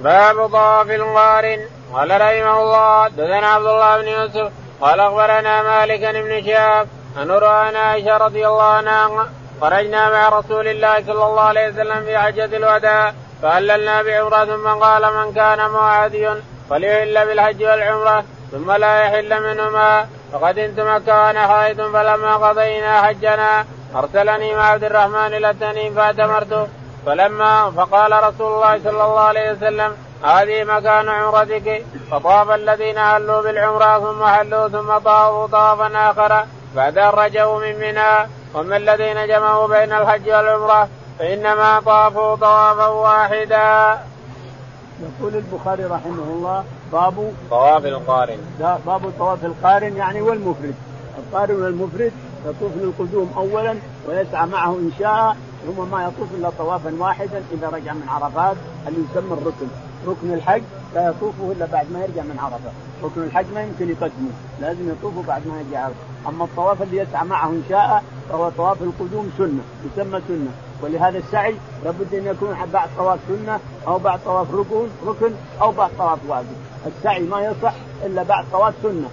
باب 0.04 0.50
طواف 0.50 0.90
القارن 0.90 1.60
قال 1.94 2.12
رحمه 2.12 2.62
الله 2.62 3.08
دثنا 3.08 3.48
عبد 3.48 3.66
الله 3.66 4.02
بن 4.02 4.08
يوسف 4.08 4.52
قال 4.84 5.00
أخبرنا 5.00 5.64
مالك 5.64 6.00
بن 6.00 6.46
شهاب 6.46 6.88
ان 7.22 7.32
راى 7.32 7.78
عائشة 7.78 8.18
رضي 8.18 8.48
الله 8.48 8.64
عنها 8.64 9.30
خرجنا 9.62 10.10
مع 10.10 10.30
رسول 10.30 10.68
الله 10.68 10.96
صلى 11.08 11.26
الله 11.26 11.42
عليه 11.42 11.68
وسلم 11.70 12.06
في 12.06 12.18
حجة 12.18 12.58
الوداع 12.58 13.14
فهللنا 13.42 14.02
بعمرة 14.04 14.46
ثم 14.46 14.68
قال 14.68 15.04
من 15.18 15.34
كان 15.34 15.70
معادي 15.70 16.30
فليحل 16.70 17.26
بالحج 17.28 17.64
والعمرة 17.64 18.24
ثم 18.52 18.72
لا 18.72 18.94
يحل 19.04 19.44
منهما. 19.44 20.08
فقد 20.32 20.58
انت 20.60 20.80
مكة 20.80 21.24
وأنا 21.24 21.48
حائط 21.48 21.82
فلما 21.82 22.36
قضينا 22.36 23.02
حجنا 23.02 23.66
أرسلني 23.96 24.56
مع 24.56 24.64
عبد 24.64 24.84
الرحمن 24.84 25.34
إلى 25.34 25.50
التنين 25.50 25.94
فاعتمرت 25.94 26.68
فلما 27.06 27.72
فقال 27.72 28.12
رسول 28.24 28.54
الله 28.54 28.80
صلى 28.84 29.04
الله 29.04 29.20
عليه 29.20 29.52
وسلم 29.52 29.92
هذه 30.24 30.64
مكان 30.64 31.10
عمرتك 31.10 31.86
فطاف 32.12 32.52
الذين 32.52 33.00
حلوا 33.00 33.42
بالعمرة 33.42 34.00
ثم 34.00 34.26
حلوا 34.26 34.68
ثم 34.68 34.98
طافوا 34.98 35.48
طافا 35.48 36.12
آخر 36.12 36.46
بعد 36.76 36.98
أن 36.98 37.10
رجعوا 37.10 37.60
من 37.60 37.80
منى 37.80 38.30
وما 38.54 38.78
الذين 38.78 39.28
جمعوا 39.28 39.68
بين 39.68 39.94
الحج 39.94 40.30
والعمرة 40.30 40.90
فإنما 41.20 41.80
طافوا 41.80 42.36
طوافا 42.36 42.88
واحدا. 42.88 44.00
يقول 45.02 45.36
البخاري 45.36 45.84
رحمه 45.84 46.24
الله 46.24 46.64
باب 46.92 47.34
طواف 47.50 47.86
القارن. 47.86 48.38
باب 48.60 49.12
طواف 49.20 49.46
القارن 49.46 49.98
يعني 49.98 50.22
والمفرد. 50.22 50.76
القارن 51.18 51.64
والمفرد 51.64 52.12
يطوف 52.46 52.72
للقدوم 52.76 53.32
أولا 53.38 53.76
ويسعى 54.08 54.48
معه 54.48 54.72
إن 54.72 54.92
شاء 55.00 55.36
ثم 55.66 55.92
ما 55.92 56.04
يطوف 56.04 56.28
إلا 56.34 56.50
طوافا 56.58 56.96
واحدا 57.00 57.44
إذا 57.52 57.70
رجع 57.70 57.94
من 57.94 58.10
عرفات 58.10 58.56
اللي 58.88 59.00
يسمى 59.12 59.34
الركن 59.34 59.68
ركن 60.08 60.34
الحج 60.34 60.64
لا 60.96 61.08
يطوفه 61.10 61.52
إلا 61.52 61.66
بعد 61.66 61.92
ما 61.92 62.00
يرجع 62.00 62.24
من 62.24 62.40
عرفة، 62.40 62.72
ركن 63.04 63.24
الحج 63.24 63.46
ما 63.54 63.62
يمكن 63.62 63.90
يقدمه، 63.90 64.32
لازم 64.62 64.90
يطوفه 64.92 65.24
بعد 65.28 65.48
ما 65.48 65.60
يرجع 65.60 65.84
عرفة، 65.84 66.30
أما 66.30 66.46
الطواف 66.46 66.82
اللي 66.82 66.98
يسعى 66.98 67.26
معه 67.26 67.50
إن 67.50 67.64
شاء 67.70 68.04
فهو 68.30 68.50
طواف 68.50 68.82
القدوم 68.82 69.32
سنة، 69.38 69.64
يسمى 69.86 70.22
سنة، 70.28 70.52
ولهذا 70.82 71.18
السعي 71.18 71.56
لابد 71.84 72.14
أن 72.14 72.26
يكون 72.26 72.56
بعد 72.74 72.90
طواف 72.98 73.20
سنة 73.28 73.60
أو 73.88 73.98
بعد 73.98 74.20
طواف 74.26 74.54
ركن 74.54 74.88
ركن 75.06 75.32
أو 75.62 75.72
بعد 75.72 75.90
طواف 75.98 76.20
واجب، 76.28 76.56
السعي 76.86 77.24
ما 77.24 77.42
يصح 77.42 77.74
إلا 78.06 78.24
بعد 78.24 78.46
طواف 78.52 78.74
سنة 78.84 79.10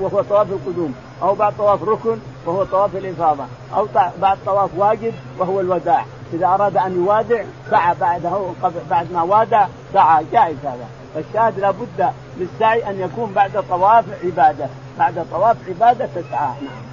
وهو 0.00 0.22
طواف 0.22 0.50
القدوم، 0.50 0.94
أو 1.22 1.34
بعد 1.34 1.52
طواف 1.58 1.82
ركن 1.82 2.18
وهو 2.46 2.64
طواف 2.64 2.96
الإفاضة، 2.96 3.44
أو 3.74 3.86
بعد 4.20 4.38
طواف 4.46 4.70
واجب 4.76 5.14
وهو 5.38 5.60
الوداع، 5.60 6.04
إذا 6.32 6.46
أراد 6.46 6.76
أن 6.76 6.96
يوادع 6.96 7.44
سعى 7.70 7.94
بعده 8.00 8.52
بعد 8.90 9.12
ما 9.12 9.22
وادع 9.22 9.66
سعى. 9.92 10.24
جائز 10.32 10.56
هذا. 10.64 10.86
فالشاهد 11.14 11.60
لابد 11.60 12.12
للسعي 12.38 12.90
أن 12.90 13.00
يكون 13.00 13.32
بعد 13.32 13.64
طواف 13.70 14.04
عبادة. 14.24 14.66
بعد 14.98 15.26
طواف 15.30 15.56
عبادة 15.68 16.06
تسعى. 16.06 16.48
نعم. 16.62 16.90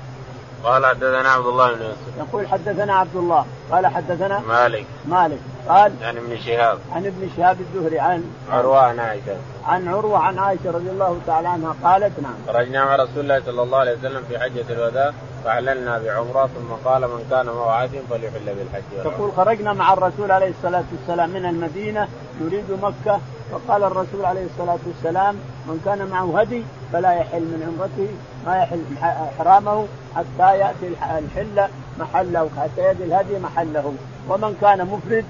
قال 0.64 0.86
حدثنا 0.86 1.30
عبد 1.30 1.46
الله 1.46 1.74
بن 1.74 1.82
يوسف. 1.82 2.18
يقول 2.18 2.48
حدثنا 2.48 2.96
عبد 2.96 3.16
الله. 3.16 3.46
قال 3.72 3.88
حدثنا 3.88 4.40
مالك. 4.40 4.86
مالك. 5.06 5.40
قال 5.70 5.92
عن 6.02 6.18
ابن 6.18 6.38
شهاب. 6.38 6.80
عن 6.96 7.06
ابن 7.06 7.30
شهاب 7.38 7.58
الزهري 7.62 8.00
عن 8.00 8.24
عروة 8.52 8.80
عن 8.80 9.00
عائشة. 9.00 9.38
عن 9.66 9.88
عروة 9.88 10.18
عن 10.18 10.40
عائشة 10.40 10.72
رضي 10.72 10.90
الله 10.90 11.20
تعالى 11.28 11.48
عنها 11.48 11.76
قالت 11.84 12.20
نعم. 12.20 12.34
خرجنا 12.48 12.86
مع 12.86 12.96
رسول 12.96 13.20
الله 13.20 13.42
صلى 13.46 13.64
الله 13.64 13.78
عليه 13.78 13.98
وسلم 13.98 14.24
في 14.30 14.40
حجة 14.40 14.66
الوداع 14.70 15.14
فأعلنا 15.44 16.00
بعمرة 16.00 16.48
ثم 16.48 16.90
قال 16.90 17.02
من 17.02 17.28
كان 17.30 17.46
معه 17.46 17.90
فليحل 18.10 18.46
بالحج. 18.46 19.04
تقول 19.04 19.32
خرجنا 19.32 19.74
مع 19.74 19.94
الرسول 19.94 20.32
عليه 20.32 20.50
الصلاة 20.50 20.84
والسلام 20.92 21.30
من 21.30 21.46
المدينة 21.46 22.08
نريد 22.42 22.72
مكة 22.82 23.20
فقال 23.52 23.84
الرسول 23.84 24.26
عليه 24.26 24.46
الصلاة 24.46 24.80
والسلام 24.88 25.36
من 25.68 25.82
كان 25.86 26.08
معه 26.08 26.40
هدي 26.40 26.64
فلا 26.94 27.14
يحل 27.14 27.42
من 27.42 27.64
عمرته 27.68 28.10
ما 28.46 28.58
يحل 28.58 28.84
احرامه 29.04 29.88
حتى 30.16 30.58
يأتي 30.58 30.88
الحلة 31.20 31.70
محله 32.00 32.50
حتى 32.58 32.82
يأتي 32.82 33.04
الهدي 33.04 33.40
محله. 33.40 33.94
ومن 34.30 34.58
كان 34.62 34.86
مفرد 34.86 35.26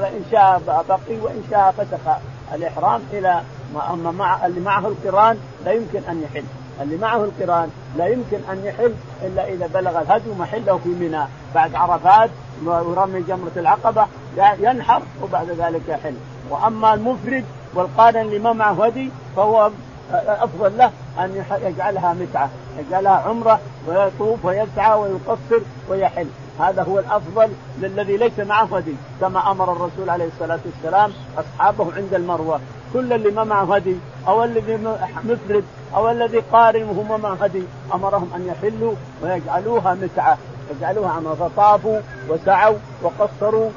فإن 0.00 0.24
شاء 0.32 0.62
بقي 0.88 1.20
وإن 1.22 1.42
شاء 1.50 1.74
فسخ 1.78 2.10
الإحرام 2.54 3.02
إلى 3.12 3.42
أما 3.90 4.10
مع 4.10 4.46
اللي 4.46 4.60
معه 4.60 4.88
القرآن 4.88 5.38
لا 5.64 5.72
يمكن 5.72 6.02
أن 6.08 6.22
يحل. 6.22 6.44
اللي 6.82 6.96
معه 6.96 7.24
القرآن 7.24 7.70
لا 7.96 8.06
يمكن 8.06 8.38
أن 8.50 8.64
يحل 8.64 8.94
إلا 9.22 9.48
إذا 9.48 9.66
بلغ 9.66 10.00
الهدي 10.00 10.30
محله 10.38 10.80
في 10.84 10.88
منى. 10.88 11.24
بعد 11.54 11.74
عرفات 11.74 12.30
ورمي 12.64 13.20
جمرة 13.20 13.52
العقبة 13.56 14.06
ينحر 14.36 15.02
وبعد 15.22 15.50
ذلك 15.50 15.82
يحل. 15.88 16.14
وأما 16.50 16.94
المفرد 16.94 17.44
والقارن 17.74 18.20
اللي 18.20 18.38
ما 18.38 18.52
معه 18.52 18.84
هدي 18.84 19.10
فهو 19.36 19.70
أفضل 20.12 20.78
له 20.78 20.90
أن 21.18 21.44
يجعلها 21.62 22.14
متعة 22.14 22.50
يجعلها 22.78 23.12
عمرة 23.12 23.60
ويطوف 23.88 24.44
ويسعى 24.44 24.98
ويقصر 24.98 25.62
ويحل. 25.88 26.26
هذا 26.60 26.82
هو 26.82 26.98
الأفضل 26.98 27.48
للذي 27.78 28.16
ليس 28.16 28.38
معه 28.38 28.76
هدي 28.76 28.94
كما 29.20 29.50
أمر 29.50 29.72
الرسول 29.72 30.10
عليه 30.10 30.24
الصلاة 30.24 30.60
والسلام 30.64 31.12
أصحابه 31.38 31.92
عند 31.96 32.14
المروة. 32.14 32.60
كل 32.92 33.12
اللي 33.12 33.30
ما 33.30 33.44
معه 33.44 33.74
هدي 33.74 33.96
أو 34.28 34.44
الذي 34.44 34.76
مفرد 35.24 35.64
أو 35.94 36.10
الذي 36.10 36.38
قارن 36.38 36.82
وهو 36.82 37.18
ما 37.18 37.36
هدي 37.40 37.62
أمرهم 37.94 38.30
أن 38.36 38.46
يحلوا 38.46 38.94
ويجعلوها 39.22 39.94
متعة 39.94 40.38
يجعلوها 40.76 41.10
عما 41.10 41.34
فطافوا 41.34 42.00
وسعوا 42.28 42.76
وقصروا 43.02 43.70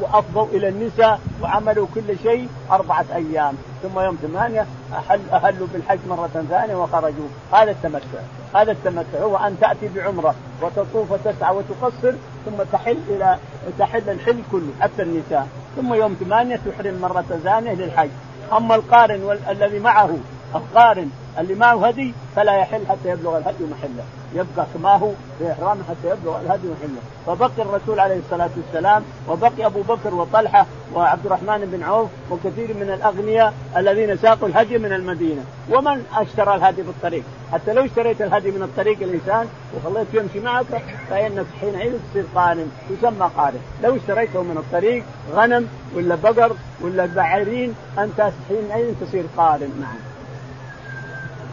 وأفضوا 0.00 0.46
إلى 0.52 0.68
النساء 0.68 1.20
وعملوا 1.42 1.86
كل 1.94 2.18
شيء 2.22 2.48
أربعة 2.70 3.04
أيام. 3.14 3.54
ثم 3.82 4.00
يوم 4.00 4.18
ثمانية 4.22 4.66
أحل 4.92 5.20
أهلوا 5.32 5.66
بالحج 5.72 5.98
مرة 6.08 6.44
ثانية 6.50 6.74
وخرجوا. 6.74 7.28
هذا 7.52 7.70
التمتع. 7.70 8.18
هذا 8.54 8.72
التمتع 8.72 9.18
هو 9.18 9.36
أن 9.36 9.56
تأتي 9.60 9.88
بعمرة 9.88 10.34
وتطوف 10.62 11.12
وتسعى 11.12 11.56
وتقصر 11.56 12.12
ثم 12.46 12.62
تحل 12.72 12.98
إلى 13.08 13.38
تحل 13.78 14.10
الحل 14.10 14.42
كله 14.52 14.72
حتى 14.80 15.02
النساء. 15.02 15.48
ثم 15.76 15.94
يوم 15.94 16.16
ثمانية 16.20 16.56
تحرم 16.56 16.98
مرة 17.02 17.24
ثانية 17.44 17.74
للحج. 17.74 18.08
أما 18.52 18.74
القارن 18.74 19.38
الذي 19.48 19.78
معه 19.78 20.16
القارن 20.54 21.10
اللي 21.38 21.54
معه 21.54 21.86
هدي 21.86 22.14
فلا 22.36 22.56
يحل 22.56 22.86
حتى 22.88 23.08
يبلغ 23.08 23.38
الهدي 23.38 23.64
محله. 23.64 24.04
يبقى 24.34 24.66
كما 24.74 24.96
هو 24.96 25.10
في 25.38 25.52
احرامه 25.52 25.82
حتى 25.88 26.10
يبلغ 26.10 26.40
الهدي 26.40 26.68
محله. 26.68 27.00
فبقي 27.26 27.62
الرسول 27.62 28.00
عليه 28.00 28.18
الصلاة 28.18 28.50
والسلام 28.56 29.02
وبقي 29.28 29.66
أبو 29.66 29.82
بكر 29.82 30.14
وطلحة 30.14 30.66
وعبد 30.94 31.26
الرحمن 31.26 31.70
بن 31.72 31.82
عوف 31.82 32.10
وكثير 32.30 32.74
من 32.74 32.90
الأغنياء 32.90 33.54
الذين 33.76 34.16
ساقوا 34.16 34.48
الهدي 34.48 34.78
من 34.78 34.92
المدينة. 34.92 35.44
ومن 35.70 36.06
أشترى 36.16 36.54
الهدي 36.54 36.82
بالطريق؟ 36.82 37.22
حتى 37.52 37.72
لو 37.72 37.84
اشتريت 37.84 38.22
الهدي 38.22 38.50
من 38.50 38.62
الطريق 38.62 39.02
الإنسان 39.02 39.48
وخليته 39.76 40.18
يمشي 40.18 40.40
معك 40.40 40.82
فإنك 41.10 41.46
حينئذ 41.60 41.92
تصير 42.10 42.24
قارن 42.34 42.70
تسمى 42.90 43.30
قارن. 43.36 43.60
لو 43.82 43.96
اشتريته 43.96 44.42
من 44.42 44.56
الطريق 44.56 45.04
غنم 45.34 45.68
ولا 45.94 46.14
بقر 46.14 46.52
ولا 46.80 47.06
بعيرين 47.06 47.74
أنت 47.98 48.30
حينئذ 48.48 48.94
تصير 49.00 49.24
قارن 49.36 49.70
نعم 49.80 50.13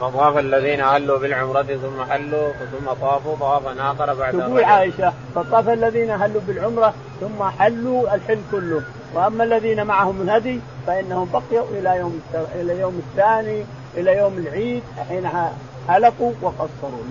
فطاف 0.02 0.38
الذين 0.38 0.82
هلوا 0.82 1.20
بالعمرة 1.20 1.64
ثم 1.64 2.12
حلوا 2.12 2.52
ثم 2.52 2.88
طافوا 3.02 3.36
طوافا 3.36 3.92
آخر 3.92 4.14
بعد 4.14 4.34
تقول 4.34 4.64
عائشة 4.64 5.14
فطاف 5.36 5.70
الذين 5.70 6.12
هلوا 6.12 6.42
بالعمرة 6.48 6.94
ثم 7.22 7.44
حلوا 7.60 8.16
الحل 8.16 8.40
كله. 8.52 8.82
وأما 9.16 9.44
الذين 9.44 9.86
معهم 9.86 10.16
من 10.16 10.30
هدي 10.30 10.60
فإنهم 10.88 11.30
بقيوا 11.34 11.66
إلى 11.72 11.98
يوم 11.98 12.22
إلى 12.56 12.80
يوم 12.80 13.02
الثاني 13.08 13.66
إلى 13.98 14.18
يوم 14.18 14.38
العيد 14.38 14.84
حين 15.10 15.30
حلقوا 15.88 16.34
وقصروا 16.42 17.04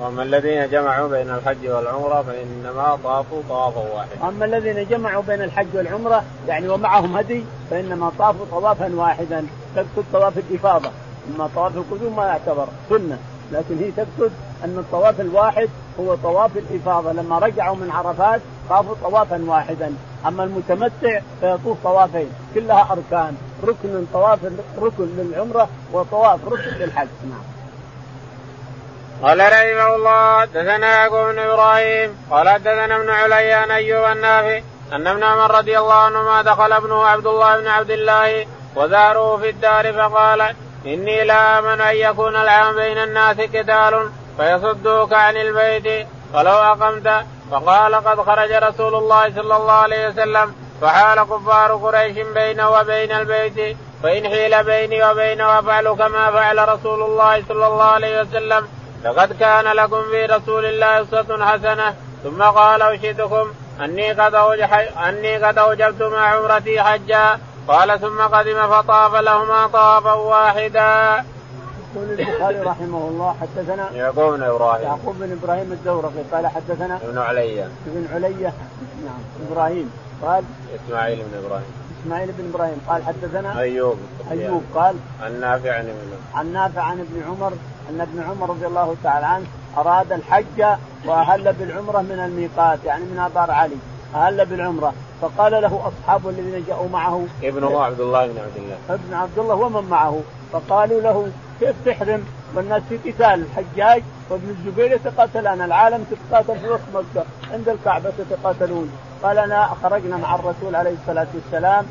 وأما 0.00 0.22
الذين 0.22 0.70
جمعوا 0.70 1.08
بين 1.08 1.30
الحج 1.30 1.68
والعمرة 1.68 2.22
فإنما 2.22 2.98
طافوا 3.04 3.42
طوافا 3.48 3.80
واحدا. 3.94 4.28
اما 4.28 4.44
الذين 4.44 4.88
جمعوا 4.88 5.22
بين 5.22 5.42
الحج 5.42 5.66
والعمرة 5.74 6.22
يعني 6.48 6.68
ومعهم 6.68 7.16
هدي 7.16 7.44
فإنما 7.70 8.12
طافوا 8.18 8.46
طوافا 8.50 8.94
واحدا. 8.94 9.46
تكتب 9.76 10.04
طواف 10.12 10.32
الإفاضة. 10.38 10.90
أما 11.28 11.48
طواف 11.54 11.76
القدوم 11.76 12.16
ما 12.16 12.26
يعتبر 12.26 12.66
سنة 12.88 13.18
لكن 13.52 13.78
هي 13.78 13.90
تقصد 13.90 14.32
أن 14.64 14.78
الطواف 14.78 15.20
الواحد 15.20 15.68
هو 16.00 16.14
طواف 16.14 16.50
الإفاضة. 16.56 17.12
لما 17.12 17.38
رجعوا 17.38 17.76
من 17.76 17.90
عرفات 17.90 18.40
طافوا 18.70 18.94
طوافا 19.02 19.44
واحدا. 19.46 19.92
أما 20.26 20.44
المتمتع 20.44 21.20
فيطوف 21.40 21.76
طوافين 21.84 22.28
كلها 22.54 22.88
أركان. 22.92 23.36
ركن 23.64 24.06
طواف 24.12 24.38
ركن 24.78 25.08
للعمرة 25.16 25.68
وطواف 25.92 26.40
ركن 26.44 26.78
للحج. 26.78 27.08
نعم. 27.30 27.58
قال 29.22 29.38
رحمه 29.38 29.94
الله 29.94 30.40
حدثنا 30.40 30.94
يعقوب 30.94 31.34
بن 31.34 31.38
إبراهيم 31.38 32.16
قال 32.30 32.48
حدثنا 32.48 32.96
ابن 32.96 33.10
علي 33.10 33.52
عن 33.52 33.70
أيوب 33.70 34.04
النافع 34.04 34.60
أن 34.92 35.06
ابن 35.06 35.22
عمر 35.22 35.50
رضي 35.58 35.78
الله 35.78 35.94
عنهما 35.94 36.42
دخل 36.42 36.72
ابنه 36.72 37.04
عبد 37.04 37.26
الله 37.26 37.60
بن 37.60 37.66
عبد 37.66 37.90
الله 37.90 38.46
وزاره 38.76 39.36
في 39.36 39.50
الدار 39.50 39.92
فقال 39.92 40.54
إني 40.88 41.24
لا 41.24 41.58
آمن 41.58 41.80
أن 41.80 41.96
يكون 41.96 42.36
العام 42.36 42.76
بين 42.76 42.98
الناس 42.98 43.36
قتال 43.40 44.10
فيصدوك 44.36 45.12
عن 45.12 45.36
البيت. 45.36 46.06
ولو 46.34 46.52
أقمت 46.52 47.08
فقال 47.50 47.94
قد 47.94 48.20
خرج 48.20 48.52
رسول 48.52 48.94
الله 48.94 49.24
صلى 49.36 49.56
الله 49.56 49.72
عليه 49.72 50.08
وسلم 50.08 50.54
فحال 50.80 51.22
كفار 51.22 51.72
قريش 51.72 52.16
بينه 52.34 52.70
وبين 52.70 53.12
البيت. 53.12 53.76
فإن 54.02 54.28
حيل 54.28 54.64
بيني 54.64 55.10
وبينه 55.10 55.58
أفعل 55.58 55.88
كما 55.94 56.30
فعل 56.30 56.68
رسول 56.68 57.02
الله 57.02 57.42
صلى 57.48 57.66
الله 57.66 57.84
عليه 57.84 58.20
وسلم. 58.20 58.68
لقد 59.04 59.32
كان 59.40 59.64
لكم 59.64 60.02
في 60.10 60.26
رسول 60.26 60.64
الله 60.64 61.02
أسوة 61.02 61.46
حسنة. 61.46 61.94
ثم 62.24 62.42
قال 62.42 62.82
أشهدكم 62.82 63.52
أني 63.84 64.12
قد 64.12 64.34
أني 65.08 65.36
قد 65.44 65.58
أوجبت 65.58 66.02
مع 66.02 66.34
عمرتي 66.34 66.82
حجا. 66.82 67.38
قال 67.68 68.00
ثم 68.00 68.20
قدم 68.20 68.68
فطاف 68.68 69.14
لهما 69.14 69.66
طافا 69.66 70.12
واحدا. 70.12 71.24
يقول 71.94 72.20
البخاري 72.20 72.60
رحمه 72.60 73.08
الله 73.08 73.36
حدثنا 73.40 73.90
يعقوب 73.92 74.34
بن 74.34 74.42
إبراهيم. 74.42 74.84
يعقوب 74.84 75.14
بن 75.18 75.38
إبراهيم 75.42 75.72
الدورقي 75.72 76.22
قال 76.32 76.46
حدثنا 76.46 76.96
ابن 76.96 77.18
عليا. 77.18 77.70
ابن 77.86 78.08
عليا. 78.14 78.52
نعم 79.04 79.50
إبراهيم. 79.50 79.90
قال 80.22 80.44
إسماعيل 80.74 81.18
بن 81.18 81.46
إبراهيم. 81.46 81.72
إسماعيل 82.02 82.32
بن 82.38 82.50
إبراهيم. 82.54 82.80
قال 82.88 83.04
حدثنا 83.04 83.60
أيوب. 83.60 83.98
أيوب 84.30 84.62
قال 84.74 84.96
عن 85.22 85.40
نافع 85.40 85.72
عن 85.72 85.88
ابن 85.88 86.12
عن 86.34 86.52
نافع 86.52 86.82
عن 86.82 87.00
ابن 87.00 87.22
عمر 87.28 87.52
أن 87.90 88.00
ابن 88.00 88.22
عمر 88.22 88.50
رضي 88.50 88.66
الله 88.66 88.96
تعالى 89.04 89.26
عنه 89.26 89.46
أراد 89.76 90.12
الحج 90.12 90.64
وأهل 91.06 91.52
بالعمرة 91.52 91.98
من 91.98 92.18
الميقات 92.24 92.78
يعني 92.84 93.04
من 93.04 93.18
ابار 93.18 93.50
علي. 93.50 93.76
أهل 94.14 94.46
بالعمرة. 94.46 94.92
فقال 95.20 95.52
له 95.52 95.88
اصحابه 95.88 96.30
الذين 96.30 96.64
جاءوا 96.68 96.88
معه 96.88 97.26
ابنه 97.42 97.82
عبد 97.82 98.00
الله 98.00 98.26
بن 98.26 98.38
عبد 98.38 98.56
الله. 98.56 98.76
ابن 98.90 99.14
عبد 99.14 99.38
الله 99.38 99.54
ومن 99.54 99.88
معه؟ 99.88 100.20
فقالوا 100.52 101.00
له 101.00 101.28
كيف 101.60 101.76
تحرم؟ 101.86 102.24
والناس 102.54 102.82
في 102.88 102.96
قتال 102.96 103.44
الحجاج 103.44 104.02
وابن 104.30 104.48
الزبير 104.48 104.92
يتقاتلان 104.92 105.62
العالم 105.62 106.04
تتقاتل 106.10 106.58
في 106.58 106.68
وسط 106.68 106.82
مكة 106.94 107.26
عند 107.52 107.68
الكعبة 107.68 108.10
تتقاتلون. 108.18 108.92
قال 109.22 109.38
أنا 109.38 109.70
خرجنا 109.82 110.16
مع 110.16 110.34
الرسول 110.34 110.76
عليه 110.76 110.94
الصلاة 111.02 111.26
والسلام 111.34 111.86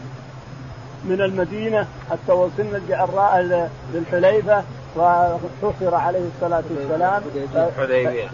من 1.03 1.21
المدينة 1.21 1.87
حتى 2.11 2.31
وصلنا 2.31 2.77
الجعراء 2.77 3.69
للحليفة. 3.93 4.63
وحفر 4.97 5.95
عليه 5.95 6.27
الصلاة 6.35 6.63
والسلام. 6.69 7.21
حديبية. 7.79 8.27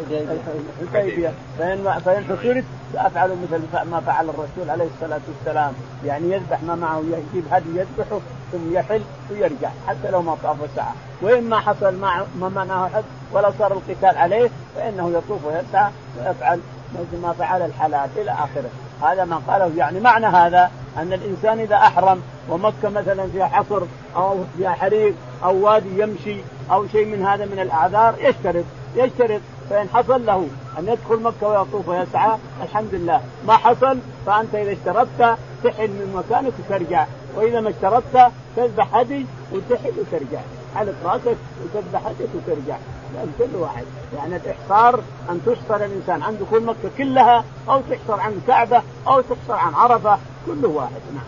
حديبية. 0.93 1.31
فإن 1.59 1.99
فإن 2.05 2.23
حفرت 2.23 2.63
سأفعل 2.93 3.29
مثل 3.29 3.89
ما 3.91 3.99
فعل 3.99 4.29
الرسول 4.29 4.69
عليه 4.69 4.87
الصلاة 4.95 5.21
والسلام. 5.27 5.73
يعني 6.05 6.31
يذبح 6.31 6.63
ما 6.63 6.75
معه 6.75 6.99
يجيب 6.99 7.45
هدي 7.51 7.69
يذبحه 7.69 8.19
ثم 8.51 8.73
يحل 8.73 9.01
ويرجع 9.31 9.69
حتى 9.87 10.11
لو 10.11 10.21
ما 10.21 10.37
طاف 10.43 10.57
ساعة 10.75 10.93
وإن 11.21 11.43
ما 11.43 11.59
حصل 11.59 11.95
ما 11.95 12.25
ما 12.39 12.49
منعه 12.49 12.89
حد 12.89 13.03
ولا 13.33 13.51
صار 13.59 13.71
القتال 13.71 14.17
عليه 14.17 14.49
فإنه 14.75 15.09
يطوف 15.09 15.45
ويسعى 15.45 15.91
ويفعل 16.17 16.59
مثل 16.93 17.21
ما 17.21 17.33
فعل 17.33 17.61
الحلال 17.61 18.09
إلى 18.17 18.31
آخره. 18.31 18.69
هذا 19.01 19.25
ما 19.25 19.41
قاله. 19.47 19.71
يعني 19.77 19.99
معنى 19.99 20.25
هذا 20.25 20.71
أن 20.97 21.13
الإنسان 21.13 21.59
إذا 21.59 21.75
أحرم 21.75 22.21
ومكة 22.49 22.89
مثلا 22.89 23.27
فيها 23.27 23.45
حصر 23.45 23.81
أو 24.15 24.37
فيها 24.57 24.71
حريق 24.71 25.15
أو 25.43 25.65
وادي 25.65 26.01
يمشي 26.01 26.37
أو 26.71 26.87
شيء 26.87 27.05
من 27.05 27.25
هذا 27.25 27.45
من 27.45 27.59
الأعذار 27.59 28.15
يشترط 28.19 28.63
يشترط 28.95 29.41
فإن 29.69 29.89
حصل 29.89 30.25
له 30.25 30.47
أن 30.79 30.87
يدخل 30.87 31.23
مكة 31.23 31.47
ويطوف 31.47 31.87
ويسعى 31.87 32.37
الحمد 32.63 32.89
لله. 32.93 33.21
ما 33.47 33.57
حصل 33.57 33.97
فأنت 34.25 34.55
إذا 34.55 34.71
اشترطت 34.71 35.37
تحل 35.63 35.87
من 35.87 36.13
مكانك 36.15 36.53
وترجع. 36.59 37.05
وإذا 37.35 37.61
ما 37.61 37.69
اشترطت 37.69 38.31
تذبح 38.55 38.95
هدي 38.95 39.25
وتحل 39.51 39.93
وترجع. 39.99 40.39
حلق 40.75 40.93
رأسك 41.05 41.37
وتذبح 41.63 42.05
هديك 42.05 42.29
وترجع. 42.35 42.77
لأن 43.13 43.31
كل 43.39 43.55
واحد 43.55 43.83
يعني 44.17 44.35
الإحصار 44.35 44.99
أن 45.29 45.41
تحصر 45.45 45.85
الإنسان 45.85 46.21
عن 46.21 46.37
دخول 46.37 46.63
مكة 46.63 46.89
كلها 46.97 47.43
أو 47.69 47.81
تحصر 47.81 48.19
عن 48.19 48.31
الكعبة 48.31 48.81
أو 49.07 49.21
تحصر 49.21 49.53
عن 49.53 49.73
عرفة 49.73 50.17
كله 50.45 50.69
واحد 50.69 51.01
نعم. 51.13 51.23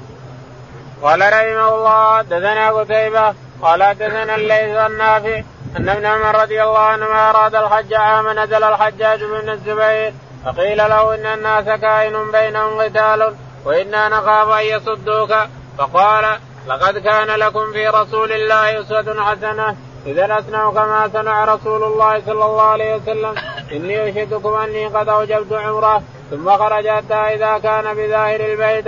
قال 1.02 1.20
رحمه 1.22 1.76
الله 1.76 2.22
دثنا 2.22 2.72
قتيبة 2.72 3.34
قال 3.66 3.84
حدثنا 3.84 4.36
الليث 4.36 4.78
النافع 4.78 5.42
أن 5.78 5.90
ابن 5.90 6.06
عمر 6.06 6.42
رضي 6.42 6.64
الله 6.64 6.80
عنهما 6.80 7.30
أراد 7.30 7.56
الحج 7.56 7.94
عام 7.94 8.40
نزل 8.40 8.64
الحجاج 8.64 9.24
بن 9.24 9.50
الزبير 9.50 10.14
فقيل 10.46 10.78
له 10.78 11.16
إن 11.16 11.26
الناس 11.26 11.66
كائن 11.66 12.32
بينهم 12.32 12.82
قتال 12.82 13.36
وأنا 13.66 14.10
نخاف 14.10 14.50
أن 14.50 14.66
يصدوك. 14.66 15.34
فقال 15.78 16.26
لقد 16.68 16.98
كان 16.98 17.28
لكم 17.28 17.72
في 17.74 17.88
رسول 17.88 18.32
الله 18.32 18.82
أسوة 18.82 19.24
حسنة 19.24 19.76
إذا 20.06 20.40
اصنع 20.40 20.72
كما 20.72 21.10
صنع 21.14 21.46
رسول 21.46 21.84
الله 21.84 22.22
صلى 22.26 22.46
الله 22.46 22.64
عليه 22.64 22.96
وسلم. 22.96 23.36
إني 23.72 24.10
أشهدكم 24.10 24.54
أني 24.54 24.88
قد 24.88 25.10
أوجبت 25.10 25.54
عمرة 25.54 26.02
ثم 26.32 26.58
خرج 26.58 26.88
حتى 26.88 27.14
إذا 27.14 27.58
كان 27.58 27.94
بظاهر 27.94 28.40
البيت. 28.40 28.88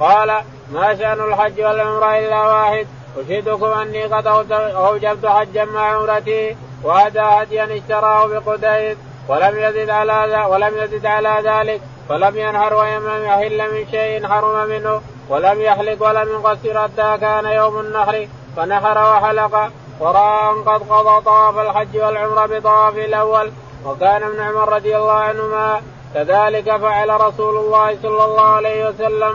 قال 0.00 0.42
ما 0.72 0.96
شأن 0.98 1.20
الحج 1.20 1.60
والعمرة 1.60 2.18
إلا 2.18 2.40
واحد. 2.42 2.86
اشهدكم 3.18 3.66
اني 3.66 4.02
قد 4.04 4.26
أوجبت 4.52 5.26
حجا 5.26 5.64
مع 5.64 5.80
عمرتي 5.80 6.56
وهدى 6.84 7.20
هديا 7.20 7.76
اشتراه 7.76 8.26
بقديد 8.26 8.98
ولم 9.28 9.58
يزد 9.58 9.90
على 9.90 10.46
ولم 10.50 10.78
يزد 10.78 11.06
على 11.06 11.34
ذلك 11.44 11.80
فلم 12.08 12.36
ينهر 12.36 12.74
ولم 12.74 13.24
يحل 13.24 13.74
من 13.74 13.86
شيء 13.90 14.28
حرم 14.28 14.68
منه 14.68 15.00
ولم 15.28 15.60
يحلق 15.60 16.06
ولم 16.06 16.28
يقصر 16.28 16.82
حتى 16.82 17.18
كان 17.20 17.44
يوم 17.44 17.80
النحر 17.80 18.28
فنحر 18.56 18.98
وحلق 18.98 19.70
وراى 20.00 20.50
ان 20.52 20.62
قد 20.62 20.82
قضى 20.88 21.24
طواف 21.24 21.58
الحج 21.58 21.96
والعمرة 21.96 22.46
بطواف 22.46 22.96
الأول 22.96 23.50
وكان 23.86 24.22
ابن 24.22 24.40
عمر 24.40 24.72
رضي 24.72 24.96
الله 24.96 25.12
عنهما 25.12 25.80
كذلك 26.14 26.76
فعل 26.76 27.20
رسول 27.20 27.56
الله 27.56 27.96
صلى 28.02 28.24
الله 28.24 28.46
عليه 28.46 28.88
وسلم. 28.88 29.34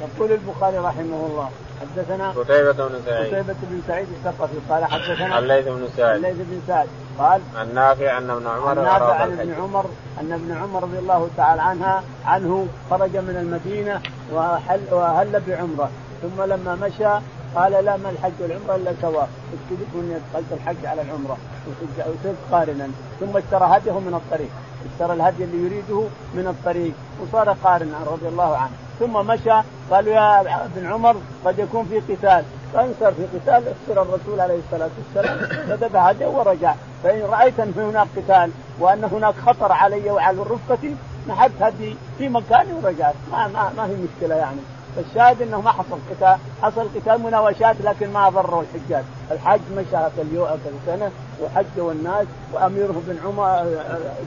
يقول 0.00 0.32
البخاري 0.32 0.78
رحمه 0.78 1.26
الله 1.30 1.50
حدثنا 1.96 2.30
قتيبة 2.30 2.72
بن 2.72 3.00
سعيد. 3.06 3.34
قتيبة 3.34 3.56
بن 3.62 3.82
سعيد 3.88 4.06
الثقفي. 4.08 4.56
قال 4.70 4.84
حدثنا 4.84 5.38
الليث 5.38 5.66
بن 5.68 5.88
سعد. 5.96 6.16
الليث 6.16 6.36
بن 6.36 6.60
سعد. 6.66 6.88
قال 7.18 7.40
عن 7.56 7.74
نافع 7.74 8.18
أن 8.18 8.30
ابن 8.30 8.46
عمر 8.46 8.78
عن 8.78 8.84
نافع 8.84 9.14
عن 9.14 9.32
ابن 9.32 9.54
عمر 9.54 9.84
أن 10.20 10.32
ابن 10.32 10.56
عمر 10.62 10.82
رضي 10.82 10.98
الله 10.98 11.28
تعالى 11.36 11.62
عنها 11.62 12.02
عنه 12.26 12.66
خرج 12.90 13.16
من 13.16 13.36
المدينة 13.36 14.00
وهل 14.32 14.80
وهل 14.90 15.42
بعمرة. 15.46 15.90
ثم 16.22 16.42
لما 16.42 16.74
مشى 16.74 17.12
قال 17.54 17.84
لا 17.84 17.96
ما 17.96 18.10
الحج 18.10 18.32
والعمرة 18.40 18.76
إلا 18.76 18.92
سواء 19.02 19.28
اكتب 19.52 19.86
اني 19.94 20.16
ادخلت 20.16 20.52
الحج 20.52 20.86
على 20.86 21.02
العمرة. 21.02 21.36
وصرت 21.68 22.36
قارنا. 22.52 22.88
ثم 23.20 23.36
اشترى 23.36 23.66
هديه 23.76 23.98
من 23.98 24.14
الطريق. 24.14 24.50
اشترى 24.92 25.12
الهدي 25.16 25.44
اللي 25.44 25.64
يريده 25.66 26.04
من 26.34 26.46
الطريق. 26.46 26.92
وصار 27.22 27.56
قارنا 27.64 27.98
رضي 28.06 28.28
الله 28.28 28.56
عنه. 28.56 28.76
ثم 28.98 29.26
مشى 29.26 29.60
قالوا 29.90 30.12
يا 30.12 30.40
ابن 30.40 30.92
عمر 30.92 31.16
قد 31.44 31.58
يكون 31.58 31.84
في 31.84 32.14
قتال. 32.14 32.44
فانصر 32.74 33.12
في 33.12 33.26
قتال 33.34 33.64
اخسر 33.68 34.02
الرسول 34.02 34.40
عليه 34.40 34.58
الصلاة 34.66 34.90
والسلام 34.98 35.38
فذبح 35.38 36.06
هديه 36.06 36.26
ورجع. 36.26 36.74
فإن 37.04 37.22
رأيت 37.22 37.60
أن 37.60 37.72
هناك 37.76 38.06
قتال 38.16 38.50
وأن 38.80 39.04
هناك 39.04 39.34
خطر 39.46 39.72
علي 39.72 40.10
وعلى 40.10 40.42
رفقتي 40.42 40.96
نحت 41.28 41.50
هدي 41.60 41.96
في 42.18 42.28
مكاني 42.28 42.72
ورجعت 42.72 43.14
ما 43.32 43.48
ما, 43.48 43.72
ما 43.76 43.86
هي 43.86 43.96
مشكلة 43.96 44.34
يعني. 44.34 44.60
فالشاهد 44.96 45.42
إنه 45.42 45.60
ما 45.60 45.70
حصل 45.70 45.98
قتال. 46.10 46.36
حصل 46.62 46.88
قتال 46.94 47.22
مناوشات 47.22 47.76
لكن 47.84 48.12
ما 48.12 48.28
ضروا 48.28 48.62
الحجاج. 48.62 49.04
الحج 49.32 49.60
مشى 49.76 50.22
اليوم 50.22 50.58
سنة 50.86 51.10
وحج 51.42 51.78
الناس 51.78 52.26
وأميره 52.52 53.02
بن 53.06 53.16
عمر 53.24 53.62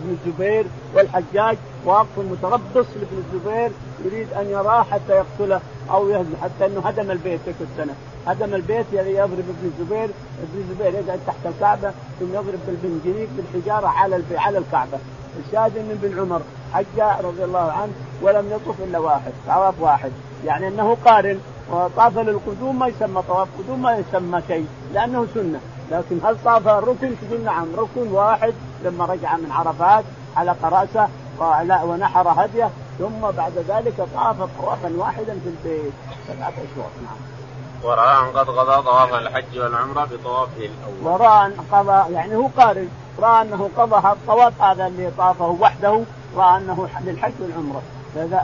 بن 0.04 0.18
الزبير 0.18 0.66
والحجاج 0.96 1.58
واقف 1.86 2.18
متربص 2.18 2.86
لابن 2.96 3.24
الزبير 3.26 3.72
يريد 4.06 4.34
أن 4.34 4.50
يراه 4.50 4.84
حتى 4.84 5.14
يقتله 5.14 5.62
أو 5.92 6.10
يهزم 6.10 6.34
حتى 6.44 6.66
إنه 6.66 6.82
هدم 6.86 7.12
البيت 7.12 7.40
تلك 7.46 7.56
السنة. 7.62 7.94
هدم 8.28 8.56
البيت 8.56 8.86
يعني 8.94 9.12
يضرب 9.12 9.40
ابن 9.40 9.72
الزبير 9.80 10.10
ابن 10.44 10.64
الزبير 10.70 10.94
يقعد 10.94 11.20
تحت 11.28 11.46
الكعبة 11.46 11.92
ثم 12.20 12.34
يضرب 12.34 12.60
بالبنجنيك 12.68 13.30
بالحجارة 13.38 13.88
على 13.88 14.22
على 14.36 14.58
الكعبة. 14.58 14.98
الشاهد 15.48 15.78
إن 15.78 15.92
ابن 15.92 16.20
عمر 16.20 16.42
حج 16.74 17.26
رضي 17.26 17.44
الله 17.44 17.72
عنه 17.72 17.92
ولم 18.22 18.52
يطف 18.52 18.76
إلا 18.84 19.00
واحد 19.00 19.32
طواف 19.48 19.82
واحد. 19.82 20.12
يعني 20.46 20.68
أنه 20.68 20.98
قارن. 21.06 21.40
وطاف 21.72 22.18
للقدوم 22.18 22.80
ما 22.80 22.88
يسمى 22.88 23.22
طواف 23.22 23.48
قدوم 23.60 23.82
ما 23.82 23.98
يسمى 23.98 24.42
شيء 24.48 24.68
لأنه 24.94 25.28
سنة. 25.34 25.60
لكن 25.92 26.20
هل 26.26 26.38
طاف 26.46 26.68
ركن؟ 26.68 27.16
تقول 27.22 27.44
نعم 27.44 27.68
ركن 27.78 28.12
واحد. 28.12 28.54
لما 28.84 29.06
رجع 29.06 29.38
من 29.38 29.52
عرفات 29.52 30.04
على 30.38 30.56
رأسه 30.64 31.08
ونحر 31.84 32.28
هديه 32.28 32.70
ثم 33.00 33.32
بعد 33.38 33.54
ذلك 33.68 34.08
طاف 34.16 34.36
طوافا 34.62 34.92
واحدا 34.98 35.40
في 35.44 35.50
البيت. 35.50 35.94
سبعة 36.28 36.50
اشواط 36.50 36.92
نعم. 37.04 37.18
وراى 37.84 38.18
أن 38.18 38.38
قد 38.38 38.50
قضى 38.50 38.84
طواف 38.84 39.14
الحج 39.14 39.60
والعمرة 39.60 40.06
بطوافه 40.06 40.58
الأول. 40.58 41.14
وراى 41.14 41.46
أن 41.46 41.54
قضى 41.72 42.14
يعني 42.14 42.36
هو 42.36 42.48
قارن. 42.58 42.90
رأى 43.20 43.42
أنه 43.42 43.70
قضى 43.78 44.08
الطواف 44.08 44.62
هذا 44.62 44.88
اللي 44.88 45.12
طافه 45.18 45.48
وحده 45.48 46.04
رأى 46.38 46.58
أنه 46.58 46.88
للحج 47.06 47.34
والعمرة. 47.40 47.82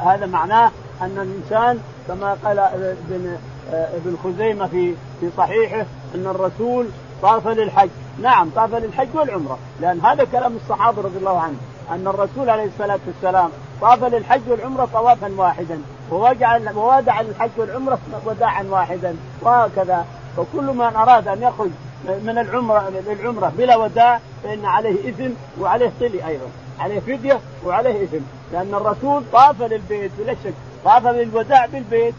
هذا 0.06 0.26
معناه 0.26 0.72
أن 1.02 1.18
الإنسان 1.18 1.80
كما 2.08 2.38
قال 2.46 2.60
ابن 2.60 3.38
ابن 3.72 4.18
خزيمة 4.24 4.68
في 4.68 4.94
في 5.20 5.30
صحيحه 5.38 5.86
أن 6.16 6.26
الرسول 6.26 6.88
طاف 7.22 7.48
للحج، 7.48 7.90
نعم 8.22 8.50
طاف 8.56 8.76
للحج 8.76 9.08
والعمرة، 9.14 9.58
لأن 9.82 10.00
هذا 10.00 10.24
كلام 10.24 10.56
الصحابة 10.56 11.02
رضي 11.02 11.18
الله 11.18 11.40
عنهم، 11.40 11.60
أن 11.92 12.08
الرسول 12.08 12.50
عليه 12.50 12.66
الصلاة 12.66 13.00
والسلام 13.08 13.50
طاف 13.82 14.04
للحج 14.04 14.42
والعمرة 14.48 14.88
طوافا 14.94 15.32
واحدا، 15.38 15.82
ووجع 16.12 16.58
وودع 16.76 17.22
للحج 17.22 17.50
والعمرة 17.58 18.00
وداعا 18.26 18.64
واحدا، 18.70 19.16
وهكذا، 19.42 20.06
فكل 20.38 20.64
من 20.64 20.82
أراد 20.96 21.28
أن 21.28 21.42
يخرج 21.42 21.70
من 22.06 22.38
العمرة 22.38 22.92
للعمرة 23.08 23.52
بلا 23.58 23.76
وداع 23.76 24.20
فإن 24.44 24.66
عليه 24.66 25.10
إثم 25.10 25.34
وعليه 25.62 25.92
طلي 26.00 26.28
أيضا، 26.28 26.48
عليه 26.80 27.00
فدية 27.00 27.40
وعليه 27.66 28.04
إثم، 28.04 28.24
لأن 28.54 28.74
الرسول 28.74 29.24
طاف 29.34 29.62
للبيت 29.62 30.12
بلا 30.20 30.36
شك، 30.44 30.54
طاف 30.86 31.08
للوداع 31.08 31.66
بالبيت. 31.66 32.16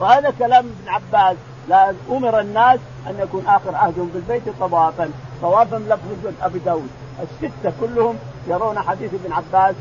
وهذا 0.00 0.32
كلام 0.38 0.66
ابن 0.66 0.88
عباس. 0.88 1.36
لا 1.68 1.94
أمر 2.10 2.40
الناس 2.40 2.80
أن 3.06 3.14
يكون 3.18 3.46
آخر 3.46 3.74
عهدهم 3.74 4.10
بالبيت 4.14 4.42
طوافا 4.60 5.10
طوافا 5.42 5.76
لفظ 5.76 6.32
أبي 6.42 6.58
داود. 6.58 6.90
الستة 7.22 7.72
كلهم 7.80 8.16
يرون 8.48 8.78
حديث 8.78 9.10
ابن 9.14 9.32
عباس. 9.32 9.74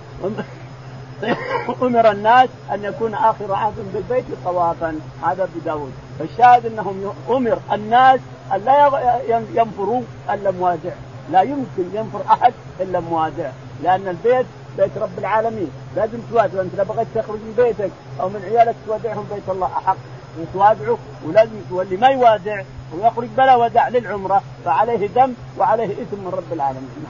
أمر 1.82 2.12
الناس 2.12 2.50
أن 2.74 2.84
يكون 2.84 3.14
آخر 3.14 3.54
عهدهم 3.54 3.92
بالبيت 3.94 4.26
طوافا. 4.46 5.00
هذا 5.24 5.44
ابي 5.44 5.60
داود. 5.66 5.92
فالشاهد 6.20 6.66
أنهم 6.66 7.14
أمر 7.30 7.60
الناس 7.74 8.20
أن 8.54 8.66
لا 8.66 9.20
ينفروا 9.54 10.02
إلا 10.30 10.52
موادع 10.52 10.92
لا 11.32 11.42
يمكن 11.42 11.86
ينفر 11.94 12.22
أحد 12.32 12.54
إلا 12.80 13.00
موادع 13.00 13.50
لأن 13.84 14.08
البيت 14.08 14.46
بيت 14.78 14.98
رب 14.98 15.20
العالمين. 15.20 15.72
لازم 15.96 16.20
توادع 16.32 16.62
انت 16.62 16.76
لو 16.78 16.84
بغيت 16.84 17.08
تخرج 17.16 17.40
من 17.40 17.54
بيتك 17.58 17.92
أو 18.22 18.30
من 18.30 18.42
عيالك 18.46 18.76
تودعهم 18.88 19.28
بيت 19.34 19.50
الله 19.50 19.68
أحق. 19.78 19.98
وتوادعه 20.40 20.98
ولازم 21.26 21.52
واللي 21.72 21.98
ما 21.98 22.08
يوادع 22.08 22.62
ويخرج 22.94 23.28
بلا 23.38 23.56
وداع 23.56 23.90
للعمرة 23.90 24.42
فعليه 24.66 25.08
دم 25.08 25.34
وعليه 25.58 25.86
إثم 25.86 26.18
من 26.18 26.32
رب 26.34 26.54
العالمين. 26.54 27.06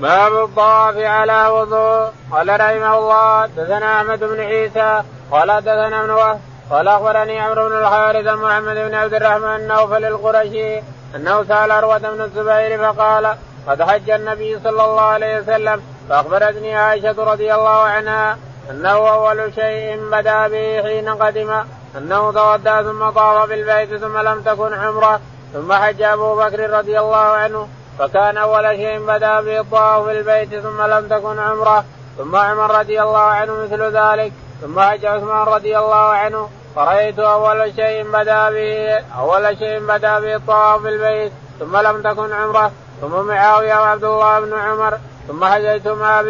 باب 0.00 0.44
الطواف 0.44 0.96
على 0.96 1.48
وضوء. 1.48 2.10
قال 2.32 2.60
رحمه 2.60 2.98
الله 2.98 3.46
دثنا 3.46 3.96
أحمد 3.96 4.24
بن 4.24 4.40
عيسى. 4.40 5.02
قال 5.30 5.60
دثنا 5.60 6.00
ابن 6.00 6.10
وهب. 6.10 6.40
قال 6.70 6.88
أخبرني 6.88 7.40
عمرو 7.40 7.68
بن 7.68 7.78
الحارث 7.78 8.26
محمد 8.26 8.74
بن 8.74 8.94
عبد 8.94 9.14
الرحمن 9.14 9.56
النوفل 9.56 10.04
القرشي 10.04 10.78
أنه 11.16 11.44
سأل 11.44 11.72
عروة 11.72 11.98
بن 11.98 12.20
الزبير 12.20 12.92
فقال 12.92 13.36
قد 13.68 13.82
حج 13.82 14.10
النبي 14.10 14.58
صلى 14.64 14.84
الله 14.84 15.02
عليه 15.02 15.40
وسلم 15.40 15.82
فأخبرتني 16.08 16.76
عائشة 16.76 17.24
رضي 17.24 17.54
الله 17.54 17.78
عنها 17.78 18.38
أنه 18.70 19.08
أول 19.08 19.54
شيء 19.54 20.08
بدا 20.12 20.48
به 20.48 20.82
حين 20.82 21.08
قدم 21.08 21.64
أنه 21.98 22.32
تودى 22.32 22.82
ثم 22.88 23.10
طاف 23.10 23.48
بالبيت 23.48 23.94
ثم 23.96 24.18
لم 24.18 24.42
تكن 24.42 24.74
عمرة 24.74 25.20
ثم 25.52 25.72
حج 25.72 26.02
أبو 26.02 26.36
بكر 26.36 26.70
رضي 26.70 26.98
الله 26.98 27.16
عنه 27.16 27.68
فكان 27.98 28.36
أول 28.36 28.76
شيء 28.76 29.06
بدا 29.06 29.40
به 29.40 29.60
الطواف 29.60 30.06
بالبيت 30.06 30.60
ثم 30.60 30.82
لم 30.82 31.08
تكن 31.08 31.38
عمرة 31.38 31.84
ثم 32.18 32.36
عمر 32.36 32.78
رضي 32.78 33.02
الله 33.02 33.18
عنه 33.18 33.52
مثل 33.52 33.82
ذلك 33.82 34.32
ثم 34.62 34.80
حج 34.80 35.06
عثمان 35.06 35.42
رضي 35.46 35.78
الله 35.78 35.96
عنه 35.96 36.48
فرأيت 36.76 37.18
أول 37.18 37.72
شيء 37.76 38.10
بدا 38.12 38.50
به 38.50 38.98
أول 39.18 39.58
شيء 39.58 39.78
بدا 39.78 40.20
به 40.20 40.36
الطواف 40.36 40.82
بالبيت 40.82 41.32
ثم 41.60 41.76
لم 41.76 42.02
تكن 42.02 42.32
عمرة 42.32 42.72
ثم 43.00 43.26
معاوية 43.26 43.74
وعبد 43.74 44.04
الله 44.04 44.40
بن 44.40 44.52
عمر 44.54 44.98
ثم 45.28 45.44
حججت 45.44 45.88
مع 45.88 46.22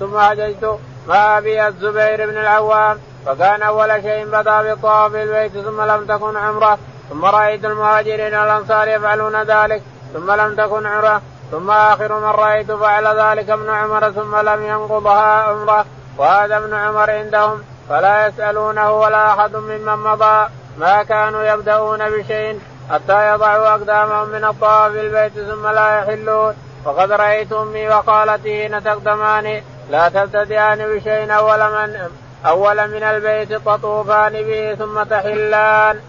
ثم 0.00 0.18
حججت 0.18 0.78
مع 1.08 1.38
أبي 1.38 1.66
الزبير 1.68 2.26
بن 2.26 2.38
العوام 2.38 2.98
فكان 3.26 3.62
أول 3.62 4.02
شيء 4.02 4.26
بدا 4.26 4.62
بالطواف 4.62 5.12
في 5.12 5.22
البيت 5.22 5.52
ثم 5.52 5.80
لم 5.82 6.06
تكن 6.06 6.36
عمرة 6.36 6.78
ثم 7.10 7.24
رأيت 7.24 7.64
المهاجرين 7.64 8.34
الانصار 8.34 8.88
يفعلون 8.88 9.42
ذلك 9.42 9.82
ثم 10.14 10.30
لم 10.32 10.54
تكن 10.54 10.86
عمرة 10.86 11.22
ثم 11.50 11.70
آخر 11.70 12.18
من 12.18 12.24
رأيت 12.24 12.72
فعل 12.72 13.06
ذلك 13.06 13.50
ابن 13.50 13.70
عمر 13.70 14.10
ثم 14.10 14.36
لم 14.36 14.66
ينقضها 14.66 15.42
عمرة 15.42 15.84
وهذا 16.18 16.56
ابن 16.56 16.74
عمر 16.74 17.10
عندهم 17.10 17.62
فلا 17.88 18.26
يسألونه 18.26 18.92
ولا 18.92 19.26
أحد 19.30 19.56
ممن 19.56 19.96
مضى 19.96 20.48
ما 20.78 21.02
كانوا 21.02 21.42
يبدأون 21.42 22.10
بشيء. 22.10 22.60
حتى 22.90 23.32
يضعوا 23.32 23.68
أقدامهم 23.68 24.28
من 24.28 24.44
الطواف 24.44 24.92
في 24.92 25.00
البيت 25.00 25.32
ثم 25.32 25.66
لا 25.66 25.98
يحلون. 25.98 26.54
وقد 26.84 27.12
رأيت 27.12 27.52
أمي 27.52 27.88
وقالتي 27.88 28.62
حين 28.62 28.84
تقدمان 28.84 29.62
لا 29.90 30.08
تبتدئان 30.08 30.78
بشيء 30.78 31.32
أول 31.32 31.58
من 31.58 32.10
أول 32.46 32.90
من 32.90 33.02
البيت 33.02 33.52
تطوفان 33.52 34.32
به 34.32 34.74
ثم 34.74 35.02
تحلان. 35.02 36.00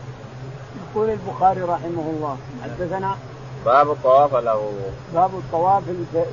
يقول 0.82 1.10
البخاري 1.10 1.62
رحمه 1.62 2.06
الله 2.14 2.38
حدثنا 2.64 3.16
باب 3.66 3.92
الطواف 3.92 4.36
على 4.36 4.52
وضوء 4.52 4.92
باب 5.14 5.32
الطواف 5.34 5.84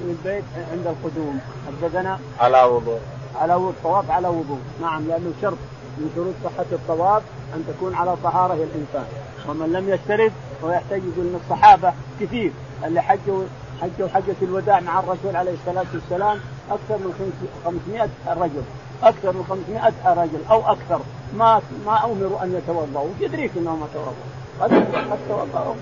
للبيت 0.05 0.45
عند 0.73 0.87
القدوم. 0.87 1.41
حدثنا 1.67 2.19
على 2.41 2.63
وضوء 2.63 3.01
على 3.41 3.55
الطواف 3.55 4.11
على 4.11 4.29
وضوء 4.29 4.61
نعم 4.81 5.09
لأنه 5.09 5.33
شرط 5.43 5.59
من 5.99 6.11
شروط 6.15 6.35
صحة 6.45 6.71
الطواف 6.73 7.23
أن 7.55 7.65
تكون 7.69 7.95
على 7.95 8.17
طهارة 8.25 8.55
الإنسان. 8.55 9.07
ومن 9.49 9.73
لم 9.73 9.89
يشترط 9.89 10.33
يحتاج 10.65 11.03
يقول 11.05 11.27
إن 11.27 11.41
الصحابة 11.45 11.93
كثير. 12.21 12.53
اللي 12.85 13.01
حجوا 13.01 13.43
حجوا 13.83 14.09
حجة 14.09 14.37
الوداع 14.43 14.81
مع 14.81 14.99
الرسول 14.99 15.37
عليه 15.37 15.53
الصلاة 15.53 15.87
والسلام 15.95 16.41
أكثر 16.71 16.97
من 16.97 17.33
500 17.65 18.09
رجل. 18.27 18.63
أكثر 19.03 19.33
من 19.33 19.45
500 19.49 20.23
رجل 20.23 20.39
أو 20.51 20.73
أكثر. 20.73 21.01
ما 21.37 21.61
ما 21.87 22.05
أمروا 22.05 22.43
أن 22.43 22.55
يتوضأوا. 22.55 23.09
يدريك 23.21 23.51
إنهم 23.57 23.81
ما 23.81 23.87
توضأوا. 23.95 24.35
قد 24.61 24.85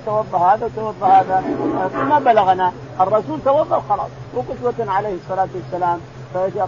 توضا 0.06 0.38
هذا 0.38 0.66
وتوضا 0.66 1.06
هذا. 1.06 1.44
ما 1.94 2.18
بلغنا. 2.18 2.72
الرسول 3.00 3.40
توضأ 3.44 3.82
خلاص 3.88 4.10
وقدوة 4.34 4.92
عليه 4.92 5.14
الصلاة 5.14 5.48
والسلام 5.54 6.00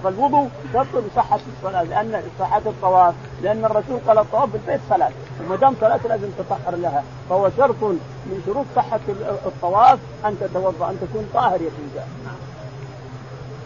فالوضوء 0.02 0.48
شرط 0.72 0.86
لصحة 0.94 1.38
الصلاة 1.56 1.82
لأن 1.82 2.22
صحة 2.38 2.62
الطواف 2.66 3.14
لأن 3.42 3.64
الرسول 3.64 4.00
قال 4.06 4.18
الطواف 4.18 4.48
بالبيت 4.52 4.80
صلاة. 4.90 5.10
وما 5.46 5.56
دام 5.56 5.74
صلاة 5.80 6.00
لازم 6.08 6.28
تطهر 6.38 6.76
لها. 6.76 7.02
فهو 7.30 7.50
شرط 7.56 7.82
من 8.26 8.42
شروط 8.46 8.66
صحة 8.76 9.00
الطواف 9.46 9.98
أن 10.24 10.36
تتوضأ 10.40 10.90
أن 10.90 10.98
تكون 11.00 11.28
طاهر 11.34 11.60
يا 11.60 11.70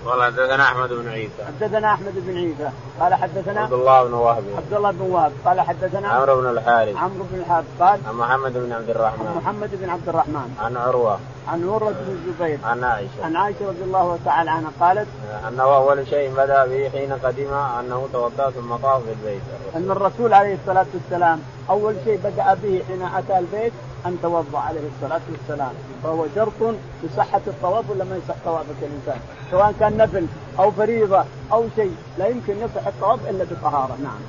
قال 0.06 0.22
حدثنا 0.22 0.62
أحمد 0.62 0.88
بن 0.92 1.08
عيسى. 1.08 1.44
حدثنا 1.46 1.94
أحمد 1.94 2.12
بن 2.16 2.36
عيسى. 2.36 2.70
قال 3.00 3.14
حدثنا 3.14 3.60
عبد 3.60 3.72
الله 3.72 4.04
بن 4.04 4.12
وهب. 4.12 4.44
عبد 4.56 4.72
الله 4.72 4.90
بن 4.90 5.00
وهب. 5.00 5.32
قال 5.44 5.60
حدثنا 5.60 6.08
عمرو 6.08 6.40
بن 6.40 6.48
الحارث. 6.48 6.96
عمرو 6.96 7.24
بن 7.32 7.40
الحارث. 7.40 7.66
قال 7.80 8.00
عن 8.08 8.14
محمد 8.14 8.52
بن 8.52 8.72
عبد 8.72 8.90
الرحمن. 8.90 9.34
محمد 9.36 9.70
بن 9.72 9.90
عبد 9.90 10.08
الرحمن. 10.08 10.56
عن 10.60 10.76
عروة. 10.76 11.18
عن 11.48 11.68
عروة 11.68 11.92
بن 11.92 12.18
الزبير. 12.26 12.58
عن 12.64 12.84
عائشة. 12.84 13.24
عن 13.24 13.36
عائشة 13.36 13.68
رضي 13.68 13.82
الله 13.82 14.18
تعالى 14.24 14.50
عنها 14.50 14.70
قالت 14.80 15.08
أنه 15.48 15.62
أول 15.62 16.08
شيء 16.08 16.30
بدأ 16.36 16.66
به 16.66 16.88
حين 16.88 17.12
قدم 17.12 17.52
أنه 17.54 18.08
توضأ 18.12 18.50
ثم 18.50 18.76
طاف 18.76 19.02
في 19.02 19.10
البيت. 19.10 19.42
أن 19.76 19.90
الرسول 19.90 20.34
عليه 20.34 20.54
الصلاة 20.54 20.86
والسلام 20.94 21.40
أول 21.70 21.94
شيء 22.04 22.20
بدأ 22.24 22.54
به 22.62 22.82
حين 22.88 23.02
أتى 23.02 23.38
البيت 23.38 23.72
أن 24.06 24.16
توضأ 24.22 24.58
عليه 24.58 24.80
الصلاة 24.96 25.20
والسلام. 25.30 25.72
فهو 26.04 26.26
شرط 26.34 26.74
لصحة 27.04 27.40
الطواف 27.46 27.90
ولا 27.90 28.04
ما 28.04 28.16
يصح 28.16 28.34
طوافك 28.44 28.76
الإنسان؟ 28.82 29.20
سواء 29.50 29.74
كان 29.80 29.96
نفل 29.96 30.26
أو 30.58 30.70
فريضة 30.70 31.24
أو 31.52 31.64
شيء 31.76 31.96
لا 32.18 32.26
يمكن 32.28 32.56
يصح 32.58 32.86
الطواف 32.86 33.30
إلا 33.30 33.44
بطهارة. 33.44 33.96
نعم. 34.02 34.20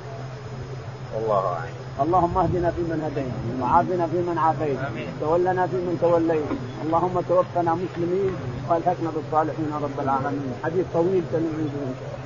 والله 1.14 1.46
أعلم. 1.46 1.80
اللهم 2.00 2.38
اهدنا 2.38 2.70
فيمن 2.70 3.00
هديت 3.06 3.62
وعافنا 3.62 4.06
فيمن 4.06 4.38
عافيت 4.38 4.78
تولنا 5.20 5.66
فيمن 5.66 5.98
توليت. 6.00 6.50
اللهم 6.84 7.20
توفنا 7.28 7.74
مسلمين 7.74 8.34
وألحقنا 8.68 9.10
بالصالحين 9.14 9.70
رب 9.82 10.00
العالمين. 10.00 10.54
حديث 10.64 10.84
طويل 10.94 11.22
سنعيده 11.32 11.80
إن 11.90 11.94
شاء 12.00 12.08
الله. 12.10 12.19